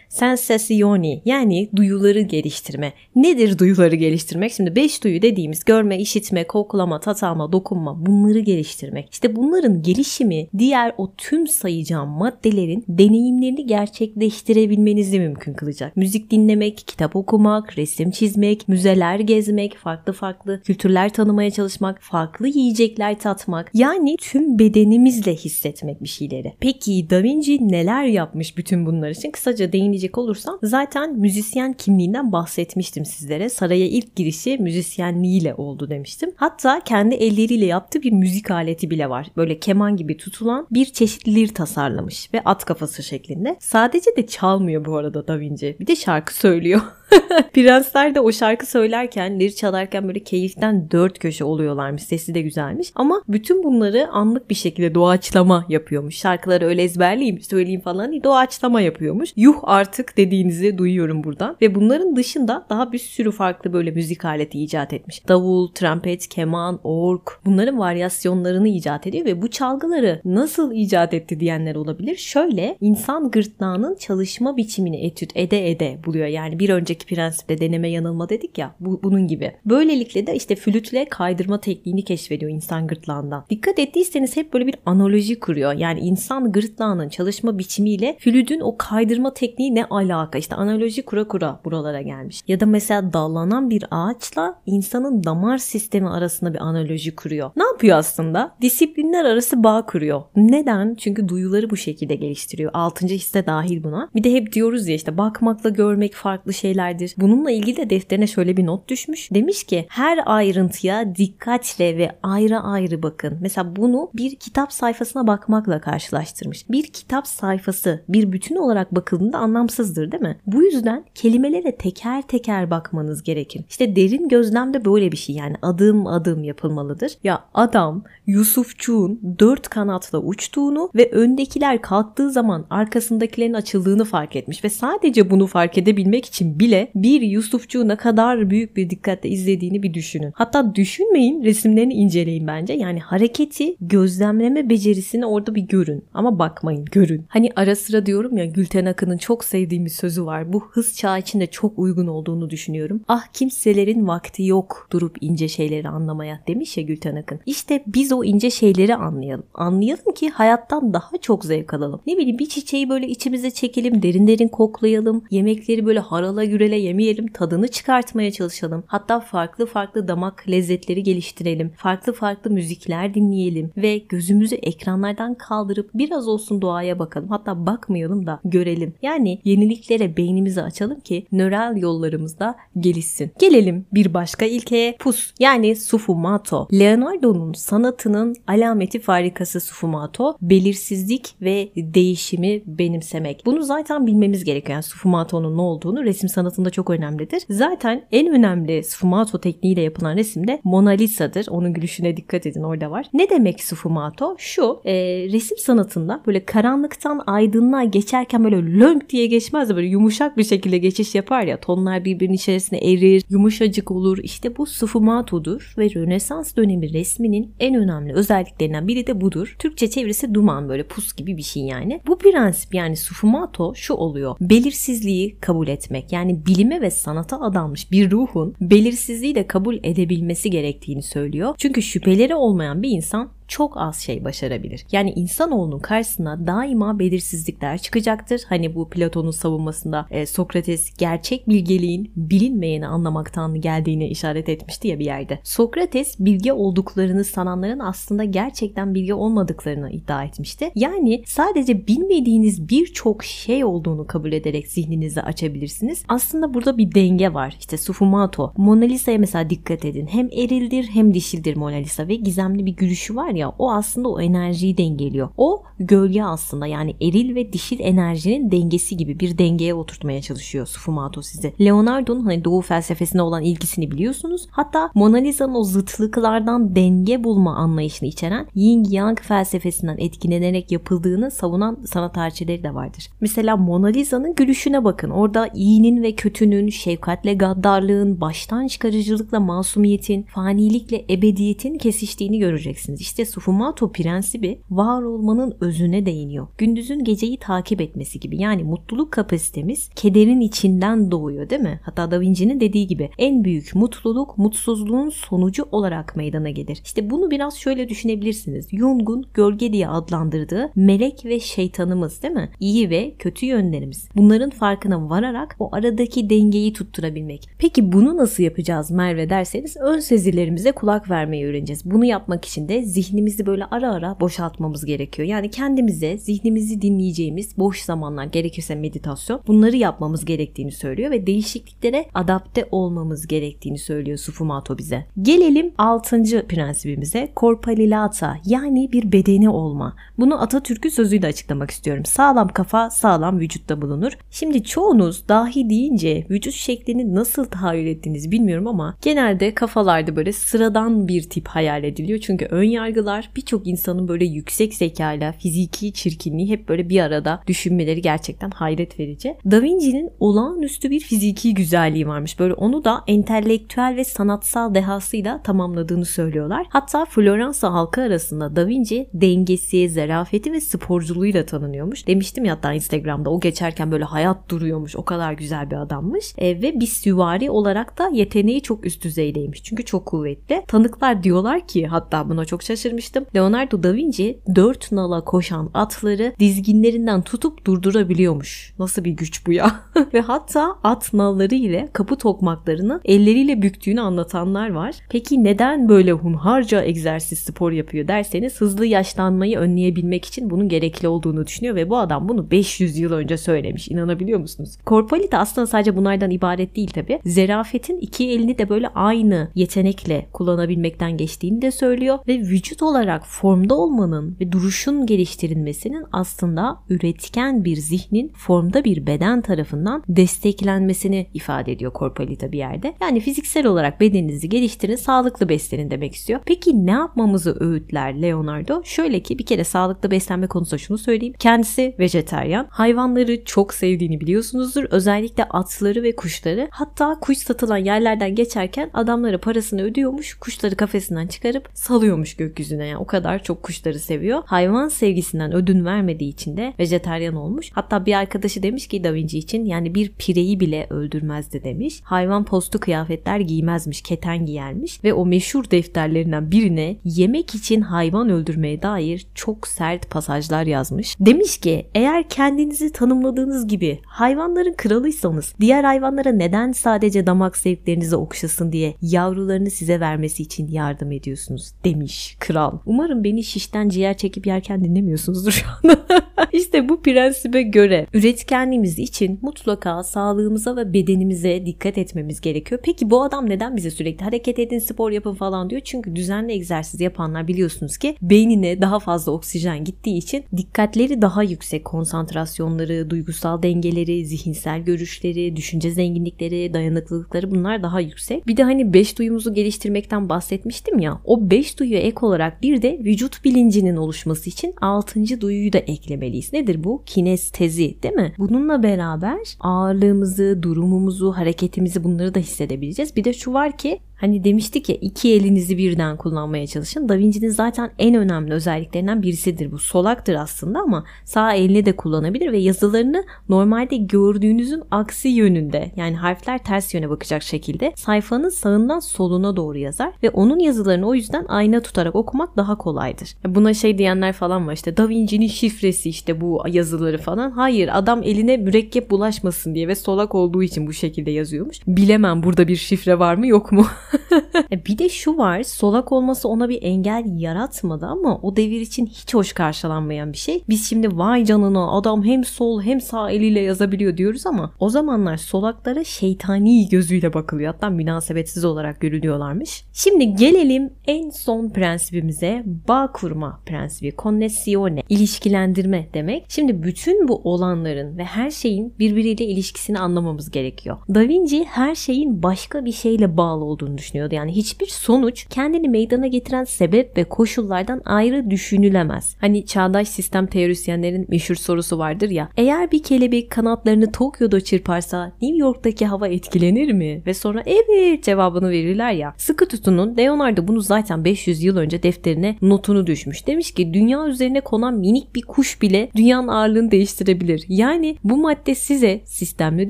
sensazioni 0.57 1.21
yani 1.25 1.69
duyuları 1.75 2.21
geliştirme. 2.21 2.93
Nedir 3.15 3.57
duyuları 3.59 3.95
geliştirmek? 3.95 4.51
Şimdi 4.51 4.75
5 4.75 5.03
duyu 5.03 5.21
dediğimiz 5.21 5.63
görme, 5.63 5.99
işitme, 5.99 6.47
koklama, 6.47 6.93
okuma, 6.93 6.99
tatama, 6.99 7.51
dokunma 7.51 8.05
bunları 8.05 8.39
geliştirmek. 8.39 9.09
İşte 9.11 9.35
bunların 9.35 9.81
gelişimi 9.81 10.47
diğer 10.57 10.93
o 10.97 11.13
tüm 11.17 11.47
sayacağım 11.47 12.09
maddelerin 12.09 12.83
deneyimlerini 12.87 13.65
gerçekleştirebilmenizi 13.65 15.19
mümkün 15.19 15.53
kılacak. 15.53 15.97
Müzik 15.97 16.31
dinlemek, 16.31 16.77
kitap 16.77 17.15
okumak, 17.15 17.77
resim 17.77 18.11
çizmek, 18.11 18.67
müzeler 18.67 19.19
gezmek, 19.19 19.77
farklı 19.77 20.13
farklı 20.13 20.61
kültürler 20.61 21.13
tanımaya 21.13 21.51
çalışmak, 21.51 22.01
farklı 22.01 22.47
yiyecekler 22.47 23.19
tatmak. 23.19 23.71
Yani 23.73 24.15
tüm 24.19 24.59
bedenimizle 24.59 25.35
hissetmek 25.35 26.03
bir 26.03 26.07
şeyleri. 26.07 26.53
Peki 26.59 27.09
Da 27.09 27.23
Vinci 27.23 27.67
neler 27.67 28.03
yapmış 28.03 28.57
bütün 28.57 28.85
bunlar 28.85 29.09
için? 29.09 29.31
Kısaca 29.31 29.71
değinecek 29.71 30.17
olursam 30.43 30.59
zaten 30.63 31.19
müzisyen 31.19 31.73
kimliğinden 31.73 32.31
bahsetmiştim 32.31 33.05
sizlere. 33.05 33.49
Saraya 33.49 33.85
ilk 33.85 34.15
girişi 34.15 34.57
müzisyenliğiyle 34.57 35.53
oldu 35.55 35.89
demiştim. 35.89 36.31
Hatta 36.35 36.81
kendi 36.85 37.15
elleriyle 37.15 37.65
yaptığı 37.65 38.01
bir 38.01 38.11
müzik 38.11 38.51
aleti 38.51 38.89
bile 38.89 39.09
var. 39.09 39.27
Böyle 39.37 39.59
keman 39.59 39.97
gibi 39.97 40.17
tutulan 40.17 40.67
bir 40.71 40.85
çeşit 40.85 41.27
lir 41.27 41.47
tasarlamış 41.47 42.33
ve 42.33 42.41
at 42.45 42.65
kafası 42.65 43.03
şeklinde. 43.03 43.57
Sadece 43.59 44.15
de 44.17 44.27
çalmıyor 44.27 44.85
bu 44.85 44.97
arada 44.97 45.27
Da 45.27 45.39
Vinci. 45.39 45.77
Bir 45.79 45.87
de 45.87 45.95
şarkı 45.95 46.35
söylüyor. 46.35 46.81
Prensler 47.53 48.15
de 48.15 48.19
o 48.19 48.31
şarkı 48.31 48.65
söylerken, 48.65 49.39
lir 49.39 49.51
çalarken 49.51 50.07
böyle 50.07 50.19
keyiften 50.19 50.91
dört 50.91 51.19
köşe 51.19 51.43
oluyorlarmış. 51.43 52.03
Sesi 52.03 52.35
de 52.35 52.41
güzelmiş. 52.41 52.91
Ama 52.95 53.21
bütün 53.27 53.63
bunları 53.63 54.07
anlık 54.07 54.49
bir 54.49 54.55
şekilde 54.55 54.95
doğaçlama 54.95 55.65
yapıyormuş. 55.69 56.15
Şarkıları 56.15 56.65
öyle 56.65 56.83
ezberleyeyim, 56.83 57.41
söyleyeyim 57.41 57.81
falan 57.81 58.11
değil. 58.11 58.23
Doğaçlama 58.23 58.81
yapıyormuş. 58.81 59.29
Yuh 59.35 59.55
artık 59.63 60.17
dediğinizi 60.33 60.77
duyuyorum 60.77 61.23
buradan. 61.23 61.57
Ve 61.61 61.75
bunların 61.75 62.15
dışında 62.15 62.65
daha 62.69 62.91
bir 62.91 62.99
sürü 62.99 63.31
farklı 63.31 63.73
böyle 63.73 63.91
müzik 63.91 64.25
aleti 64.25 64.63
icat 64.63 64.93
etmiş. 64.93 65.27
Davul, 65.27 65.67
trompet, 65.67 66.27
keman, 66.27 66.79
ork 66.83 67.39
bunların 67.45 67.79
varyasyonlarını 67.79 68.67
icat 68.67 69.07
ediyor 69.07 69.25
ve 69.25 69.41
bu 69.41 69.49
çalgıları 69.49 70.21
nasıl 70.25 70.71
icat 70.75 71.13
etti 71.13 71.39
diyenler 71.39 71.75
olabilir. 71.75 72.15
Şöyle 72.15 72.77
insan 72.81 73.31
gırtlağının 73.31 73.95
çalışma 73.95 74.57
biçimini 74.57 75.05
etüt 75.05 75.31
ede 75.35 75.71
ede 75.71 75.97
buluyor. 76.05 76.27
Yani 76.27 76.59
bir 76.59 76.69
önceki 76.69 77.05
prensipte 77.05 77.61
deneme 77.61 77.89
yanılma 77.89 78.29
dedik 78.29 78.57
ya 78.57 78.75
bu, 78.79 79.03
bunun 79.03 79.27
gibi. 79.27 79.51
Böylelikle 79.65 80.27
de 80.27 80.35
işte 80.35 80.55
flütle 80.55 81.05
kaydırma 81.09 81.59
tekniğini 81.59 82.03
keşfediyor 82.03 82.51
insan 82.51 82.87
gırtlağından. 82.87 83.45
Dikkat 83.49 83.79
ettiyseniz 83.79 84.37
hep 84.37 84.53
böyle 84.53 84.67
bir 84.67 84.75
analoji 84.85 85.39
kuruyor. 85.39 85.73
Yani 85.73 85.99
insan 85.99 86.51
gırtlağının 86.51 87.09
çalışma 87.09 87.59
biçimiyle 87.59 88.17
flütün 88.19 88.59
o 88.59 88.77
kaydırma 88.77 89.33
tekniği 89.33 89.75
ne 89.75 89.85
alaka? 90.23 90.37
İşte 90.37 90.55
analoji 90.55 91.05
kura 91.05 91.27
kura 91.27 91.59
buralara 91.65 92.01
gelmiş. 92.01 92.41
Ya 92.47 92.59
da 92.59 92.65
mesela 92.65 93.13
dallanan 93.13 93.69
bir 93.69 93.85
ağaçla 93.91 94.61
insanın 94.65 95.23
damar 95.23 95.57
sistemi 95.57 96.09
arasında 96.09 96.53
bir 96.53 96.59
analoji 96.59 97.15
kuruyor. 97.15 97.51
Ne 97.55 97.63
yapıyor 97.63 97.97
aslında? 97.97 98.55
Disiplinler 98.61 99.25
arası 99.25 99.63
bağ 99.63 99.85
kuruyor. 99.85 100.21
Neden? 100.35 100.95
Çünkü 100.95 101.29
duyuları 101.29 101.69
bu 101.69 101.77
şekilde 101.77 102.15
geliştiriyor. 102.15 102.71
Altıncı 102.73 103.15
hisse 103.15 103.45
dahil 103.45 103.83
buna. 103.83 104.09
Bir 104.15 104.23
de 104.23 104.33
hep 104.33 104.53
diyoruz 104.53 104.87
ya 104.87 104.95
işte 104.95 105.17
bakmakla 105.17 105.69
görmek 105.69 106.13
farklı 106.13 106.53
şeyler 106.53 106.73
şeylerdir. 106.73 107.15
Bununla 107.17 107.51
ilgili 107.51 107.77
de 107.77 107.89
defterine 107.89 108.27
şöyle 108.27 108.57
bir 108.57 108.65
not 108.65 108.89
düşmüş. 108.89 109.31
Demiş 109.33 109.63
ki 109.63 109.85
her 109.89 110.19
ayrıntıya 110.25 111.15
dikkatle 111.15 111.97
ve 111.97 112.11
ayrı 112.23 112.59
ayrı 112.59 113.03
bakın. 113.03 113.37
Mesela 113.41 113.75
bunu 113.75 114.09
bir 114.13 114.35
kitap 114.35 114.73
sayfasına 114.73 115.27
bakmakla 115.27 115.81
karşılaştırmış. 115.81 116.69
Bir 116.69 116.83
kitap 116.83 117.27
sayfası 117.27 118.03
bir 118.09 118.31
bütün 118.31 118.55
olarak 118.55 118.95
bakıldığında 118.95 119.37
anlamsızdır 119.37 120.11
değil 120.13 120.23
mi? 120.23 120.37
Bu 120.47 120.63
yüzden 120.63 121.05
kelimelere 121.15 121.75
teker 121.75 122.21
teker 122.21 122.69
bakmanız 122.69 123.23
gerekir. 123.23 123.65
İşte 123.69 123.95
derin 123.95 124.27
gözlemde 124.27 124.85
böyle 124.85 125.11
bir 125.11 125.17
şey 125.17 125.35
yani 125.35 125.55
adım 125.61 126.07
adım 126.07 126.43
yapılmalıdır. 126.43 127.11
Ya 127.23 127.43
adam 127.53 128.03
Yusufçuğun 128.27 129.35
dört 129.39 129.67
kanatla 129.67 130.19
uçtuğunu 130.19 130.89
ve 130.95 131.11
öndekiler 131.11 131.81
kalktığı 131.81 132.31
zaman 132.31 132.65
arkasındakilerin 132.69 133.53
açıldığını 133.53 134.05
fark 134.05 134.35
etmiş 134.35 134.63
ve 134.63 134.69
sadece 134.69 135.29
bunu 135.29 135.47
fark 135.47 135.77
edebilmek 135.77 136.25
için 136.25 136.59
bile 136.59 136.91
bir 136.95 137.21
Yusufçuğu 137.21 137.87
ne 137.87 137.95
kadar 137.95 138.49
büyük 138.49 138.77
bir 138.77 138.89
dikkatle 138.89 139.29
izlediğini 139.29 139.83
bir 139.83 139.93
düşünün. 139.93 140.31
Hatta 140.35 140.75
düşünmeyin 140.75 141.43
resimlerini 141.43 141.93
inceleyin 141.93 142.47
bence. 142.47 142.73
Yani 142.73 142.99
hareketi 142.99 143.75
gözlemleme 143.81 144.69
becerisini 144.69 145.25
orada 145.25 145.55
bir 145.55 145.61
görün. 145.61 146.03
Ama 146.13 146.39
bakmayın 146.39 146.85
görün. 146.85 147.25
Hani 147.27 147.49
ara 147.55 147.75
sıra 147.75 148.05
diyorum 148.05 148.37
ya 148.37 148.45
Gülten 148.45 148.85
Akın'ın 148.85 149.17
çok 149.17 149.43
sevdiğim 149.43 149.85
bir 149.85 149.89
sözü 149.93 150.25
var. 150.25 150.53
Bu 150.53 150.63
hız 150.71 150.97
çağı 150.97 151.19
içinde 151.19 151.47
çok 151.47 151.79
uygun 151.79 152.07
olduğunu 152.07 152.49
düşünüyorum. 152.49 153.01
Ah 153.07 153.27
kimselerin 153.33 154.07
vakti 154.07 154.43
yok 154.43 154.87
durup 154.91 155.17
ince 155.21 155.47
şeyleri 155.47 155.89
anlamaya 155.89 156.39
demiş 156.47 156.77
ya 156.77 156.83
Gülten 156.83 157.15
Akın. 157.15 157.39
İşte 157.45 157.83
biz 157.87 158.11
o 158.11 158.23
ince 158.23 158.49
şeyleri 158.49 158.95
anlayalım. 158.95 159.45
Anlayalım 159.53 160.13
ki 160.15 160.29
hayattan 160.29 160.93
daha 160.93 161.17
çok 161.21 161.45
zevk 161.45 161.73
alalım. 161.73 162.01
Ne 162.07 162.17
bileyim 162.17 162.39
bir 162.39 162.49
çiçeği 162.49 162.89
böyle 162.89 163.07
içimize 163.07 163.51
çekelim, 163.51 164.01
derin 164.01 164.27
derin 164.27 164.47
koklayalım. 164.47 165.23
Yemekleri 165.31 165.85
böyle 165.85 165.99
harala 165.99 166.45
gürele 166.45 166.75
yemeyelim 166.75 167.27
tadını 167.27 167.67
çıkartmaya 167.67 168.31
çalışalım. 168.31 168.83
Hatta 168.87 169.19
farklı 169.19 169.65
farklı 169.65 170.07
damak 170.07 170.49
lezzetleri 170.49 171.03
geliştirelim. 171.03 171.71
Farklı 171.77 172.13
farklı 172.13 172.51
müzikler 172.51 173.13
dinleyelim 173.13 173.71
ve 173.77 173.97
gözümüzü 173.97 174.55
ekranlardan 174.55 175.35
kaldırıp 175.35 175.89
biraz 175.93 176.27
olsun 176.27 176.61
doğaya 176.61 176.99
bakalım. 176.99 177.29
Hatta 177.29 177.65
bakmayalım 177.65 178.25
da 178.25 178.39
görelim. 178.45 178.93
Yani 179.01 179.39
yeniliklere 179.83 180.17
beynimizi 180.17 180.61
açalım 180.61 180.99
ki 180.99 181.25
nöral 181.31 181.77
yollarımızda 181.77 182.55
gelişsin. 182.79 183.31
Gelelim 183.39 183.85
bir 183.93 184.13
başka 184.13 184.45
ilkeye 184.45 184.95
pus 184.99 185.33
yani 185.39 185.75
sufumato. 185.75 186.67
Leonardo'nun 186.73 187.53
sanatının 187.53 188.35
alameti 188.47 188.99
farikası 188.99 189.59
sufumato 189.59 190.37
belirsizlik 190.41 191.35
ve 191.41 191.69
değişimi 191.75 192.61
benimsemek. 192.65 193.45
Bunu 193.45 193.63
zaten 193.63 194.07
bilmemiz 194.07 194.43
gerekiyor. 194.43 194.73
Yani 194.73 194.83
sufumato'nun 194.83 195.57
ne 195.57 195.61
olduğunu 195.61 196.03
resim 196.03 196.29
sanatında 196.29 196.69
çok 196.69 196.89
önemlidir. 196.89 197.43
Zaten 197.49 198.05
en 198.11 198.27
önemli 198.27 198.83
sfumato 198.83 199.39
tekniğiyle 199.39 199.81
yapılan 199.81 200.17
resim 200.17 200.47
de 200.47 200.61
Mona 200.63 200.89
Lisa'dır. 200.89 201.45
Onun 201.49 201.73
gülüşüne 201.73 202.17
dikkat 202.17 202.45
edin 202.45 202.63
orada 202.63 202.91
var. 202.91 203.05
Ne 203.13 203.29
demek 203.29 203.63
sfumato? 203.63 204.35
Şu 204.37 204.81
e, 204.85 204.93
resim 205.31 205.57
sanatında 205.57 206.21
böyle 206.27 206.45
karanlıktan 206.45 207.23
aydınlığa 207.27 207.83
geçerken 207.83 208.43
böyle 208.43 208.79
lönk 208.79 209.09
diye 209.09 209.27
geçmez 209.27 209.72
de 209.73 209.77
böyle 209.77 209.87
yumuşak 209.87 210.37
bir 210.37 210.43
şekilde 210.43 210.77
geçiş 210.77 211.15
yapar 211.15 211.43
ya 211.43 211.59
tonlar 211.59 212.05
birbirinin 212.05 212.35
içerisine 212.35 212.79
erir, 212.79 213.23
yumuşacık 213.29 213.91
olur. 213.91 214.17
İşte 214.23 214.57
bu 214.57 214.65
sfumatodur 214.65 215.73
ve 215.77 215.89
Rönesans 215.95 216.55
dönemi 216.55 216.93
resminin 216.93 217.51
en 217.59 217.75
önemli 217.75 218.13
özelliklerinden 218.13 218.87
biri 218.87 219.07
de 219.07 219.21
budur. 219.21 219.55
Türkçe 219.59 219.89
çevirisi 219.89 220.33
duman 220.33 220.69
böyle 220.69 220.83
pus 220.83 221.13
gibi 221.13 221.37
bir 221.37 221.43
şey 221.43 221.63
yani. 221.63 222.01
Bu 222.07 222.17
prensip 222.17 222.73
yani 222.73 222.95
sfumato 222.95 223.75
şu 223.75 223.93
oluyor. 223.93 224.35
Belirsizliği 224.41 225.37
kabul 225.39 225.67
etmek. 225.67 226.11
Yani 226.11 226.45
bilime 226.45 226.81
ve 226.81 226.91
sanata 226.91 227.41
adanmış 227.41 227.91
bir 227.91 228.11
ruhun 228.11 228.55
belirsizliği 228.61 229.35
de 229.35 229.47
kabul 229.47 229.77
edebilmesi 229.83 230.49
gerektiğini 230.49 231.03
söylüyor. 231.03 231.55
Çünkü 231.57 231.81
şüpheleri 231.81 232.35
olmayan 232.35 232.83
bir 232.83 232.89
insan 232.89 233.29
çok 233.53 233.77
az 233.77 233.99
şey 233.99 234.23
başarabilir. 234.23 234.85
Yani 234.91 235.11
insanoğlunun 235.11 235.79
karşısına 235.79 236.47
daima 236.47 236.99
belirsizlikler 236.99 237.77
çıkacaktır. 237.77 238.41
Hani 238.49 238.75
bu 238.75 238.89
Platon'un 238.89 239.31
savunmasında 239.31 240.07
e, 240.11 240.25
Sokrates 240.25 240.97
gerçek 240.97 241.47
bilgeliğin 241.47 242.11
bilinmeyeni 242.15 242.87
anlamaktan 242.87 243.61
geldiğini 243.61 244.07
işaret 244.07 244.49
etmişti 244.49 244.87
ya 244.87 244.99
bir 244.99 245.05
yerde. 245.05 245.39
Sokrates 245.43 246.19
bilgi 246.19 246.53
olduklarını 246.53 247.23
sananların 247.23 247.79
aslında 247.79 248.23
gerçekten 248.23 248.95
bilgi 248.95 249.13
olmadıklarını 249.13 249.91
iddia 249.91 250.23
etmişti. 250.23 250.71
Yani 250.75 251.23
sadece 251.25 251.87
bilmediğiniz 251.87 252.69
birçok 252.69 253.23
şey 253.23 253.63
olduğunu 253.65 254.07
kabul 254.07 254.31
ederek 254.31 254.67
zihninizi 254.67 255.21
açabilirsiniz. 255.21 256.03
Aslında 256.07 256.53
burada 256.53 256.77
bir 256.77 256.95
denge 256.95 257.33
var. 257.33 257.55
İşte 257.59 257.77
Sufumato. 257.77 258.53
Mona 258.57 258.85
Lisa'ya 258.85 259.17
mesela 259.17 259.49
dikkat 259.49 259.85
edin. 259.85 260.07
Hem 260.07 260.25
erildir 260.25 260.83
hem 260.83 261.13
dişildir 261.13 261.55
Mona 261.55 261.75
Lisa 261.75 262.07
ve 262.07 262.15
gizemli 262.15 262.65
bir 262.65 262.75
gülüşü 262.75 263.15
var 263.15 263.29
ya 263.29 263.42
ya 263.43 263.53
o 263.59 263.71
aslında 263.71 264.09
o 264.09 264.21
enerjiyi 264.21 264.77
dengeliyor. 264.77 265.29
O 265.37 265.63
gölge 265.79 266.23
aslında 266.23 266.67
yani 266.67 266.95
eril 267.01 267.35
ve 267.35 267.53
dişil 267.53 267.79
enerjinin 267.79 268.51
dengesi 268.51 268.97
gibi 268.97 269.19
bir 269.19 269.37
dengeye 269.37 269.73
oturtmaya 269.73 270.21
çalışıyor 270.21 270.65
Sfumato 270.65 271.21
sizi. 271.21 271.53
Leonardo'nun 271.61 272.25
hani 272.25 272.45
doğu 272.45 272.61
felsefesine 272.61 273.21
olan 273.21 273.43
ilgisini 273.43 273.91
biliyorsunuz. 273.91 274.47
Hatta 274.51 274.91
Mona 274.95 275.17
Lisa'nın 275.17 275.55
o 275.55 275.63
zıtlıklardan 275.63 276.75
denge 276.75 277.23
bulma 277.23 277.55
anlayışını 277.55 278.09
içeren 278.09 278.47
Yin 278.55 278.83
Yang 278.83 279.21
felsefesinden 279.21 279.97
etkilenerek 279.97 280.71
yapıldığını 280.71 281.31
savunan 281.31 281.77
sanat 281.85 282.13
tarihçileri 282.13 282.63
de 282.63 282.73
vardır. 282.73 283.09
Mesela 283.21 283.57
Mona 283.57 283.87
Lisa'nın 283.87 284.35
gülüşüne 284.35 284.83
bakın. 284.83 285.09
Orada 285.09 285.49
iyinin 285.53 286.03
ve 286.03 286.15
kötünün, 286.15 286.69
şefkatle 286.69 287.33
gaddarlığın, 287.33 288.21
baştan 288.21 288.67
çıkarıcılıkla 288.67 289.39
masumiyetin, 289.39 290.23
fanilikle 290.23 291.05
ebediyetin 291.09 291.77
kesiştiğini 291.77 292.39
göreceksiniz. 292.39 293.01
İşte 293.01 293.22
İşte 293.23 293.33
Sufumato 293.33 293.91
prensibi 293.91 294.59
var 294.71 295.01
olmanın 295.01 295.57
özüne 295.61 296.05
değiniyor. 296.05 296.47
Gündüzün 296.57 297.03
geceyi 297.03 297.37
takip 297.37 297.81
etmesi 297.81 298.19
gibi. 298.19 298.41
Yani 298.41 298.63
mutluluk 298.63 299.11
kapasitemiz 299.11 299.89
kederin 299.95 300.39
içinden 300.39 301.11
doğuyor 301.11 301.49
değil 301.49 301.61
mi? 301.61 301.79
Hatta 301.83 302.11
Da 302.11 302.19
Vinci'nin 302.19 302.59
dediği 302.59 302.87
gibi 302.87 303.09
en 303.17 303.43
büyük 303.43 303.75
mutluluk 303.75 304.37
mutsuzluğun 304.37 305.09
sonucu 305.09 305.65
olarak 305.71 306.15
meydana 306.15 306.49
gelir. 306.49 306.81
İşte 306.85 307.09
bunu 307.09 307.31
biraz 307.31 307.55
şöyle 307.57 307.89
düşünebilirsiniz. 307.89 308.67
Jung'un 308.71 309.25
gölge 309.33 309.73
diye 309.73 309.87
adlandırdığı 309.87 310.71
melek 310.75 311.25
ve 311.25 311.39
şeytanımız 311.39 312.23
değil 312.23 312.33
mi? 312.33 312.49
İyi 312.59 312.89
ve 312.89 313.15
kötü 313.19 313.45
yönlerimiz. 313.45 314.09
Bunların 314.15 314.49
farkına 314.49 315.09
vararak 315.09 315.55
o 315.59 315.69
aradaki 315.75 316.29
dengeyi 316.29 316.73
tutturabilmek. 316.73 317.49
Peki 317.57 317.91
bunu 317.91 318.17
nasıl 318.17 318.43
yapacağız 318.43 318.91
Merve 318.91 319.29
derseniz 319.29 319.77
ön 319.77 319.99
sezilerimize 319.99 320.71
kulak 320.71 321.09
vermeyi 321.09 321.45
öğreneceğiz. 321.45 321.85
Bunu 321.85 322.05
yapmak 322.05 322.45
için 322.45 322.69
de 322.69 322.81
zihnimizi 323.13 323.45
böyle 323.45 323.65
ara 323.65 323.93
ara 323.93 324.19
boşaltmamız 324.19 324.85
gerekiyor. 324.85 325.27
Yani 325.27 325.51
kendimize 325.51 326.17
zihnimizi 326.17 326.81
dinleyeceğimiz 326.81 327.57
boş 327.57 327.81
zamanlar 327.81 328.25
gerekirse 328.25 328.75
meditasyon 328.75 329.41
bunları 329.47 329.75
yapmamız 329.75 330.25
gerektiğini 330.25 330.71
söylüyor 330.71 331.11
ve 331.11 331.27
değişikliklere 331.27 332.05
adapte 332.13 332.67
olmamız 332.71 333.27
gerektiğini 333.27 333.77
söylüyor 333.77 334.17
Sufumato 334.17 334.77
bize. 334.77 335.05
Gelelim 335.21 335.71
6. 335.77 336.47
prensibimize 336.47 337.31
korpalilata 337.35 338.35
yani 338.45 338.91
bir 338.91 339.11
bedeni 339.11 339.49
olma. 339.49 339.95
Bunu 340.17 340.41
Atatürk'ün 340.41 340.89
sözüyle 340.89 341.27
açıklamak 341.27 341.71
istiyorum. 341.71 342.05
Sağlam 342.05 342.47
kafa 342.47 342.89
sağlam 342.89 343.39
vücutta 343.39 343.81
bulunur. 343.81 344.11
Şimdi 344.31 344.63
çoğunuz 344.63 345.27
dahi 345.27 345.69
deyince 345.69 346.25
vücut 346.29 346.53
şeklini 346.53 347.15
nasıl 347.15 347.45
tahayyül 347.45 347.87
ettiğinizi 347.87 348.31
bilmiyorum 348.31 348.67
ama 348.67 348.97
genelde 349.01 349.53
kafalarda 349.53 350.15
böyle 350.15 350.31
sıradan 350.31 351.07
bir 351.07 351.29
tip 351.29 351.47
hayal 351.47 351.83
ediliyor. 351.83 352.19
Çünkü 352.19 352.45
ön 352.45 352.63
yargılar 353.03 353.29
birçok 353.35 353.67
insanın 353.67 354.07
böyle 354.07 354.25
yüksek 354.25 354.73
zekayla 354.73 355.31
fiziki 355.31 355.93
çirkinliği 355.93 356.49
hep 356.49 356.69
böyle 356.69 356.89
bir 356.89 356.99
arada 356.99 357.43
düşünmeleri 357.47 358.01
gerçekten 358.01 358.49
hayret 358.49 358.99
verici. 358.99 359.35
Da 359.51 359.61
Vinci'nin 359.61 360.09
olağanüstü 360.19 360.89
bir 360.89 360.99
fiziki 360.99 361.53
güzelliği 361.53 362.07
varmış. 362.07 362.39
Böyle 362.39 362.53
onu 362.53 362.83
da 362.83 363.03
entelektüel 363.07 363.93
ve 363.97 364.03
sanatsal 364.03 364.73
dehasıyla 364.73 365.41
tamamladığını 365.43 366.05
söylüyorlar. 366.05 366.65
Hatta 366.69 367.05
Floransa 367.05 367.73
halkı 367.73 368.01
arasında 368.01 368.55
Da 368.55 368.67
Vinci 368.67 369.09
dengesi, 369.13 369.89
zarafeti 369.89 370.51
ve 370.51 370.61
sporculuğuyla 370.61 371.45
tanınıyormuş. 371.45 372.07
Demiştim 372.07 372.45
ya 372.45 372.53
hatta 372.55 372.73
Instagram'da 372.73 373.29
o 373.29 373.39
geçerken 373.39 373.91
böyle 373.91 374.03
hayat 374.03 374.49
duruyormuş. 374.49 374.95
O 374.95 375.05
kadar 375.05 375.33
güzel 375.33 375.71
bir 375.71 375.75
adammış. 375.75 376.33
E, 376.37 376.61
ve 376.61 376.79
bir 376.79 376.87
süvari 376.87 377.51
olarak 377.51 377.97
da 377.97 378.09
yeteneği 378.13 378.61
çok 378.61 378.85
üst 378.85 379.03
düzeydeymiş. 379.03 379.63
Çünkü 379.63 379.85
çok 379.85 380.05
kuvvetli. 380.05 380.63
Tanıklar 380.67 381.23
diyorlar 381.23 381.67
ki 381.67 381.87
hatta 381.87 382.29
buna 382.29 382.45
çok 382.45 382.63
şaşırmıştım. 382.93 383.25
Leonardo 383.35 383.83
da 383.83 383.93
Vinci 383.93 384.39
dört 384.55 384.91
nala 384.91 385.23
koşan 385.23 385.69
atları 385.73 386.33
dizginlerinden 386.39 387.21
tutup 387.21 387.65
durdurabiliyormuş. 387.65 388.73
Nasıl 388.79 389.03
bir 389.03 389.11
güç 389.11 389.47
bu 389.47 389.51
ya? 389.51 389.75
ve 390.13 390.21
hatta 390.21 390.75
at 390.83 391.13
nalları 391.13 391.55
ile 391.55 391.89
kapı 391.93 392.15
tokmaklarını 392.15 393.01
elleriyle 393.05 393.61
büktüğünü 393.61 394.01
anlatanlar 394.01 394.69
var. 394.69 394.95
Peki 395.09 395.43
neden 395.43 395.89
böyle 395.89 396.11
hunharca 396.11 396.83
egzersiz 396.83 397.39
spor 397.39 397.71
yapıyor 397.71 398.07
derseniz 398.07 398.61
hızlı 398.61 398.85
yaşlanmayı 398.85 399.57
önleyebilmek 399.57 400.25
için 400.25 400.49
bunun 400.49 400.69
gerekli 400.69 401.07
olduğunu 401.07 401.47
düşünüyor 401.47 401.75
ve 401.75 401.89
bu 401.89 401.97
adam 401.97 402.29
bunu 402.29 402.51
500 402.51 402.97
yıl 402.97 403.11
önce 403.11 403.37
söylemiş. 403.37 403.87
İnanabiliyor 403.87 404.39
musunuz? 404.39 404.77
Korpalite 404.85 405.37
aslında 405.37 405.67
sadece 405.67 405.95
bunlardan 405.95 406.31
ibaret 406.31 406.75
değil 406.75 406.91
tabi. 406.91 407.19
Zerafetin 407.25 407.97
iki 407.97 408.29
elini 408.29 408.57
de 408.57 408.69
böyle 408.69 408.87
aynı 408.87 409.51
yetenekle 409.55 410.27
kullanabilmekten 410.33 411.17
geçtiğini 411.17 411.61
de 411.61 411.71
söylüyor 411.71 412.19
ve 412.27 412.39
vücut 412.39 412.82
olarak 412.83 413.27
formda 413.27 413.75
olmanın 413.75 414.37
ve 414.41 414.51
duruşun 414.51 415.05
geliştirilmesinin 415.05 416.05
aslında 416.11 416.79
üretken 416.89 417.65
bir 417.65 417.75
zihnin 417.75 418.31
formda 418.35 418.83
bir 418.83 419.07
beden 419.07 419.41
tarafından 419.41 420.03
desteklenmesini 420.07 421.27
ifade 421.33 421.71
ediyor 421.71 421.93
korpalite 421.93 422.51
bir 422.51 422.57
yerde. 422.57 422.93
Yani 423.01 423.19
fiziksel 423.19 423.65
olarak 423.65 424.01
bedeninizi 424.01 424.49
geliştirin, 424.49 424.95
sağlıklı 424.95 425.49
beslenin 425.49 425.91
demek 425.91 426.15
istiyor. 426.15 426.39
Peki 426.45 426.85
ne 426.85 426.91
yapmamızı 426.91 427.57
öğütler 427.59 428.21
Leonardo? 428.21 428.81
Şöyle 428.83 429.19
ki 429.19 429.39
bir 429.39 429.45
kere 429.45 429.63
sağlıklı 429.63 430.11
beslenme 430.11 430.47
konusunda 430.47 430.77
şunu 430.77 430.97
söyleyeyim. 430.97 431.35
Kendisi 431.39 431.95
vejeteryan. 431.99 432.67
Hayvanları 432.69 433.45
çok 433.45 433.73
sevdiğini 433.73 434.21
biliyorsunuzdur. 434.21 434.83
Özellikle 434.83 435.43
atları 435.43 436.03
ve 436.03 436.15
kuşları. 436.15 436.67
Hatta 436.71 437.19
kuş 437.21 437.37
satılan 437.37 437.77
yerlerden 437.77 438.35
geçerken 438.35 438.89
adamlara 438.93 439.37
parasını 439.37 439.81
ödüyormuş. 439.81 440.33
Kuşları 440.33 440.75
kafesinden 440.75 441.27
çıkarıp 441.27 441.69
salıyormuş 441.73 442.35
gökyüzüne. 442.35 442.72
Yani 442.79 442.97
o 442.97 443.05
kadar 443.05 443.43
çok 443.43 443.63
kuşları 443.63 443.99
seviyor. 443.99 444.41
Hayvan 444.45 444.87
sevgisinden 444.87 445.53
ödün 445.53 445.85
vermediği 445.85 446.29
için 446.29 446.57
de 446.57 446.73
vejeteryan 446.79 447.35
olmuş. 447.35 447.69
Hatta 447.73 448.05
bir 448.05 448.13
arkadaşı 448.13 448.63
demiş 448.63 448.87
ki 448.87 449.03
Da 449.03 449.13
Vinci 449.13 449.37
için 449.37 449.65
yani 449.65 449.95
bir 449.95 450.09
pireyi 450.09 450.59
bile 450.59 450.87
öldürmezdi 450.89 451.63
demiş. 451.63 451.99
Hayvan 452.03 452.45
postu 452.45 452.79
kıyafetler 452.79 453.39
giymezmiş, 453.39 454.01
keten 454.01 454.45
giyermiş 454.45 455.03
ve 455.03 455.13
o 455.13 455.25
meşhur 455.25 455.71
defterlerinden 455.71 456.51
birine 456.51 456.97
yemek 457.03 457.55
için 457.55 457.81
hayvan 457.81 458.29
öldürmeye 458.29 458.81
dair 458.81 459.25
çok 459.35 459.67
sert 459.67 460.09
pasajlar 460.09 460.65
yazmış. 460.65 461.15
Demiş 461.19 461.57
ki 461.57 461.87
eğer 461.95 462.29
kendinizi 462.29 462.91
tanımladığınız 462.91 463.67
gibi 463.67 463.99
hayvanların 464.05 464.73
kralıysanız 464.77 465.53
diğer 465.59 465.83
hayvanlara 465.83 466.31
neden 466.31 466.71
sadece 466.71 467.27
damak 467.27 467.57
zevklerinizi 467.57 468.15
okşasın 468.15 468.71
diye 468.71 468.95
yavrularını 469.01 469.69
size 469.69 469.99
vermesi 469.99 470.43
için 470.43 470.67
yardım 470.67 471.11
ediyorsunuz 471.11 471.71
demiş 471.83 472.35
kral. 472.39 472.62
Umarım 472.85 473.23
beni 473.23 473.43
şişten 473.43 473.89
ciğer 473.89 474.17
çekip 474.17 474.47
yerken 474.47 474.83
dinlemiyorsunuzdur 474.83 475.51
şu 475.51 475.65
anda. 475.83 476.05
işte 476.53 476.89
bu 476.89 477.01
prensibe 477.01 477.61
göre 477.61 478.07
üretkenliğimiz 478.13 478.99
için 478.99 479.39
mutlaka 479.41 480.03
sağlığımıza 480.03 480.75
ve 480.75 480.93
bedenimize 480.93 481.65
dikkat 481.65 481.97
etmemiz 481.97 482.41
gerekiyor. 482.41 482.81
Peki 482.83 483.09
bu 483.09 483.23
adam 483.23 483.49
neden 483.49 483.75
bize 483.75 483.91
sürekli 483.91 484.23
hareket 484.23 484.59
edin, 484.59 484.79
spor 484.79 485.11
yapın 485.11 485.33
falan 485.33 485.69
diyor? 485.69 485.81
Çünkü 485.85 486.15
düzenli 486.15 486.53
egzersiz 486.53 487.01
yapanlar 487.01 487.47
biliyorsunuz 487.47 487.97
ki 487.97 488.15
beynine 488.21 488.81
daha 488.81 488.99
fazla 488.99 489.31
oksijen 489.31 489.83
gittiği 489.83 490.17
için 490.17 490.45
dikkatleri 490.57 491.21
daha 491.21 491.43
yüksek 491.43 491.85
konsantrasyonları, 491.85 493.09
duygusal 493.09 493.63
dengeleri, 493.63 494.25
zihinsel 494.25 494.79
görüşleri, 494.79 495.55
düşünce 495.55 495.91
zenginlikleri, 495.91 496.73
dayanıklılıkları 496.73 497.51
bunlar 497.51 497.83
daha 497.83 497.99
yüksek. 497.99 498.47
Bir 498.47 498.57
de 498.57 498.63
hani 498.63 498.93
5 498.93 499.17
duyumuzu 499.17 499.53
geliştirmekten 499.53 500.29
bahsetmiştim 500.29 500.99
ya. 500.99 501.21
O 501.25 501.49
5 501.49 501.79
duyuya 501.79 501.99
ek 501.99 502.17
olarak 502.21 502.52
bir 502.61 502.81
de 502.81 502.99
vücut 503.05 503.43
bilincinin 503.43 503.95
oluşması 503.95 504.49
için 504.49 504.73
6. 504.81 505.41
duyuyu 505.41 505.73
da 505.73 505.77
eklemeliyiz. 505.77 506.53
Nedir 506.53 506.83
bu? 506.83 507.03
Kinestezi 507.05 508.03
değil 508.03 508.13
mi? 508.13 508.33
Bununla 508.37 508.83
beraber 508.83 509.37
ağırlığımızı, 509.59 510.59
durumumuzu, 510.63 511.31
hareketimizi 511.31 512.03
bunları 512.03 512.35
da 512.35 512.39
hissedebileceğiz. 512.39 513.15
Bir 513.15 513.23
de 513.23 513.33
şu 513.33 513.53
var 513.53 513.77
ki 513.77 513.99
Hani 514.23 514.43
demiştik 514.43 514.89
ya 514.89 514.95
iki 514.95 515.33
elinizi 515.33 515.77
birden 515.77 516.17
kullanmaya 516.17 516.67
çalışın. 516.67 517.09
Da 517.09 517.17
Vinci'nin 517.17 517.49
zaten 517.49 517.91
en 517.99 518.15
önemli 518.15 518.53
özelliklerinden 518.53 519.21
birisidir 519.21 519.71
bu. 519.71 519.79
Solaktır 519.79 520.33
aslında 520.33 520.79
ama 520.79 521.03
sağ 521.25 521.53
elini 521.53 521.85
de 521.85 521.95
kullanabilir 521.95 522.51
ve 522.51 522.57
yazılarını 522.57 523.23
normalde 523.49 523.97
gördüğünüzün 523.97 524.83
aksi 524.91 525.29
yönünde 525.29 525.91
yani 525.95 526.15
harfler 526.15 526.63
ters 526.63 526.93
yöne 526.93 527.09
bakacak 527.09 527.43
şekilde 527.43 527.93
sayfanın 527.95 528.49
sağından 528.49 528.99
soluna 528.99 529.55
doğru 529.55 529.77
yazar 529.77 530.13
ve 530.23 530.29
onun 530.29 530.59
yazılarını 530.59 531.07
o 531.07 531.15
yüzden 531.15 531.45
ayna 531.47 531.79
tutarak 531.79 532.15
okumak 532.15 532.57
daha 532.57 532.77
kolaydır. 532.77 533.35
Buna 533.47 533.73
şey 533.73 533.97
diyenler 533.97 534.33
falan 534.33 534.67
var 534.67 534.73
işte 534.73 534.97
Da 534.97 535.09
Vinci'nin 535.09 535.47
şifresi 535.47 536.09
işte 536.09 536.41
bu 536.41 536.63
yazıları 536.67 537.17
falan. 537.17 537.51
Hayır 537.51 537.89
adam 537.97 538.23
eline 538.23 538.57
mürekkep 538.57 539.11
bulaşmasın 539.11 539.75
diye 539.75 539.87
ve 539.87 539.95
solak 539.95 540.35
olduğu 540.35 540.63
için 540.63 540.87
bu 540.87 540.93
şekilde 540.93 541.31
yazıyormuş. 541.31 541.79
Bilemem 541.87 542.43
burada 542.43 542.67
bir 542.67 542.75
şifre 542.75 543.19
var 543.19 543.35
mı 543.35 543.47
yok 543.47 543.71
mu? 543.71 543.85
E, 544.71 544.85
bir 544.85 544.97
de 544.97 545.09
şu 545.09 545.37
var 545.37 545.63
solak 545.63 546.11
olması 546.11 546.49
ona 546.49 546.69
bir 546.69 546.83
engel 546.83 547.23
yaratmadı 547.37 548.05
ama 548.05 548.37
o 548.41 548.55
devir 548.55 548.81
için 548.81 549.05
hiç 549.05 549.33
hoş 549.33 549.53
karşılanmayan 549.53 550.33
bir 550.33 550.37
şey. 550.37 550.63
Biz 550.69 550.89
şimdi 550.89 551.17
vay 551.17 551.45
canına 551.45 551.97
adam 551.97 552.23
hem 552.23 552.43
sol 552.43 552.81
hem 552.81 553.01
sağ 553.01 553.31
eliyle 553.31 553.59
yazabiliyor 553.59 554.17
diyoruz 554.17 554.45
ama 554.45 554.73
o 554.79 554.89
zamanlar 554.89 555.37
solaklara 555.37 556.03
şeytani 556.03 556.89
gözüyle 556.89 557.33
bakılıyor. 557.33 557.73
Hatta 557.73 557.89
münasebetsiz 557.89 558.65
olarak 558.65 559.01
görülüyorlarmış. 559.01 559.85
Şimdi 559.93 560.35
gelelim 560.35 560.93
en 561.07 561.29
son 561.29 561.69
prensibimize 561.69 562.63
bağ 562.87 563.11
kurma 563.11 563.61
prensibi. 563.65 564.13
Connessione. 564.17 565.03
ilişkilendirme 565.09 566.07
demek. 566.13 566.45
Şimdi 566.49 566.83
bütün 566.83 567.27
bu 567.27 567.41
olanların 567.43 568.17
ve 568.17 568.23
her 568.23 568.51
şeyin 568.51 568.93
birbiriyle 568.99 569.45
ilişkisini 569.45 569.99
anlamamız 569.99 570.51
gerekiyor. 570.51 570.97
Da 571.15 571.19
Vinci 571.19 571.63
her 571.63 571.95
şeyin 571.95 572.43
başka 572.43 572.85
bir 572.85 572.91
şeyle 572.91 573.37
bağlı 573.37 573.63
olduğunu 573.63 573.97
düşünüyordu. 574.03 574.35
Yani 574.35 574.51
hiçbir 574.51 574.87
sonuç 574.87 575.45
kendini 575.49 575.89
meydana 575.89 576.27
getiren 576.27 576.63
sebep 576.63 577.17
ve 577.17 577.23
koşullardan 577.23 578.01
ayrı 578.05 578.49
düşünülemez. 578.49 579.35
Hani 579.41 579.65
çağdaş 579.65 580.07
sistem 580.07 580.47
teorisyenlerin 580.47 581.25
meşhur 581.29 581.55
sorusu 581.55 581.97
vardır 581.97 582.29
ya. 582.29 582.49
Eğer 582.57 582.91
bir 582.91 583.03
kelebek 583.03 583.49
kanatlarını 583.49 584.11
Tokyo'da 584.11 584.61
çırparsa 584.61 585.31
New 585.41 585.57
York'taki 585.57 586.05
hava 586.05 586.27
etkilenir 586.27 586.93
mi? 586.93 587.21
Ve 587.25 587.33
sonra 587.33 587.63
evet 587.65 588.23
cevabını 588.23 588.69
verirler 588.69 589.11
ya. 589.11 589.33
Sıkı 589.37 589.67
tutunun 589.67 590.17
Leonardo 590.17 590.67
bunu 590.67 590.81
zaten 590.81 591.25
500 591.25 591.63
yıl 591.63 591.77
önce 591.77 592.03
defterine 592.03 592.57
notunu 592.61 593.07
düşmüş. 593.07 593.47
Demiş 593.47 593.71
ki 593.71 593.93
dünya 593.93 594.27
üzerine 594.27 594.61
konan 594.61 594.97
minik 594.97 595.35
bir 595.35 595.41
kuş 595.41 595.81
bile 595.81 596.09
dünyanın 596.15 596.47
ağırlığını 596.47 596.91
değiştirebilir. 596.91 597.65
Yani 597.67 598.17
bu 598.23 598.37
madde 598.37 598.75
size 598.75 599.21
sistemli 599.25 599.89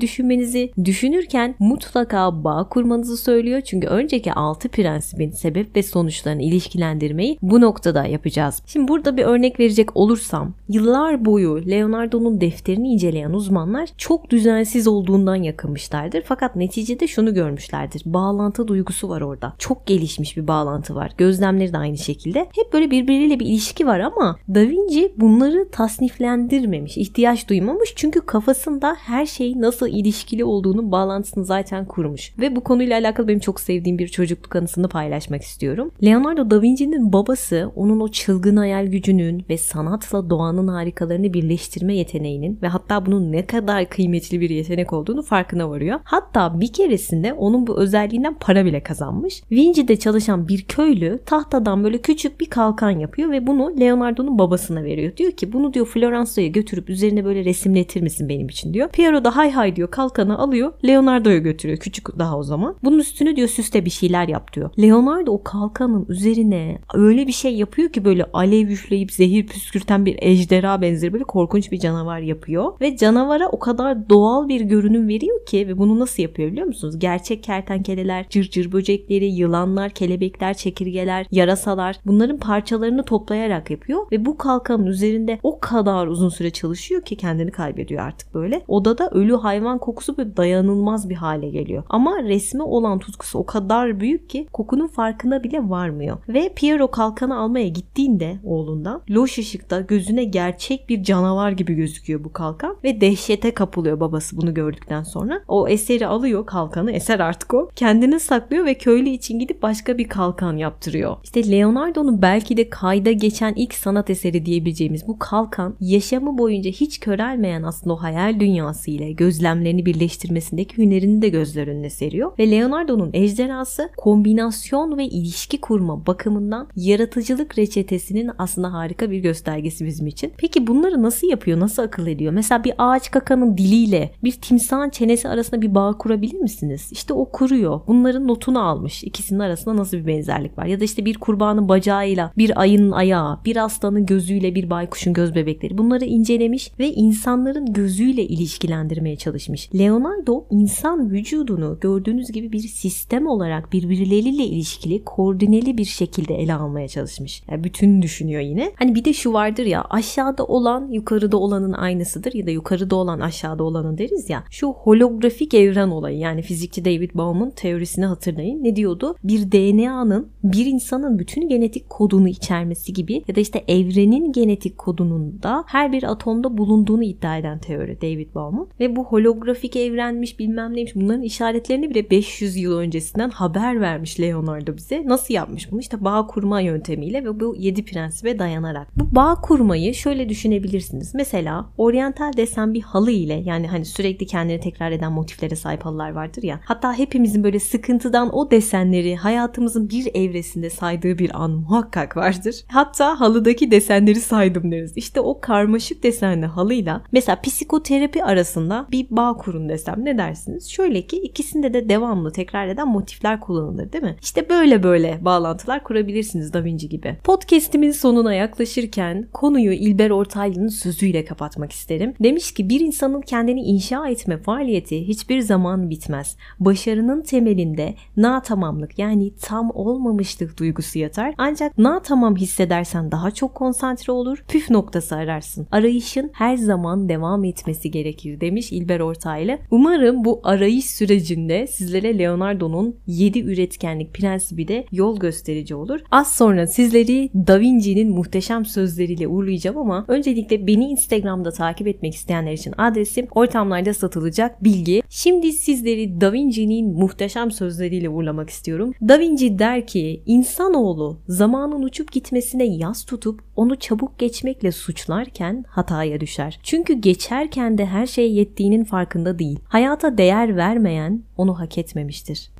düşünmenizi, 0.00 0.72
düşünürken 0.84 1.54
mutlaka 1.58 2.44
bağ 2.44 2.68
kurmanızı 2.68 3.16
söylüyor. 3.16 3.60
Çünkü 3.60 3.86
önceki 4.04 4.32
6 4.32 4.68
prensibin 4.68 5.30
sebep 5.30 5.76
ve 5.76 5.82
sonuçlarını 5.82 6.42
ilişkilendirmeyi 6.42 7.38
bu 7.42 7.60
noktada 7.60 8.04
yapacağız. 8.06 8.62
Şimdi 8.66 8.88
burada 8.88 9.16
bir 9.16 9.24
örnek 9.24 9.60
verecek 9.60 9.96
olursam 9.96 10.54
yıllar 10.68 11.24
boyu 11.24 11.70
Leonardo'nun 11.70 12.40
defterini 12.40 12.88
inceleyen 12.88 13.30
uzmanlar 13.30 13.88
çok 13.98 14.30
düzensiz 14.30 14.86
olduğundan 14.86 15.36
yakınmışlardır. 15.36 16.22
Fakat 16.26 16.56
neticede 16.56 17.06
şunu 17.06 17.34
görmüşlerdir. 17.34 18.02
Bağlantı 18.04 18.68
duygusu 18.68 19.08
var 19.08 19.20
orada. 19.20 19.54
Çok 19.58 19.86
gelişmiş 19.86 20.36
bir 20.36 20.48
bağlantı 20.48 20.94
var. 20.94 21.12
Gözlemleri 21.18 21.72
de 21.72 21.78
aynı 21.78 21.98
şekilde. 21.98 22.38
Hep 22.38 22.72
böyle 22.72 22.90
birbiriyle 22.90 23.40
bir 23.40 23.46
ilişki 23.46 23.86
var 23.86 24.00
ama 24.00 24.36
Da 24.54 24.60
Vinci 24.60 25.12
bunları 25.16 25.68
tasniflendirmemiş, 25.70 26.96
ihtiyaç 26.96 27.48
duymamış. 27.48 27.92
Çünkü 27.96 28.20
kafasında 28.20 28.96
her 28.98 29.26
şey 29.26 29.60
nasıl 29.60 29.88
ilişkili 29.88 30.44
olduğunu 30.44 30.92
bağlantısını 30.92 31.44
zaten 31.44 31.84
kurmuş. 31.84 32.34
Ve 32.38 32.56
bu 32.56 32.60
konuyla 32.64 32.98
alakalı 32.98 33.28
benim 33.28 33.40
çok 33.40 33.60
sevdiğim 33.60 33.93
bir 33.98 34.08
çocukluk 34.08 34.56
anısını 34.56 34.88
paylaşmak 34.88 35.42
istiyorum. 35.42 35.90
Leonardo 36.04 36.50
da 36.50 36.62
Vinci'nin 36.62 37.12
babası 37.12 37.70
onun 37.76 38.00
o 38.00 38.08
çılgın 38.08 38.56
hayal 38.56 38.86
gücünün 38.86 39.44
ve 39.48 39.58
sanatla 39.58 40.30
doğanın 40.30 40.68
harikalarını 40.68 41.34
birleştirme 41.34 41.96
yeteneğinin 41.96 42.58
ve 42.62 42.68
hatta 42.68 43.06
bunun 43.06 43.32
ne 43.32 43.46
kadar 43.46 43.88
kıymetli 43.88 44.40
bir 44.40 44.50
yetenek 44.50 44.92
olduğunu 44.92 45.22
farkına 45.22 45.70
varıyor. 45.70 46.00
Hatta 46.04 46.60
bir 46.60 46.72
keresinde 46.72 47.32
onun 47.32 47.66
bu 47.66 47.78
özelliğinden 47.80 48.34
para 48.40 48.64
bile 48.64 48.82
kazanmış. 48.82 49.42
Vinci'de 49.50 49.96
çalışan 49.96 50.48
bir 50.48 50.62
köylü 50.62 51.20
tahtadan 51.26 51.84
böyle 51.84 51.98
küçük 51.98 52.40
bir 52.40 52.46
kalkan 52.46 52.90
yapıyor 52.90 53.30
ve 53.30 53.46
bunu 53.46 53.80
Leonardo'nun 53.80 54.38
babasına 54.38 54.84
veriyor. 54.84 55.16
Diyor 55.16 55.32
ki 55.32 55.52
bunu 55.52 55.74
diyor 55.74 55.86
Floransa'ya 55.86 56.48
götürüp 56.48 56.90
üzerine 56.90 57.24
böyle 57.24 57.44
resimletir 57.44 58.02
misin 58.02 58.28
benim 58.28 58.48
için 58.48 58.74
diyor. 58.74 58.88
Piero 58.88 59.24
da 59.24 59.36
hay 59.36 59.50
hay 59.50 59.76
diyor 59.76 59.90
kalkanı 59.90 60.38
alıyor 60.38 60.72
Leonardo'ya 60.84 61.38
götürüyor 61.38 61.78
küçük 61.78 62.18
daha 62.18 62.38
o 62.38 62.42
zaman. 62.42 62.76
Bunun 62.84 62.98
üstüne 62.98 63.36
diyor 63.36 63.48
süste 63.74 63.84
bir 63.84 63.90
şeyler 63.90 64.28
yap 64.28 64.52
diyor. 64.52 64.70
Leonardo 64.78 65.32
o 65.32 65.42
kalkanın 65.42 66.06
üzerine 66.08 66.78
öyle 66.94 67.26
bir 67.26 67.32
şey 67.32 67.54
yapıyor 67.54 67.92
ki 67.92 68.04
böyle 68.04 68.24
alev 68.32 68.68
üfleyip 68.68 69.12
zehir 69.12 69.46
püskürten 69.46 70.06
bir 70.06 70.16
ejderha 70.22 70.82
benzeri 70.82 71.12
böyle 71.12 71.24
korkunç 71.24 71.72
bir 71.72 71.78
canavar 71.78 72.18
yapıyor. 72.18 72.80
Ve 72.80 72.96
canavara 72.96 73.48
o 73.48 73.58
kadar 73.58 74.08
doğal 74.08 74.48
bir 74.48 74.60
görünüm 74.60 75.08
veriyor 75.08 75.46
ki 75.46 75.68
ve 75.68 75.78
bunu 75.78 76.00
nasıl 76.00 76.22
yapıyor 76.22 76.52
biliyor 76.52 76.66
musunuz? 76.66 76.98
Gerçek 76.98 77.42
kertenkeleler, 77.42 78.26
cırcır 78.28 78.72
böcekleri, 78.72 79.26
yılanlar, 79.26 79.90
kelebekler, 79.90 80.54
çekirgeler, 80.54 81.26
yarasalar 81.30 81.96
bunların 82.06 82.38
parçalarını 82.38 83.04
toplayarak 83.04 83.70
yapıyor 83.70 84.06
ve 84.12 84.24
bu 84.24 84.38
kalkanın 84.38 84.86
üzerinde 84.86 85.38
o 85.42 85.60
kadar 85.60 86.06
uzun 86.06 86.28
süre 86.28 86.50
çalışıyor 86.50 87.02
ki 87.02 87.16
kendini 87.16 87.50
kaybediyor 87.50 88.02
artık 88.02 88.34
böyle. 88.34 88.62
Odada 88.68 89.10
ölü 89.10 89.34
hayvan 89.34 89.78
kokusu 89.78 90.16
böyle 90.16 90.36
dayanılmaz 90.36 91.08
bir 91.08 91.14
hale 91.14 91.48
geliyor. 91.48 91.82
Ama 91.88 92.22
resme 92.22 92.62
olan 92.62 92.98
tutkusu 92.98 93.38
o 93.38 93.46
kadar 93.46 93.63
büyük 94.00 94.30
ki 94.30 94.46
kokunun 94.52 94.86
farkına 94.86 95.44
bile 95.44 95.68
varmıyor. 95.68 96.16
Ve 96.28 96.52
Piero 96.56 96.90
kalkanı 96.90 97.38
almaya 97.38 97.68
gittiğinde 97.68 98.36
oğlundan 98.44 99.02
loş 99.10 99.38
ışıkta 99.38 99.80
gözüne 99.80 100.24
gerçek 100.24 100.88
bir 100.88 101.02
canavar 101.02 101.50
gibi 101.50 101.74
gözüküyor 101.74 102.24
bu 102.24 102.32
kalkan 102.32 102.76
ve 102.84 103.00
dehşete 103.00 103.54
kapılıyor 103.54 104.00
babası 104.00 104.36
bunu 104.36 104.54
gördükten 104.54 105.02
sonra. 105.02 105.42
O 105.48 105.68
eseri 105.68 106.06
alıyor 106.06 106.46
kalkanı 106.46 106.92
eser 106.92 107.20
artık 107.20 107.54
o. 107.54 107.70
Kendini 107.76 108.20
saklıyor 108.20 108.64
ve 108.64 108.74
köylü 108.74 109.08
için 109.08 109.38
gidip 109.38 109.62
başka 109.62 109.98
bir 109.98 110.08
kalkan 110.08 110.56
yaptırıyor. 110.56 111.16
İşte 111.24 111.50
Leonardo'nun 111.50 112.22
belki 112.22 112.56
de 112.56 112.70
kayda 112.70 113.12
geçen 113.12 113.54
ilk 113.54 113.74
sanat 113.74 114.10
eseri 114.10 114.46
diyebileceğimiz 114.46 115.08
bu 115.08 115.18
kalkan 115.18 115.76
yaşamı 115.80 116.38
boyunca 116.38 116.70
hiç 116.70 117.00
körelmeyen 117.00 117.62
aslında 117.62 117.94
o 117.94 117.96
hayal 117.96 118.40
dünyası 118.40 118.90
ile 118.90 119.12
gözlemlerini 119.12 119.86
birleştirmesindeki 119.86 120.78
hünerini 120.78 121.22
de 121.22 121.28
gözler 121.28 121.66
önüne 121.68 121.90
seriyor. 121.90 122.32
Ve 122.38 122.50
Leonardo'nun 122.50 123.10
ejderhası 123.54 123.90
kombinasyon 123.96 124.98
ve 124.98 125.04
ilişki 125.04 125.60
kurma 125.60 126.06
bakımından 126.06 126.68
yaratıcılık 126.76 127.58
reçetesinin 127.58 128.30
aslında 128.38 128.72
harika 128.72 129.10
bir 129.10 129.18
göstergesi 129.18 129.86
bizim 129.86 130.06
için. 130.06 130.32
Peki 130.36 130.66
bunları 130.66 131.02
nasıl 131.02 131.28
yapıyor? 131.28 131.60
Nasıl 131.60 131.82
akıl 131.82 132.06
ediyor? 132.06 132.32
Mesela 132.32 132.64
bir 132.64 132.74
ağaç 132.78 133.10
kakanın 133.10 133.58
diliyle 133.58 134.10
bir 134.24 134.32
timsahın 134.32 134.90
çenesi 134.90 135.28
arasında 135.28 135.62
bir 135.62 135.74
bağ 135.74 135.98
kurabilir 135.98 136.40
misiniz? 136.40 136.88
İşte 136.92 137.14
o 137.14 137.24
kuruyor. 137.30 137.80
Bunların 137.86 138.28
notunu 138.28 138.68
almış. 138.68 139.04
İkisinin 139.04 139.40
arasında 139.40 139.76
nasıl 139.76 139.96
bir 139.96 140.06
benzerlik 140.06 140.58
var? 140.58 140.66
Ya 140.66 140.80
da 140.80 140.84
işte 140.84 141.04
bir 141.04 141.18
kurbanın 141.18 141.68
bacağıyla 141.68 142.32
bir 142.38 142.60
ayının 142.60 142.90
ayağı, 142.92 143.38
bir 143.44 143.64
aslanın 143.64 144.06
gözüyle 144.06 144.54
bir 144.54 144.70
baykuşun 144.70 145.12
göz 145.12 145.34
bebekleri. 145.34 145.78
Bunları 145.78 146.04
incelemiş 146.04 146.72
ve 146.78 146.92
insanların 146.92 147.72
gözüyle 147.72 148.22
ilişkilendirmeye 148.22 149.16
çalışmış. 149.16 149.74
Leonardo 149.74 150.44
insan 150.50 151.10
vücudunu 151.10 151.78
gördüğünüz 151.80 152.32
gibi 152.32 152.52
bir 152.52 152.58
sistem 152.58 153.26
olarak 153.26 153.43
birbirleriyle 153.72 154.44
ilişkili 154.44 155.04
koordineli 155.04 155.78
bir 155.78 155.84
şekilde 155.84 156.34
ele 156.34 156.54
almaya 156.54 156.88
çalışmış. 156.88 157.42
Yani 157.50 157.64
bütün 157.64 158.02
düşünüyor 158.02 158.40
yine. 158.40 158.72
Hani 158.78 158.94
bir 158.94 159.04
de 159.04 159.12
şu 159.12 159.32
vardır 159.32 159.64
ya 159.64 159.84
aşağıda 159.90 160.44
olan 160.44 160.88
yukarıda 160.90 161.36
olanın 161.36 161.72
aynısıdır 161.72 162.32
ya 162.34 162.46
da 162.46 162.50
yukarıda 162.50 162.96
olan 162.96 163.20
aşağıda 163.20 163.64
olanın 163.64 163.98
deriz 163.98 164.30
ya. 164.30 164.44
Şu 164.50 164.66
holografik 164.66 165.54
evren 165.54 165.88
olayı 165.88 166.18
yani 166.18 166.42
fizikçi 166.42 166.84
David 166.84 167.10
Bohm'un 167.14 167.50
teorisini 167.50 168.06
hatırlayın. 168.06 168.64
Ne 168.64 168.76
diyordu? 168.76 169.16
Bir 169.24 169.52
DNA'nın 169.52 170.28
bir 170.44 170.66
insanın 170.66 171.18
bütün 171.18 171.48
genetik 171.48 171.90
kodunu 171.90 172.28
içermesi 172.28 172.92
gibi 172.92 173.24
ya 173.28 173.36
da 173.36 173.40
işte 173.40 173.64
evrenin 173.68 174.32
genetik 174.32 174.78
kodunun 174.78 175.42
da 175.42 175.64
her 175.66 175.92
bir 175.92 176.02
atomda 176.02 176.58
bulunduğunu 176.58 177.04
iddia 177.04 177.38
eden 177.38 177.58
teori 177.58 178.00
David 178.00 178.34
Bohm'un. 178.34 178.68
Ve 178.80 178.96
bu 178.96 179.04
holografik 179.04 179.76
evrenmiş 179.76 180.38
bilmem 180.38 180.74
neymiş 180.74 180.96
bunların 180.96 181.22
işaretlerini 181.22 181.90
bile 181.90 182.10
500 182.10 182.56
yıl 182.56 182.78
öncesinden 182.78 183.30
haber 183.34 183.80
vermiş 183.80 184.20
Leonardo 184.20 184.76
bize. 184.76 185.02
Nasıl 185.06 185.34
yapmış 185.34 185.72
bunu? 185.72 185.80
İşte 185.80 186.04
bağ 186.04 186.26
kurma 186.26 186.60
yöntemiyle 186.60 187.24
ve 187.24 187.40
bu 187.40 187.56
7 187.58 187.84
prensibe 187.84 188.38
dayanarak. 188.38 188.88
Bu 188.96 189.14
bağ 189.14 189.40
kurmayı 189.40 189.94
şöyle 189.94 190.28
düşünebilirsiniz. 190.28 191.14
Mesela 191.14 191.66
oryantal 191.78 192.32
desen 192.36 192.74
bir 192.74 192.82
halı 192.82 193.10
ile 193.10 193.34
yani 193.34 193.66
hani 193.68 193.84
sürekli 193.84 194.26
kendini 194.26 194.60
tekrar 194.60 194.92
eden 194.92 195.12
motiflere 195.12 195.56
sahip 195.56 195.84
halılar 195.84 196.10
vardır 196.10 196.42
ya. 196.42 196.60
Hatta 196.64 196.98
hepimizin 196.98 197.44
böyle 197.44 197.60
sıkıntıdan 197.60 198.34
o 198.36 198.50
desenleri 198.50 199.16
hayatımızın 199.16 199.88
bir 199.90 200.10
evresinde 200.14 200.70
saydığı 200.70 201.18
bir 201.18 201.42
an 201.42 201.50
muhakkak 201.50 202.16
vardır. 202.16 202.56
Hatta 202.68 203.20
halıdaki 203.20 203.70
desenleri 203.70 204.20
saydım 204.20 204.72
deriz. 204.72 204.96
İşte 204.96 205.20
o 205.20 205.40
karmaşık 205.40 206.02
desenli 206.02 206.46
halıyla 206.46 207.02
mesela 207.12 207.40
psikoterapi 207.40 208.24
arasında 208.24 208.86
bir 208.92 209.06
bağ 209.10 209.36
kurun 209.36 209.68
desem 209.68 210.04
ne 210.04 210.18
dersiniz? 210.18 210.70
Şöyle 210.70 211.02
ki 211.02 211.16
ikisinde 211.16 211.74
de 211.74 211.88
devamlı 211.88 212.32
tekrar 212.32 212.68
eden 212.68 212.88
motifler 212.88 213.23
kullanılır 213.40 213.92
değil 213.92 214.04
mi? 214.04 214.16
İşte 214.22 214.48
böyle 214.48 214.82
böyle 214.82 215.18
bağlantılar 215.20 215.84
kurabilirsiniz 215.84 216.52
Da 216.52 216.64
Vinci 216.64 216.88
gibi. 216.88 217.16
Podcast'imin 217.24 217.90
sonuna 217.90 218.34
yaklaşırken 218.34 219.28
konuyu 219.32 219.72
İlber 219.72 220.10
Ortaylı'nın 220.10 220.68
sözüyle 220.68 221.24
kapatmak 221.24 221.72
isterim. 221.72 222.14
Demiş 222.20 222.54
ki 222.54 222.68
bir 222.68 222.80
insanın 222.80 223.20
kendini 223.20 223.60
inşa 223.60 224.08
etme 224.08 224.38
faaliyeti 224.38 225.08
hiçbir 225.08 225.40
zaman 225.40 225.90
bitmez. 225.90 226.36
Başarının 226.60 227.22
temelinde 227.22 227.94
na 228.16 228.42
tamamlık 228.42 228.98
yani 228.98 229.34
tam 229.34 229.70
olmamışlık 229.74 230.58
duygusu 230.58 230.98
yatar. 230.98 231.34
Ancak 231.38 231.78
na 231.78 232.02
tamam 232.02 232.36
hissedersen 232.36 233.12
daha 233.12 233.30
çok 233.30 233.54
konsantre 233.54 234.12
olur, 234.12 234.44
püf 234.48 234.70
noktası 234.70 235.16
ararsın. 235.16 235.66
Arayışın 235.70 236.30
her 236.34 236.56
zaman 236.56 237.08
devam 237.08 237.44
etmesi 237.44 237.90
gerekir 237.90 238.40
demiş 238.40 238.72
İlber 238.72 239.00
Ortaylı. 239.00 239.58
Umarım 239.70 240.24
bu 240.24 240.40
arayış 240.44 240.90
sürecinde 240.90 241.66
sizlere 241.66 242.18
Leonardo'nun 242.18 242.96
7 243.14 243.38
üretkenlik 243.38 244.14
prensibi 244.14 244.68
de 244.68 244.86
yol 244.92 245.18
gösterici 245.18 245.74
olur. 245.74 246.00
Az 246.10 246.32
sonra 246.32 246.66
sizleri 246.66 247.30
Da 247.34 247.60
Vinci'nin 247.60 248.10
muhteşem 248.10 248.64
sözleriyle 248.64 249.28
uğurlayacağım 249.28 249.78
ama 249.78 250.04
öncelikle 250.08 250.66
beni 250.66 250.84
Instagram'da 250.84 251.50
takip 251.50 251.86
etmek 251.86 252.14
isteyenler 252.14 252.52
için 252.52 252.74
adresim 252.78 253.26
ortamlarda 253.30 253.94
satılacak 253.94 254.64
bilgi. 254.64 255.02
Şimdi 255.08 255.52
sizleri 255.52 256.20
Da 256.20 256.32
Vinci'nin 256.32 256.94
muhteşem 256.94 257.50
sözleriyle 257.50 258.08
uğurlamak 258.08 258.50
istiyorum. 258.50 258.92
Da 259.08 259.18
Vinci 259.18 259.58
der 259.58 259.86
ki 259.86 260.22
insanoğlu 260.26 261.18
zamanın 261.28 261.82
uçup 261.82 262.12
gitmesine 262.12 262.64
yas 262.64 263.04
tutup 263.04 263.40
onu 263.56 263.76
çabuk 263.76 264.18
geçmekle 264.18 264.72
suçlarken 264.72 265.64
hataya 265.68 266.20
düşer. 266.20 266.58
Çünkü 266.62 266.92
geçerken 266.92 267.78
de 267.78 267.86
her 267.86 268.06
şeye 268.06 268.28
yettiğinin 268.28 268.84
farkında 268.84 269.38
değil. 269.38 269.58
Hayata 269.64 270.18
değer 270.18 270.56
vermeyen 270.56 271.22
onu 271.36 271.58
hak 271.58 271.78
etmemiştir. 271.78 272.50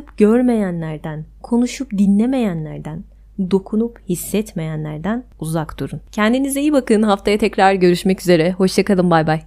Bakıp 0.00 0.18
görmeyenlerden, 0.18 1.24
konuşup 1.42 1.98
dinlemeyenlerden, 1.98 3.04
dokunup 3.50 4.00
hissetmeyenlerden 4.08 5.24
uzak 5.40 5.78
durun. 5.78 6.00
Kendinize 6.12 6.60
iyi 6.60 6.72
bakın. 6.72 7.02
Haftaya 7.02 7.38
tekrar 7.38 7.74
görüşmek 7.74 8.20
üzere. 8.20 8.52
Hoşçakalın. 8.52 9.10
Bay 9.10 9.26
bay. 9.26 9.40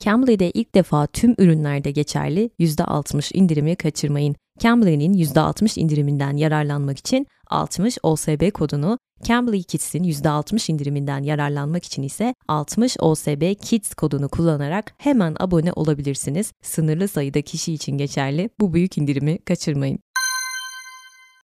Cambly'de 0.00 0.50
ilk 0.50 0.74
defa 0.74 1.06
tüm 1.06 1.34
ürünlerde 1.38 1.90
geçerli 1.90 2.50
%60 2.60 3.36
indirimi 3.36 3.76
kaçırmayın. 3.76 4.36
Cambly'nin 4.58 5.12
%60 5.12 5.80
indiriminden 5.80 6.36
yararlanmak 6.36 6.98
için 6.98 7.26
60 7.50 7.98
OSB 8.02 8.50
kodunu, 8.50 8.98
Cambly 9.24 9.62
Kids'in 9.62 10.04
%60 10.04 10.72
indiriminden 10.72 11.22
yararlanmak 11.22 11.84
için 11.84 12.02
ise 12.02 12.34
60 12.48 12.96
OSB 13.00 13.54
Kids 13.60 13.94
kodunu 13.94 14.28
kullanarak 14.28 14.94
hemen 14.98 15.36
abone 15.40 15.72
olabilirsiniz. 15.72 16.52
Sınırlı 16.62 17.08
sayıda 17.08 17.42
kişi 17.42 17.72
için 17.72 17.98
geçerli. 17.98 18.50
Bu 18.60 18.74
büyük 18.74 18.98
indirimi 18.98 19.38
kaçırmayın. 19.38 19.98